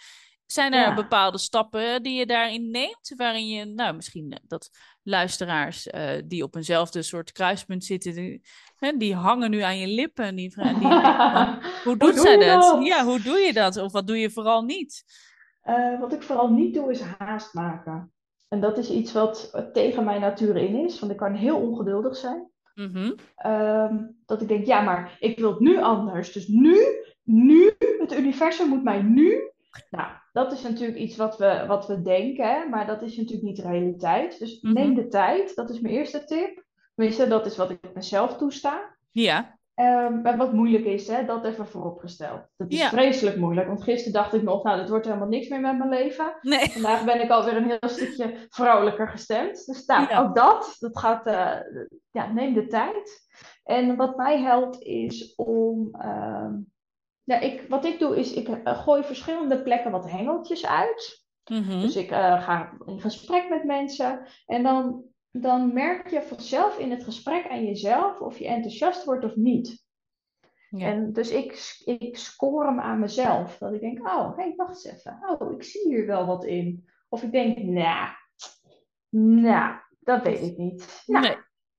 Zijn 0.52 0.72
er 0.72 0.80
Ja. 0.80 0.94
bepaalde 0.94 1.38
stappen 1.38 2.02
die 2.02 2.18
je 2.18 2.26
daarin 2.26 2.70
neemt, 2.70 3.12
waarin 3.16 3.48
je, 3.48 3.64
nou 3.64 3.94
misschien 3.94 4.38
dat 4.46 4.70
luisteraars 5.02 5.86
eh, 5.86 6.22
die 6.24 6.42
op 6.42 6.54
eenzelfde 6.54 7.02
soort 7.02 7.32
kruispunt 7.32 7.84
zitten, 7.84 8.14
die, 8.14 8.40
hè, 8.76 8.92
die 8.96 9.14
hangen 9.14 9.50
nu 9.50 9.60
aan 9.60 9.78
je 9.78 9.86
lippen 9.86 10.24
en 10.24 10.34
die, 10.36 10.54
die 10.54 10.88
hoe 11.84 11.96
doet 11.96 12.14
doe 12.14 12.18
zij 12.18 12.36
dat? 12.36 12.62
dat? 12.62 12.86
Ja, 12.86 13.04
hoe 13.04 13.22
doe 13.22 13.38
je 13.38 13.52
dat? 13.52 13.76
Of 13.76 13.92
wat 13.92 14.06
doe 14.06 14.18
je 14.18 14.30
vooral 14.30 14.62
niet? 14.62 15.04
Eh, 15.62 16.00
wat 16.00 16.12
ik 16.12 16.22
vooral 16.22 16.48
niet 16.50 16.74
doe, 16.74 16.90
is 16.90 17.00
haast 17.00 17.54
maken. 17.54 18.12
En 18.48 18.60
dat 18.60 18.78
is 18.78 18.90
iets 18.90 19.12
wat 19.12 19.50
tegen 19.72 20.04
mijn 20.04 20.20
natuur 20.20 20.56
in 20.56 20.84
is, 20.84 20.98
want 20.98 21.12
ik 21.12 21.18
kan 21.18 21.34
heel 21.34 21.56
ongeduldig 21.56 22.16
zijn. 22.16 22.50
Mhm. 22.74 23.12
Ehm, 23.36 23.96
dat 24.26 24.42
ik 24.42 24.48
denk, 24.48 24.66
ja, 24.66 24.80
maar 24.80 25.16
ik 25.20 25.38
wil 25.38 25.50
het 25.50 25.60
nu 25.60 25.80
anders. 25.80 26.32
Dus 26.32 26.46
nu, 26.46 26.76
nu, 27.22 27.72
het 27.98 28.18
universum 28.18 28.68
moet 28.68 28.82
mij 28.82 29.02
nu. 29.02 29.50
Nou, 29.90 30.08
dat 30.32 30.52
is 30.52 30.62
natuurlijk 30.62 30.98
iets 30.98 31.16
wat 31.16 31.36
we, 31.38 31.64
wat 31.66 31.86
we 31.86 32.02
denken, 32.02 32.70
maar 32.70 32.86
dat 32.86 33.02
is 33.02 33.16
natuurlijk 33.16 33.42
niet 33.46 33.56
de 33.56 33.68
realiteit. 33.68 34.38
Dus 34.38 34.60
Mhm. 34.60 34.72
neem 34.74 34.94
de 34.94 35.08
tijd, 35.08 35.54
dat 35.54 35.70
is 35.70 35.80
mijn 35.80 35.94
eerste 35.94 36.24
tip. 36.24 36.64
Tenminste, 36.94 37.28
dat 37.28 37.46
is 37.46 37.56
wat 37.56 37.70
ik 37.70 37.78
mezelf 37.94 38.36
toesta. 38.36 38.96
Ja, 39.10 39.56
Ehm, 39.74 40.20
maar 40.22 40.36
wat 40.36 40.52
moeilijk 40.52 40.84
is, 40.84 41.08
hè, 41.08 41.24
dat 41.24 41.44
even 41.44 41.66
vooropgesteld. 41.66 42.40
Dat 42.56 42.70
is 42.72 42.78
Ja. 42.78 42.88
vreselijk 42.88 43.36
moeilijk, 43.36 43.66
want 43.66 43.82
gisteren 43.82 44.12
dacht 44.12 44.34
ik 44.34 44.42
nog, 44.42 44.62
nou, 44.62 44.78
dit 44.80 44.88
wordt 44.88 45.06
helemaal 45.06 45.28
niks 45.28 45.48
meer 45.48 45.60
met 45.60 45.78
mijn 45.78 45.90
leven. 45.90 46.38
nee. 46.40 46.58
Vandaag 46.80 47.04
ben 47.04 47.22
ik 47.22 47.30
alweer 47.30 47.56
een 47.56 47.64
heel 47.68 47.88
stukje 47.88 48.46
vrouwelijker 48.48 49.08
gestemd. 49.08 49.66
Dus 49.66 49.84
nou, 49.84 50.08
Ja. 50.08 50.20
ook 50.20 50.34
dat, 50.34 50.76
dat 50.78 50.98
gaat, 50.98 51.26
eh, 51.26 51.56
ja, 52.10 52.32
neem 52.32 52.54
de 52.54 52.66
tijd. 52.66 53.20
En 53.64 53.96
wat 53.96 54.16
mij 54.16 54.40
helpt 54.40 54.82
is 54.82 55.34
om, 55.36 55.88
ehm, 56.00 56.54
ja, 57.28 57.40
ik, 57.40 57.64
wat 57.68 57.84
ik 57.84 57.98
doe 57.98 58.16
is, 58.16 58.32
ik 58.32 58.48
eh, 58.48 58.82
gooi 58.82 59.02
verschillende 59.04 59.62
plekken 59.62 59.90
wat 59.90 60.10
hengeltjes 60.10 60.66
uit. 60.66 61.26
Mhm. 61.50 61.80
Dus 61.80 61.96
ik 61.96 62.10
eh, 62.10 62.42
ga 62.42 62.78
in 62.86 63.00
gesprek 63.00 63.48
met 63.48 63.64
mensen 63.64 64.26
en 64.46 64.62
dan, 64.62 65.04
dan 65.30 65.72
merk 65.72 66.10
je 66.10 66.22
vanzelf 66.22 66.78
in 66.78 66.90
het 66.90 67.04
gesprek 67.04 67.48
aan 67.48 67.64
jezelf 67.64 68.20
of 68.20 68.38
je 68.38 68.46
enthousiast 68.46 69.04
wordt 69.04 69.24
of 69.24 69.36
niet. 69.36 69.86
Ja. 70.70 70.86
En 70.86 71.12
dus 71.12 71.30
ik, 71.30 71.80
ik 71.84 72.16
score 72.16 72.66
hem 72.66 72.80
aan 72.80 72.98
mezelf. 72.98 73.58
Dat 73.58 73.72
ik 73.72 73.80
denk, 73.80 74.06
oh, 74.06 74.36
hé, 74.36 74.52
wacht 74.56 74.84
eens 74.84 74.96
even. 74.96 75.18
Oh, 75.28 75.52
ik 75.52 75.62
zie 75.62 75.88
hier 75.88 76.06
wel 76.06 76.26
wat 76.26 76.44
in. 76.44 76.88
Of 77.08 77.22
ik 77.22 77.32
denk, 77.32 77.58
nou, 77.58 78.08
nou, 79.40 79.74
dat 80.00 80.22
weet 80.22 80.42
ik 80.42 80.56
niet. 80.56 81.02
Nee. 81.06 81.36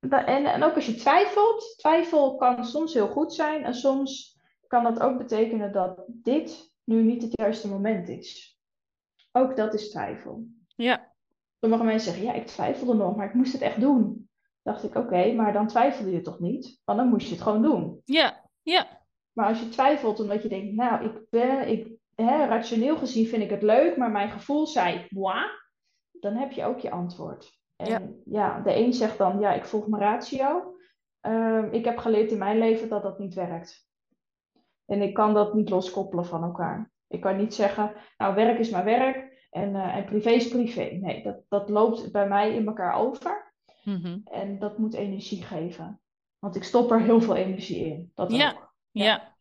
en, 0.09 0.45
en 0.45 0.63
ook 0.63 0.75
als 0.75 0.85
je 0.85 0.95
twijfelt, 0.95 1.73
twijfel 1.77 2.35
kan 2.35 2.65
soms 2.65 2.93
heel 2.93 3.07
goed 3.07 3.33
zijn. 3.33 3.63
En 3.63 3.73
soms 3.73 4.38
kan 4.69 4.83
dat 4.83 4.99
ook 4.99 5.17
betekenen 5.17 5.71
dat 5.71 6.03
dit 6.07 6.73
nu 6.83 7.03
niet 7.03 7.21
het 7.21 7.37
juiste 7.37 7.67
moment 7.67 8.09
is. 8.09 8.59
Ook 9.31 9.55
dat 9.55 9.73
is 9.73 9.89
twijfel. 9.89 10.47
Ja. 10.75 11.13
Sommige 11.59 11.83
mensen 11.83 12.11
zeggen, 12.11 12.31
ja, 12.31 12.33
ik 12.33 12.47
twijfelde 12.47 12.93
nog, 12.93 13.15
maar 13.15 13.27
ik 13.27 13.33
moest 13.33 13.53
het 13.53 13.61
echt 13.61 13.79
doen. 13.79 14.29
Dacht 14.61 14.83
ik, 14.83 14.95
oké, 14.95 15.33
maar 15.33 15.53
dan 15.53 15.67
twijfelde 15.67 16.11
je 16.11 16.21
toch 16.21 16.39
niet? 16.39 16.81
Want 16.85 16.99
dan 16.99 17.07
moest 17.07 17.27
je 17.27 17.33
het 17.33 17.43
gewoon 17.43 17.61
doen. 17.61 18.01
Ja. 18.05 18.45
Ja. 18.61 18.87
Maar 19.31 19.47
als 19.47 19.59
je 19.59 19.69
twijfelt 19.69 20.19
omdat 20.19 20.43
je 20.43 20.49
denkt, 20.49 20.75
nou, 20.75 21.05
ik 21.05 21.29
ben, 21.29 21.67
ik, 21.67 21.87
hè, 22.15 22.45
rationeel 22.45 22.97
gezien 22.97 23.27
vind 23.27 23.43
ik 23.43 23.49
het 23.49 23.61
leuk, 23.61 23.97
maar 23.97 24.11
mijn 24.11 24.29
gevoel 24.29 24.67
zei, 24.67 25.07
moi, 25.09 25.45
dan 26.11 26.35
heb 26.35 26.51
je 26.51 26.65
ook 26.65 26.79
je 26.79 26.91
antwoord. 26.91 27.57
En 27.75 28.21
ja, 28.25 28.59
de 28.59 28.75
een 28.75 28.93
zegt 28.93 29.17
dan, 29.17 29.39
ja, 29.39 29.53
ik 29.53 29.65
volg 29.65 29.87
mijn 29.87 30.03
ratio. 30.03 30.75
Ehm, 31.19 31.67
ik 31.71 31.85
heb 31.85 31.97
geleerd 31.97 32.31
in 32.31 32.37
mijn 32.37 32.57
leven 32.57 32.89
dat 32.89 33.03
dat 33.03 33.19
niet 33.19 33.33
werkt. 33.33 33.88
En 34.89 35.01
ik 35.01 35.13
kan 35.13 35.33
dat 35.33 35.53
niet 35.53 35.69
loskoppelen 35.69 36.25
van 36.25 36.43
elkaar. 36.43 36.91
Ik 37.07 37.21
kan 37.21 37.37
niet 37.37 37.53
zeggen, 37.53 37.93
nou, 38.17 38.35
werk 38.35 38.59
is 38.59 38.69
maar 38.69 38.83
werk 38.83 39.47
en, 39.49 39.75
eh, 39.75 39.95
en 39.95 40.05
privé 40.05 40.29
is 40.29 40.47
privé. 40.47 40.83
Nee, 41.01 41.23
dat, 41.23 41.35
dat 41.49 41.69
loopt 41.69 42.11
bij 42.11 42.27
mij 42.27 42.53
in 42.55 42.67
elkaar 42.67 42.93
over. 42.93 43.53
Mhm. 43.83 44.19
En 44.23 44.59
dat 44.59 44.77
moet 44.77 44.93
energie 44.93 45.43
geven. 45.43 46.01
Want 46.39 46.55
ik 46.55 46.63
stop 46.63 46.91
er 46.91 47.01
heel 47.01 47.21
veel 47.21 47.35
energie 47.35 47.85
in. 47.85 48.11
Dat 48.15 48.31
Ja. 48.31 48.51
ook. 48.51 48.73
Ja. 48.91 49.35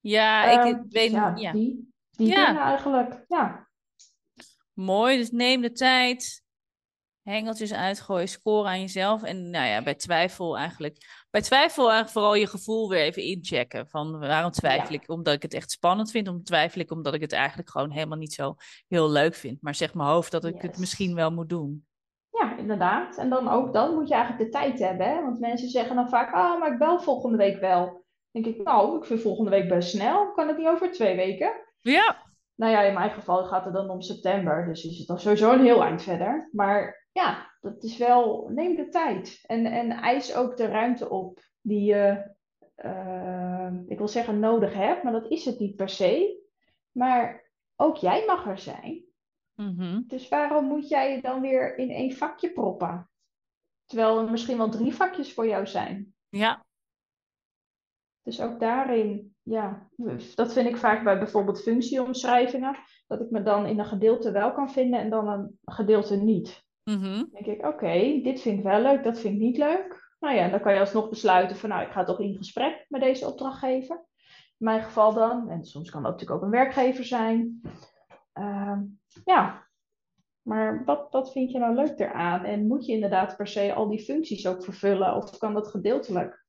Ja, 0.00 0.50
ik 0.50 0.58
Ehm, 0.74 0.82
dus 0.82 0.92
weet 0.92 1.10
ja, 1.10 1.32
ja. 1.36 1.52
die, 1.52 1.92
die 2.10 2.26
Ja. 2.26 2.64
eigenlijk. 2.64 3.24
Ja. 3.28 3.68
Mooi, 4.72 5.16
dus 5.16 5.30
neem 5.30 5.60
de 5.60 5.72
tijd. 5.72 6.44
Hengeltjes 7.22 7.72
uitgooien, 7.72 8.28
scoren 8.28 8.70
aan 8.70 8.80
jezelf. 8.80 9.22
En 9.22 9.50
nou 9.50 9.66
ja, 9.66 9.82
bij 9.82 9.94
twijfel 9.94 10.58
eigenlijk. 10.58 11.26
Bij 11.30 11.40
twijfel 11.40 11.82
eigenlijk 11.82 12.12
vooral 12.12 12.34
je 12.34 12.46
gevoel 12.46 12.88
weer 12.88 13.00
even 13.00 13.22
inchecken. 13.22 13.88
Van 13.88 14.18
waarom 14.18 14.50
twijfel 14.50 14.92
Ja. 14.92 15.00
ik? 15.00 15.10
Omdat 15.10 15.34
ik 15.34 15.42
het 15.42 15.54
echt 15.54 15.70
spannend 15.70 16.10
vind. 16.10 16.28
Om 16.28 16.42
twijfel 16.44 16.80
ik 16.80 16.90
omdat 16.90 17.14
ik 17.14 17.20
het 17.20 17.32
eigenlijk 17.32 17.70
gewoon 17.70 17.90
helemaal 17.90 18.18
niet 18.18 18.32
zo 18.34 18.54
heel 18.88 19.10
leuk 19.10 19.34
vind. 19.34 19.62
Maar 19.62 19.74
zeg 19.74 19.94
mijn 19.94 20.08
hoofd 20.08 20.30
dat 20.30 20.44
ik 20.44 20.62
het 20.62 20.78
misschien 20.78 21.14
wel 21.14 21.30
moet 21.30 21.48
doen. 21.48 21.86
ja, 22.30 22.56
inderdaad. 22.56 23.16
En 23.18 23.28
dan 23.28 23.48
ook 23.48 23.72
dan 23.72 23.94
moet 23.94 24.08
je 24.08 24.14
eigenlijk 24.14 24.44
de 24.44 24.58
tijd 24.58 24.78
hebben. 24.78 25.06
Hè? 25.06 25.22
Want 25.22 25.40
mensen 25.40 25.68
zeggen 25.68 25.96
dan 25.96 26.08
vaak, 26.08 26.34
ah, 26.34 26.60
maar 26.60 26.72
ik 26.72 26.78
bel 26.78 27.00
volgende 27.00 27.36
week 27.36 27.60
wel. 27.60 27.84
Dan 28.32 28.42
denk 28.42 28.56
ik, 28.56 28.64
nou, 28.64 28.96
ik 28.98 29.04
vind 29.04 29.20
volgende 29.20 29.50
week 29.50 29.68
best 29.68 29.90
snel. 29.90 30.32
Kan 30.32 30.48
het 30.48 30.58
niet 30.58 30.66
over 30.66 30.92
twee 30.92 31.16
weken? 31.16 31.52
Ja, 31.80 32.16
Nou 32.54 32.72
ja, 32.72 32.80
in 32.82 32.94
mijn 32.94 33.10
geval 33.10 33.44
gaat 33.44 33.64
het 33.64 33.74
dan 33.74 33.90
om 33.90 34.00
september. 34.00 34.66
Dus 34.66 34.84
is 34.84 34.98
het 34.98 35.06
dan 35.06 35.20
sowieso 35.20 35.52
een 35.52 35.64
heel 35.64 35.82
eind 35.82 36.02
verder. 36.02 36.48
Maar 36.52 37.01
ja, 37.12 37.56
dat 37.60 37.82
is 37.82 37.96
wel, 37.96 38.48
neem 38.48 38.74
de 38.76 38.88
tijd. 38.88 39.44
En, 39.46 39.66
en 39.66 39.90
eis 39.90 40.34
ook 40.34 40.56
de 40.56 40.66
ruimte 40.66 41.10
op 41.10 41.40
die 41.60 41.84
je, 41.84 42.34
eh, 42.74 43.66
ehm, 43.66 43.82
ik 43.86 43.98
wil 43.98 44.08
zeggen 44.08 44.38
nodig 44.38 44.74
hebt, 44.74 45.02
maar 45.02 45.12
dat 45.12 45.30
is 45.30 45.44
het 45.44 45.58
niet 45.58 45.76
per 45.76 45.88
se. 45.88 46.40
Maar 46.92 47.50
ook 47.76 47.96
jij 47.96 48.24
mag 48.26 48.46
er 48.46 48.58
zijn. 48.58 49.04
Mhm. 49.54 50.02
Dus 50.06 50.28
waarom 50.28 50.64
moet 50.64 50.88
jij 50.88 51.14
je 51.14 51.20
dan 51.22 51.40
weer 51.40 51.78
in 51.78 51.90
één 51.90 52.12
vakje 52.12 52.52
proppen? 52.52 53.10
Terwijl 53.86 54.18
er 54.18 54.30
misschien 54.30 54.56
wel 54.56 54.70
drie 54.70 54.94
vakjes 54.94 55.34
voor 55.34 55.46
jou 55.46 55.66
zijn. 55.66 56.14
Ja, 56.28 56.64
Dus 58.22 58.40
ook 58.40 58.60
daarin, 58.60 59.36
ja, 59.42 59.88
dat 60.34 60.52
vind 60.52 60.68
ik 60.68 60.76
vaak 60.76 61.04
bij 61.04 61.18
bijvoorbeeld 61.18 61.62
functieomschrijvingen. 61.62 62.76
Dat 63.06 63.20
ik 63.20 63.30
me 63.30 63.42
dan 63.42 63.66
in 63.66 63.78
een 63.78 63.84
gedeelte 63.84 64.30
wel 64.30 64.52
kan 64.52 64.70
vinden 64.70 65.00
en 65.00 65.10
dan 65.10 65.28
een 65.28 65.58
gedeelte 65.64 66.16
niet. 66.16 66.64
Dan 66.84 67.28
denk 67.32 67.46
ik, 67.46 67.66
oké, 67.66 68.20
dit 68.22 68.40
vind 68.40 68.58
ik 68.58 68.64
wel 68.64 68.80
leuk, 68.80 69.04
dat 69.04 69.18
vind 69.18 69.34
ik 69.34 69.40
niet 69.40 69.56
leuk. 69.56 70.10
Nou 70.20 70.34
ja, 70.34 70.48
dan 70.48 70.60
kan 70.60 70.74
je 70.74 70.80
alsnog 70.80 71.08
besluiten 71.08 71.56
van, 71.56 71.68
nou, 71.68 71.82
ik 71.82 71.92
ga 71.92 72.04
toch 72.04 72.20
in 72.20 72.36
gesprek 72.36 72.86
met 72.88 73.00
deze 73.00 73.26
opdrachtgever. 73.26 73.96
In 74.58 74.68
mijn 74.68 74.82
geval 74.82 75.14
dan, 75.14 75.50
en 75.50 75.64
soms 75.64 75.90
kan 75.90 76.02
dat 76.02 76.12
natuurlijk 76.12 76.40
ook 76.40 76.46
een 76.46 76.58
werkgever 76.58 77.04
zijn. 77.04 77.60
Ehm, 78.32 78.82
ja, 79.24 79.66
maar 80.42 80.84
wat, 80.84 81.06
wat 81.10 81.32
vind 81.32 81.50
je 81.50 81.58
nou 81.58 81.74
leuk 81.74 81.98
eraan? 81.98 82.44
En 82.44 82.66
moet 82.66 82.86
je 82.86 82.92
inderdaad 82.92 83.36
per 83.36 83.46
se 83.46 83.74
al 83.74 83.88
die 83.88 84.04
functies 84.04 84.46
ook 84.46 84.64
vervullen? 84.64 85.16
Of 85.16 85.38
kan 85.38 85.54
dat 85.54 85.68
gedeeltelijk? 85.68 86.44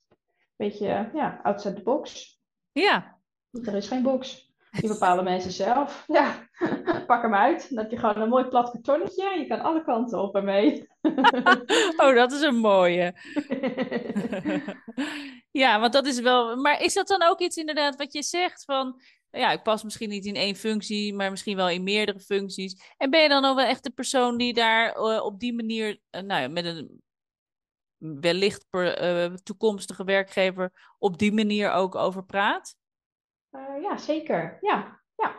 Beetje, 0.55 1.09
ja, 1.13 1.39
outside 1.43 1.75
the 1.75 1.83
box. 1.83 2.39
ja. 2.71 3.21
Er 3.63 3.75
is 3.75 3.87
geen 3.87 4.03
box. 4.03 4.52
Die 4.79 4.89
bepalen 4.89 5.23
mensen 5.23 5.51
zelf. 5.51 6.03
Ja, 6.07 6.47
pak 7.07 7.21
hem 7.21 7.35
uit. 7.35 7.69
Dan 7.69 7.77
heb 7.77 7.91
je 7.91 7.97
gewoon 7.97 8.21
een 8.21 8.29
mooi 8.29 8.45
plat 8.45 8.71
kartonnetje. 8.71 9.39
Je 9.39 9.47
kan 9.47 9.61
alle 9.61 9.83
kanten 9.83 10.19
op 10.19 10.35
ermee. 10.35 10.87
Oh, 11.97 12.15
dat 12.15 12.31
is 12.31 12.41
een 12.41 12.55
mooie. 12.55 13.13
Ja, 15.51 15.79
want 15.79 15.93
dat 15.93 16.05
is 16.05 16.19
wel. 16.19 16.55
Maar 16.55 16.81
is 16.81 16.93
dat 16.93 17.07
dan 17.07 17.23
ook 17.23 17.39
iets 17.39 17.57
inderdaad 17.57 17.95
wat 17.95 18.13
je 18.13 18.23
zegt 18.23 18.63
van. 18.65 19.01
Ja, 19.29 19.51
ik 19.51 19.63
pas 19.63 19.83
misschien 19.83 20.09
niet 20.09 20.25
in 20.25 20.35
één 20.35 20.55
functie, 20.55 21.13
maar 21.13 21.29
misschien 21.29 21.55
wel 21.55 21.69
in 21.69 21.83
meerdere 21.83 22.19
functies. 22.19 22.93
En 22.97 23.09
ben 23.09 23.21
je 23.21 23.29
dan 23.29 23.45
ook 23.45 23.55
wel 23.55 23.65
echt 23.65 23.83
de 23.83 23.89
persoon 23.89 24.37
die 24.37 24.53
daar 24.53 24.91
eh, 24.93 25.23
op 25.23 25.39
die 25.39 25.53
manier, 25.53 25.99
eh, 26.09 26.21
nou 26.21 26.41
ja, 26.41 26.47
met 26.47 26.65
een 26.65 27.01
wellicht 27.97 28.65
per, 28.69 28.97
eh, 28.97 29.33
toekomstige 29.33 30.03
werkgever, 30.03 30.95
op 30.99 31.17
die 31.17 31.33
manier 31.33 31.71
ook 31.71 31.95
over 31.95 32.25
praat? 32.25 32.75
Eh, 33.53 33.81
ja, 33.81 33.97
zeker. 33.97 34.57
Ja, 34.61 34.99
ja, 35.15 35.35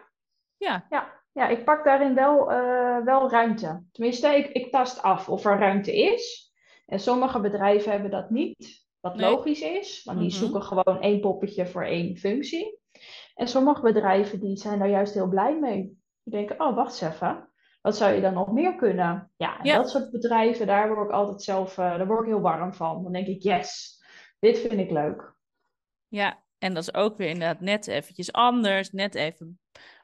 Ja, 0.57 0.87
ja. 0.91 1.23
Ja, 1.33 1.49
ik 1.49 1.65
pak 1.65 1.85
daarin 1.85 2.15
wel, 2.15 2.53
eh, 2.53 3.05
wel 3.05 3.31
ruimte. 3.31 3.85
Tenminste, 3.93 4.29
ik, 4.37 4.47
ik 4.49 4.71
tast 4.73 5.03
af 5.03 5.29
of 5.29 5.45
er 5.45 5.59
ruimte 5.59 5.97
is. 5.97 6.53
En 6.87 6.99
sommige 7.01 7.41
bedrijven 7.41 7.91
hebben 7.93 8.11
dat 8.11 8.31
niet, 8.31 8.87
wat 9.01 9.15
Nee. 9.17 9.31
logisch 9.31 9.61
is, 9.61 10.05
want 10.05 10.19
die 10.19 10.29
Mhm. 10.29 10.37
zoeken 10.37 10.63
gewoon 10.63 11.01
één 11.01 11.21
poppetje 11.21 11.67
voor 11.67 11.85
één 11.85 12.17
functie. 12.17 12.79
En 13.35 13.49
sommige 13.49 13.83
bedrijven 13.83 14.41
die 14.41 14.57
zijn 14.57 14.79
daar 14.79 14.89
juist 14.89 15.15
heel 15.15 15.29
blij 15.29 15.59
mee. 15.59 15.83
Die 16.23 16.33
denken, 16.35 16.61
oh, 16.61 16.75
wacht 16.75 17.03
eens 17.03 17.13
even, 17.15 17.49
wat 17.83 17.97
zou 17.97 18.13
je 18.15 18.21
dan 18.21 18.35
nog 18.35 18.53
meer 18.53 18.75
kunnen? 18.77 19.33
Ja, 19.37 19.59
en 19.59 19.65
Ja. 19.65 19.77
dat 19.77 19.91
soort 19.91 20.11
bedrijven, 20.11 20.67
daar 20.67 20.95
word 20.95 21.09
ik 21.09 21.15
altijd 21.15 21.43
zelf, 21.43 21.79
eh, 21.79 21.97
daar 21.97 22.07
word 22.07 22.21
ik 22.21 22.27
heel 22.27 22.41
warm 22.41 22.75
van. 22.75 23.03
Dan 23.03 23.13
denk 23.13 23.27
ik, 23.27 23.43
yes, 23.43 24.03
dit 24.39 24.59
vind 24.59 24.81
ik 24.81 24.91
leuk. 24.91 25.35
ja. 26.09 26.43
En 26.65 26.75
dat 26.75 26.83
is 26.83 26.95
ook 26.95 27.17
weer 27.17 27.29
inderdaad 27.29 27.61
net 27.61 27.87
eventjes 27.87 28.33
anders, 28.33 28.91
net 28.91 29.15
even 29.15 29.61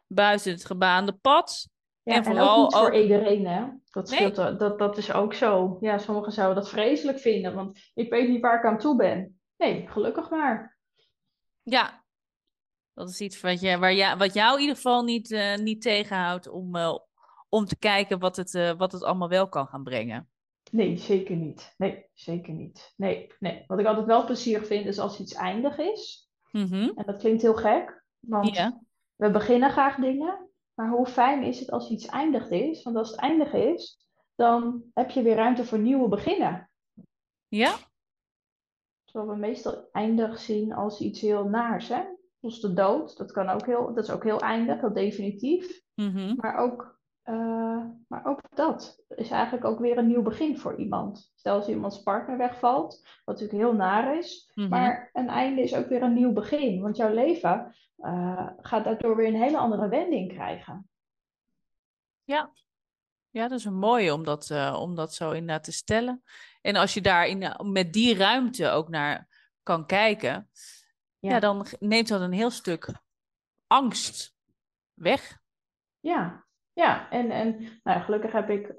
buiten 0.06 0.52
het 0.52 0.64
gebaande 0.64 1.12
pad. 1.12 1.68
Ja, 2.02 2.12
En 2.12 2.18
en, 2.18 2.24
vooral 2.24 2.56
ook 2.56 2.62
niet 2.70 2.78
voor 2.80 2.86
ook- 2.88 2.94
iedereen, 3.02 3.46
hè? 3.46 3.64
Dat, 3.90 4.08
Nee. 4.10 4.18
scheelt, 4.18 4.36
wel- 4.36 4.56
dat, 4.58 4.78
dat 4.78 4.96
is 4.96 5.12
ook 5.12 5.34
zo. 5.34 5.76
Ja, 5.80 5.98
sommigen 5.98 6.32
zouden 6.32 6.62
dat 6.62 6.70
vreselijk 6.70 7.18
vinden, 7.18 7.54
want 7.54 7.90
ik 7.94 8.10
weet 8.10 8.28
niet 8.28 8.40
waar 8.40 8.58
ik 8.58 8.64
aan 8.64 8.78
toe 8.78 8.96
ben. 8.96 9.40
Nee, 9.56 9.88
gelukkig 9.88 10.30
maar. 10.30 10.78
Ja, 11.62 12.04
dat 12.94 13.08
is 13.08 13.20
iets 13.20 13.40
wat, 13.40 13.60
je, 13.60 13.78
waar 13.78 13.92
ja, 13.92 14.16
wat 14.16 14.34
jou 14.34 14.54
in 14.54 14.60
ieder 14.60 14.76
geval 14.76 15.02
niet, 15.02 15.30
eh, 15.32 15.56
niet 15.56 15.82
tegenhoudt 15.82 16.48
om, 16.48 16.76
eh, 16.76 16.98
om 17.48 17.64
te 17.64 17.78
kijken 17.78 18.18
wat 18.18 18.36
het, 18.36 18.54
eh, 18.54 18.70
wat 18.72 18.92
het 18.92 19.02
allemaal 19.04 19.28
wel 19.28 19.48
kan 19.48 19.66
gaan 19.66 19.82
brengen. 19.82 20.28
Nee, 20.70 20.96
zeker 20.96 21.36
niet. 21.36 21.74
Nee, 21.76 22.06
zeker 22.14 22.52
niet. 22.52 22.92
Nee, 22.96 23.32
nee. 23.38 23.64
Wat 23.66 23.78
ik 23.78 23.86
altijd 23.86 24.06
wel 24.06 24.24
plezierig 24.24 24.66
vind, 24.66 24.86
is 24.86 24.98
als 24.98 25.20
iets 25.20 25.34
eindig 25.34 25.78
is. 25.78 26.29
Mhm. 26.50 26.90
En 26.94 27.06
dat 27.06 27.16
klinkt 27.16 27.42
heel 27.42 27.54
gek, 27.54 28.04
want 28.18 28.56
Ja, 28.56 28.80
we 29.16 29.30
beginnen 29.30 29.70
graag 29.70 29.96
dingen. 29.96 30.48
Maar 30.74 30.88
hoe 30.90 31.06
fijn 31.06 31.42
is 31.42 31.60
het 31.60 31.70
als 31.70 31.90
iets 31.90 32.06
eindigd 32.06 32.50
is? 32.50 32.82
Want 32.82 32.96
als 32.96 33.10
het 33.10 33.20
eindig 33.20 33.52
is, 33.52 34.08
dan 34.34 34.82
heb 34.94 35.10
je 35.10 35.22
weer 35.22 35.36
ruimte 35.36 35.64
voor 35.64 35.78
nieuwe 35.78 36.08
beginnen. 36.08 36.70
ja, 37.48 37.76
Terwijl 39.04 39.30
we 39.30 39.36
meestal 39.36 39.88
eindig 39.92 40.38
zien 40.38 40.72
als 40.72 41.00
iets 41.00 41.20
heel 41.20 41.44
naars, 41.44 41.88
hè? 41.88 42.04
Zoals 42.40 42.60
de 42.60 42.72
dood, 42.72 43.16
dat, 43.16 43.32
kan 43.32 43.48
ook 43.48 43.66
heel, 43.66 43.94
dat 43.94 44.04
is 44.04 44.10
ook 44.10 44.24
heel 44.24 44.40
eindig, 44.40 44.80
heel 44.80 44.92
definitief. 44.92 45.80
mhm. 45.94 46.34
Maar 46.36 46.56
ook, 46.56 46.99
eh, 47.30 47.84
maar 48.08 48.24
ook 48.24 48.40
dat 48.54 49.04
is 49.08 49.30
eigenlijk 49.30 49.64
ook 49.64 49.78
weer 49.78 49.98
een 49.98 50.06
nieuw 50.06 50.22
begin 50.22 50.58
voor 50.58 50.76
iemand. 50.76 51.32
Stel 51.34 51.54
als 51.54 51.68
iemands 51.68 52.02
partner 52.02 52.38
wegvalt, 52.38 53.00
wat 53.24 53.40
natuurlijk 53.40 53.62
heel 53.62 53.74
naar 53.74 54.16
is. 54.16 54.50
Mhm. 54.54 54.68
Maar 54.68 55.10
een 55.12 55.28
einde 55.28 55.62
is 55.62 55.74
ook 55.74 55.88
weer 55.88 56.02
een 56.02 56.14
nieuw 56.14 56.32
begin. 56.32 56.80
Want 56.80 56.96
jouw 56.96 57.14
leven 57.14 57.74
eh, 57.96 58.48
gaat 58.60 58.84
daardoor 58.84 59.16
weer 59.16 59.26
een 59.26 59.42
hele 59.42 59.58
andere 59.58 59.88
wending 59.88 60.32
krijgen. 60.32 60.88
Ja. 62.22 62.52
ja, 63.30 63.48
dat 63.48 63.58
is 63.58 63.64
een 63.64 63.78
mooie 63.78 64.14
om 64.14 64.24
dat, 64.24 64.50
eh, 64.50 64.78
om 64.80 64.94
dat 64.94 65.14
zo 65.14 65.30
inderdaad 65.30 65.64
te 65.64 65.72
stellen. 65.72 66.22
En 66.60 66.76
als 66.76 66.94
je 66.94 67.00
daar 67.00 67.26
in, 67.26 67.54
met 67.72 67.92
die 67.92 68.16
ruimte 68.16 68.68
ook 68.68 68.88
naar 68.88 69.28
kan 69.62 69.86
kijken, 69.86 70.50
ja. 71.18 71.30
Ja. 71.30 71.40
dan 71.40 71.66
neemt 71.78 72.08
dat 72.08 72.20
een 72.20 72.32
heel 72.32 72.50
stuk 72.50 72.94
angst 73.66 74.34
weg. 74.94 75.38
Ja, 76.00 76.48
ja. 76.80 77.10
En, 77.10 77.30
en 77.30 77.50
nou, 77.58 77.98
ja, 77.98 78.00
gelukkig 78.00 78.32
heb 78.32 78.50
ik, 78.50 78.72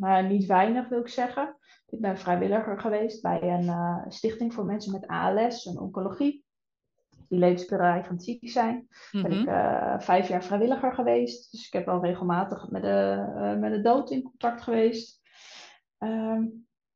ja, 0.00 0.20
niet 0.20 0.46
weinig 0.46 0.88
wil 0.88 1.00
ik 1.00 1.08
zeggen. 1.08 1.56
Ik 1.90 2.00
ben 2.00 2.18
vrijwilliger 2.18 2.80
geweest 2.80 3.22
bij 3.22 3.42
een 3.42 3.68
eh, 3.68 4.04
stichting 4.08 4.54
voor 4.54 4.64
mensen 4.64 4.92
met 4.92 5.06
ALS 5.06 5.66
en 5.66 5.78
oncologie. 5.78 6.44
Die 7.28 7.38
levensbedreigend 7.38 8.22
ziek 8.22 8.48
zijn. 8.48 8.88
ben 9.10 9.20
Mhm. 9.20 9.32
ik 9.32 9.46
eh, 9.46 9.98
vijf 9.98 10.28
jaar 10.28 10.44
vrijwilliger 10.44 10.94
geweest. 10.94 11.50
Dus 11.50 11.66
ik 11.66 11.72
heb 11.72 11.86
wel 11.86 12.04
regelmatig 12.04 12.70
met 12.70 12.82
de, 12.82 13.56
met 13.60 13.72
de 13.72 13.80
dood 13.80 14.10
in 14.10 14.22
contact 14.22 14.62
geweest. 14.62 15.20
Ehm, 15.98 16.46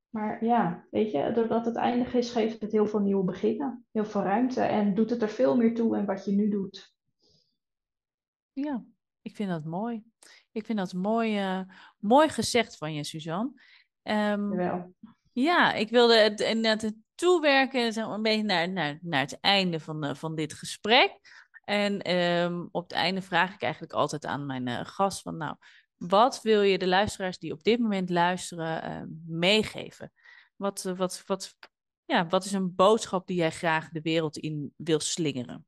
maar 0.09 0.45
ja, 0.45 0.87
weet 0.91 1.11
je, 1.11 1.33
doordat 1.33 1.65
het 1.65 1.77
eindig 1.77 2.15
is, 2.15 2.31
geeft 2.31 2.61
het 2.61 2.73
heel 2.73 2.87
veel 2.87 3.01
nieuwe 3.01 3.25
beginnen. 3.25 3.87
Heel 3.93 4.05
veel 4.05 4.23
ruimte. 4.23 4.61
En 4.61 4.95
doet 4.95 5.11
het 5.11 5.23
er 5.23 5.29
veel 5.29 5.57
meer 5.57 5.75
toe 5.75 5.99
in 5.99 6.07
wat 6.07 6.25
je 6.25 6.33
nu 6.33 6.49
doet. 6.49 6.95
Ja, 8.53 8.85
ik 9.25 9.37
vind 9.37 9.51
dat 9.51 9.65
mooi. 9.65 10.03
Ik 10.53 10.65
vind 10.65 10.79
dat 10.79 10.93
mooi, 10.93 11.39
eh, 11.39 11.61
mooi 11.99 12.29
gezegd 12.29 12.77
van 12.77 12.95
je, 12.95 13.05
Suzanne. 13.05 13.53
Ehm, 14.03 14.51
Jawel. 14.51 14.95
ja, 15.33 15.73
ik 15.73 15.91
wilde 15.91 16.17
het, 16.19 16.39
het 16.83 16.95
toewerken 17.15 17.93
zeg 17.93 18.05
maar, 18.05 18.15
een 18.15 18.23
beetje 18.23 18.43
naar, 18.43 18.69
naar, 18.69 18.99
naar 19.03 19.21
het 19.21 19.41
einde 19.41 19.81
van, 19.81 20.05
eh, 20.05 20.15
van 20.15 20.35
dit 20.35 20.53
gesprek. 20.53 21.21
En 21.65 22.03
ehm, 22.03 22.67
op 22.71 22.83
het 22.83 22.93
einde 22.93 23.23
vraag 23.23 23.55
ik 23.55 23.63
eigenlijk 23.63 23.93
altijd 23.93 24.27
aan 24.27 24.47
mijn 24.47 24.69
eh, 24.69 24.81
gast 24.85 25.23
van, 25.23 25.37
nou, 25.37 25.57
wat 25.97 26.43
wil 26.43 26.63
je 26.63 26.79
de 26.79 26.87
luisteraars 26.87 27.39
die 27.39 27.53
op 27.53 27.63
dit 27.63 27.79
moment 27.79 28.11
luisteren 28.11 28.83
eh, 28.83 29.03
meegeven? 29.27 30.13
Wat, 30.57 30.83
wat, 30.83 31.23
wat, 31.27 31.57
ja, 32.05 32.27
wat 32.27 32.45
is 32.45 32.53
een 32.53 32.75
boodschap 32.75 33.27
die 33.27 33.37
jij 33.37 33.51
graag 33.51 33.89
de 33.89 34.01
wereld 34.01 34.37
in 34.37 34.75
wil 34.77 35.01
slingeren? 35.01 35.67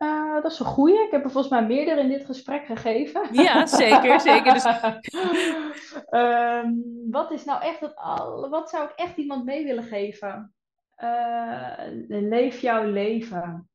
Eh, 0.00 0.42
dat 0.42 0.52
is 0.52 0.58
een 0.58 0.66
goeie. 0.66 1.02
Ik 1.04 1.10
heb 1.10 1.24
er 1.24 1.30
volgens 1.30 1.52
mij 1.52 1.66
meerdere 1.66 2.00
in 2.00 2.08
dit 2.08 2.24
gesprek 2.24 2.66
gegeven. 2.66 3.28
Ja, 3.32 3.66
zeker, 3.66 4.20
zeker. 4.20 4.52
Dus 4.52 4.64
Ehm, 6.10 6.72
wat 7.10 7.30
is 7.30 7.44
nou 7.44 7.62
echt 7.62 7.80
het 7.80 7.96
al, 7.96 8.48
wat 8.48 8.70
zou 8.70 8.84
ik 8.84 8.90
echt 8.96 9.16
iemand 9.16 9.44
mee 9.44 9.64
willen 9.64 9.84
geven? 9.84 10.54
Eh, 10.94 11.72
leef 12.08 12.60
jouw 12.60 12.84
leven. 12.84 13.70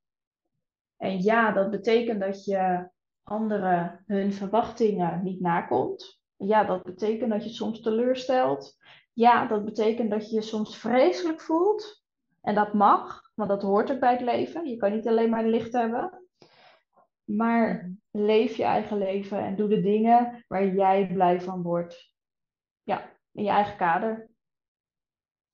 En 0.97 1.21
ja, 1.21 1.51
dat 1.51 1.71
betekent 1.71 2.19
dat 2.19 2.45
je 2.45 2.89
anderen 3.23 4.03
hun 4.05 4.33
verwachtingen 4.33 5.23
niet 5.23 5.41
nakomt. 5.41 6.21
Ja, 6.37 6.63
dat 6.63 6.83
betekent 6.83 7.31
dat 7.31 7.43
je 7.43 7.49
soms 7.49 7.81
teleurstelt. 7.81 8.77
Ja, 9.13 9.45
dat 9.47 9.65
betekent 9.65 10.09
dat 10.09 10.29
je 10.29 10.35
je 10.35 10.41
soms 10.41 10.77
vreselijk 10.77 11.41
voelt. 11.41 12.03
En 12.41 12.55
dat 12.55 12.73
mag, 12.73 13.21
want 13.35 13.49
dat 13.49 13.61
hoort 13.61 13.91
ook 13.91 13.99
bij 13.99 14.11
het 14.11 14.21
leven. 14.21 14.67
Je 14.67 14.77
kan 14.77 14.91
niet 14.91 15.07
alleen 15.07 15.29
maar 15.29 15.45
licht 15.45 15.73
hebben. 15.73 16.23
Maar 17.23 17.93
leef 18.11 18.55
je 18.55 18.63
eigen 18.63 18.97
leven 18.97 19.39
en 19.39 19.55
doe 19.55 19.67
de 19.67 19.81
dingen 19.81 20.43
waar 20.47 20.67
jij 20.67 21.07
blij 21.13 21.41
van 21.41 21.61
wordt. 21.61 22.13
Ja, 22.83 23.11
in 23.31 23.43
je 23.43 23.49
eigen 23.49 23.77
kader. 23.77 24.29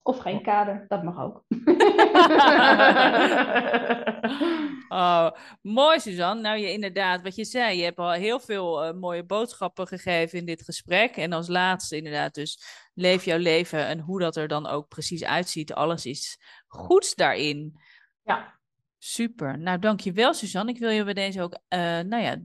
Of 0.04 0.18
geen 0.18 0.42
kader, 0.42 0.86
dat 0.88 1.04
mag 1.04 1.20
ook. 1.20 1.44
Oh, 4.92 5.32
mooi 5.62 6.00
Suzanne. 6.00 6.42
Nou, 6.42 6.58
je 6.58 6.72
inderdaad, 6.72 7.22
wat 7.22 7.36
je 7.36 7.46
zei, 7.46 7.78
je 7.78 7.84
hebt 7.84 7.98
al 7.98 8.12
heel 8.12 8.40
veel 8.40 8.84
eh, 8.84 8.94
mooie 8.94 9.24
boodschappen 9.24 9.88
gegeven 9.88 10.40
in 10.40 10.46
dit 10.46 10.64
gesprek. 10.64 11.16
En 11.16 11.34
als 11.34 11.48
laatste 11.48 11.98
inderdaad 11.98 12.34
dus, 12.34 12.64
leef 12.94 13.26
jouw 13.26 13.38
leven 13.38 13.86
en 13.86 14.00
hoe 14.00 14.20
dat 14.20 14.36
er 14.36 14.48
dan 14.48 14.68
ook 14.68 14.88
precies 14.88 15.24
uitziet. 15.24 15.74
Alles 15.74 16.06
is 16.06 16.40
goeds 16.68 17.16
daarin. 17.16 17.80
Ja. 18.24 18.60
Super. 18.98 19.60
Nou, 19.60 19.80
dankjewel 19.80 20.34
Suzanne. 20.34 20.72
Ik 20.72 20.80
wil 20.80 20.90
je 20.90 21.04
bij 21.04 21.14
deze 21.14 21.42
ook 21.42 21.54
uh, 21.54 21.80
nou 21.80 22.24
ja, 22.24 22.38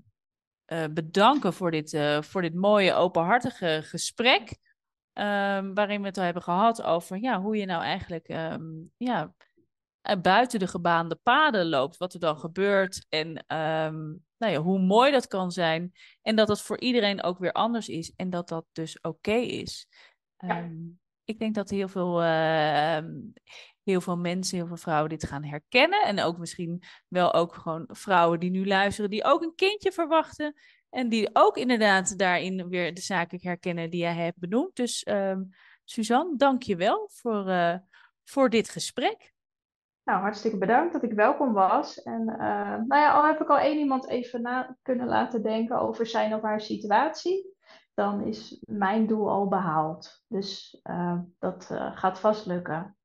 uh, 0.66 0.84
bedanken 0.90 1.52
voor 1.52 1.70
dit, 1.70 1.98
voor 2.20 2.42
dit 2.42 2.54
mooie, 2.54 2.94
openhartige 2.94 3.80
gesprek. 3.84 4.58
Um, 5.18 5.74
waarin 5.74 6.00
we 6.00 6.06
het 6.06 6.18
al 6.18 6.24
hebben 6.24 6.42
gehad 6.42 6.82
over 6.82 7.20
ja, 7.20 7.40
hoe 7.40 7.56
je 7.56 7.66
nou 7.66 7.82
eigenlijk 7.82 8.28
um, 8.28 8.92
ja, 8.96 9.34
buiten 10.22 10.58
de 10.58 10.66
gebaande 10.66 11.14
paden 11.22 11.68
loopt. 11.68 11.96
Wat 11.96 12.14
er 12.14 12.20
dan 12.20 12.38
gebeurt 12.38 13.06
en 13.08 13.28
um, 13.28 14.24
nou 14.36 14.52
ja, 14.52 14.58
hoe 14.58 14.78
mooi 14.78 15.12
dat 15.12 15.26
kan 15.26 15.50
zijn. 15.50 15.92
En 16.22 16.36
dat 16.36 16.46
dat 16.46 16.62
voor 16.62 16.80
iedereen 16.80 17.22
ook 17.22 17.38
weer 17.38 17.52
anders 17.52 17.88
is. 17.88 18.12
En 18.16 18.30
dat 18.30 18.48
dat 18.48 18.66
dus 18.72 18.96
oké 18.96 19.08
okay 19.08 19.42
is. 19.42 19.88
Ja. 20.36 20.70
ik 21.24 21.38
denk 21.38 21.54
dat 21.54 21.70
heel 21.70 21.88
veel, 21.88 22.22
heel 23.82 24.00
veel 24.00 24.16
mensen, 24.16 24.56
heel 24.56 24.66
veel 24.66 24.76
vrouwen 24.76 25.08
dit 25.08 25.26
gaan 25.26 25.44
herkennen. 25.44 26.04
En 26.04 26.20
ook 26.20 26.38
misschien 26.38 26.82
wel 27.08 27.34
ook 27.34 27.54
gewoon 27.54 27.88
vrouwen 27.88 28.40
die 28.40 28.50
nu 28.50 28.66
luisteren, 28.66 29.10
die 29.10 29.24
ook 29.24 29.42
een 29.42 29.54
kindje 29.54 29.92
verwachten. 29.92 30.54
En 30.96 31.08
die 31.08 31.30
ook 31.32 31.56
inderdaad 31.56 32.18
daarin 32.18 32.68
weer 32.68 32.94
de 32.94 33.00
zaken 33.00 33.38
herkennen 33.42 33.90
die 33.90 34.00
jij 34.00 34.14
hebt 34.14 34.38
benoemd. 34.38 34.76
Dus 34.76 35.06
um, 35.08 35.48
Suzanne, 35.84 36.36
dank 36.36 36.62
je 36.62 36.76
wel 36.76 37.08
voor, 37.12 37.48
uh, 37.48 37.74
voor 38.24 38.50
dit 38.50 38.68
gesprek. 38.68 39.34
Nou, 40.04 40.20
hartstikke 40.20 40.58
bedankt 40.58 40.92
dat 40.92 41.02
ik 41.02 41.12
welkom 41.12 41.52
was. 41.52 42.02
En 42.02 42.20
uh, 42.20 42.38
nou 42.86 42.96
ja, 42.96 43.12
al 43.12 43.26
heb 43.26 43.40
ik 43.40 43.48
al 43.48 43.58
één 43.58 43.78
iemand 43.78 44.08
even 44.08 44.42
na 44.42 44.76
kunnen 44.82 45.06
laten 45.06 45.42
denken 45.42 45.80
over 45.80 46.06
zijn 46.06 46.34
of 46.34 46.42
haar 46.42 46.60
situatie, 46.60 47.56
dan 47.94 48.26
is 48.26 48.62
mijn 48.66 49.06
doel 49.06 49.30
al 49.30 49.48
behaald. 49.48 50.22
Dus 50.28 50.80
uh, 50.84 51.18
dat 51.38 51.70
gaat 51.94 52.20
vast 52.20 52.46
lukken. 52.46 52.95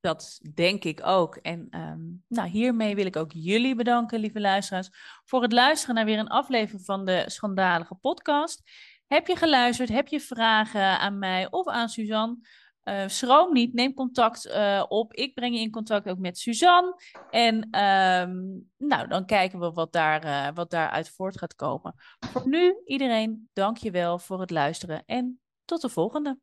Dat 0.00 0.40
denk 0.54 0.84
ik 0.84 1.06
ook. 1.06 1.36
En 1.36 1.68
um, 1.70 2.24
nou, 2.28 2.48
hiermee 2.48 2.94
wil 2.94 3.06
ik 3.06 3.16
ook 3.16 3.32
jullie 3.32 3.74
bedanken, 3.74 4.20
lieve 4.20 4.40
luisteraars, 4.40 4.88
voor 5.24 5.42
het 5.42 5.52
luisteren 5.52 5.94
naar 5.94 6.04
weer 6.04 6.18
een 6.18 6.28
aflevering 6.28 6.84
van 6.84 7.04
de 7.04 7.24
Schandalige 7.26 7.94
Podcast. 7.94 8.62
Heb 9.06 9.26
je 9.26 9.36
geluisterd? 9.36 9.88
Heb 9.88 10.08
je 10.08 10.20
vragen 10.20 10.98
aan 10.98 11.18
mij 11.18 11.50
of 11.50 11.66
aan 11.66 11.88
Suzanne? 11.88 12.36
Uh, 12.84 13.02
schroom 13.06 13.52
niet, 13.52 13.72
neem 13.72 13.94
contact 13.94 14.46
uh, 14.46 14.84
op. 14.88 15.12
Ik 15.12 15.34
breng 15.34 15.54
je 15.54 15.60
in 15.60 15.70
contact 15.70 16.08
ook 16.08 16.18
met 16.18 16.38
Suzanne. 16.38 16.94
En 17.30 17.54
um, 17.54 18.70
nou, 18.76 19.08
dan 19.08 19.26
kijken 19.26 19.58
we 19.58 19.72
wat, 19.72 19.92
daar, 19.92 20.24
uh, 20.24 20.48
wat 20.54 20.70
daaruit 20.70 21.10
voort 21.10 21.38
gaat 21.38 21.54
komen. 21.54 21.94
Voor 22.18 22.48
nu, 22.48 22.82
iedereen, 22.84 23.48
dank 23.52 23.76
je 23.76 23.90
wel 23.90 24.18
voor 24.18 24.40
het 24.40 24.50
luisteren 24.50 25.02
en 25.06 25.40
tot 25.64 25.80
de 25.80 25.88
volgende. 25.88 26.38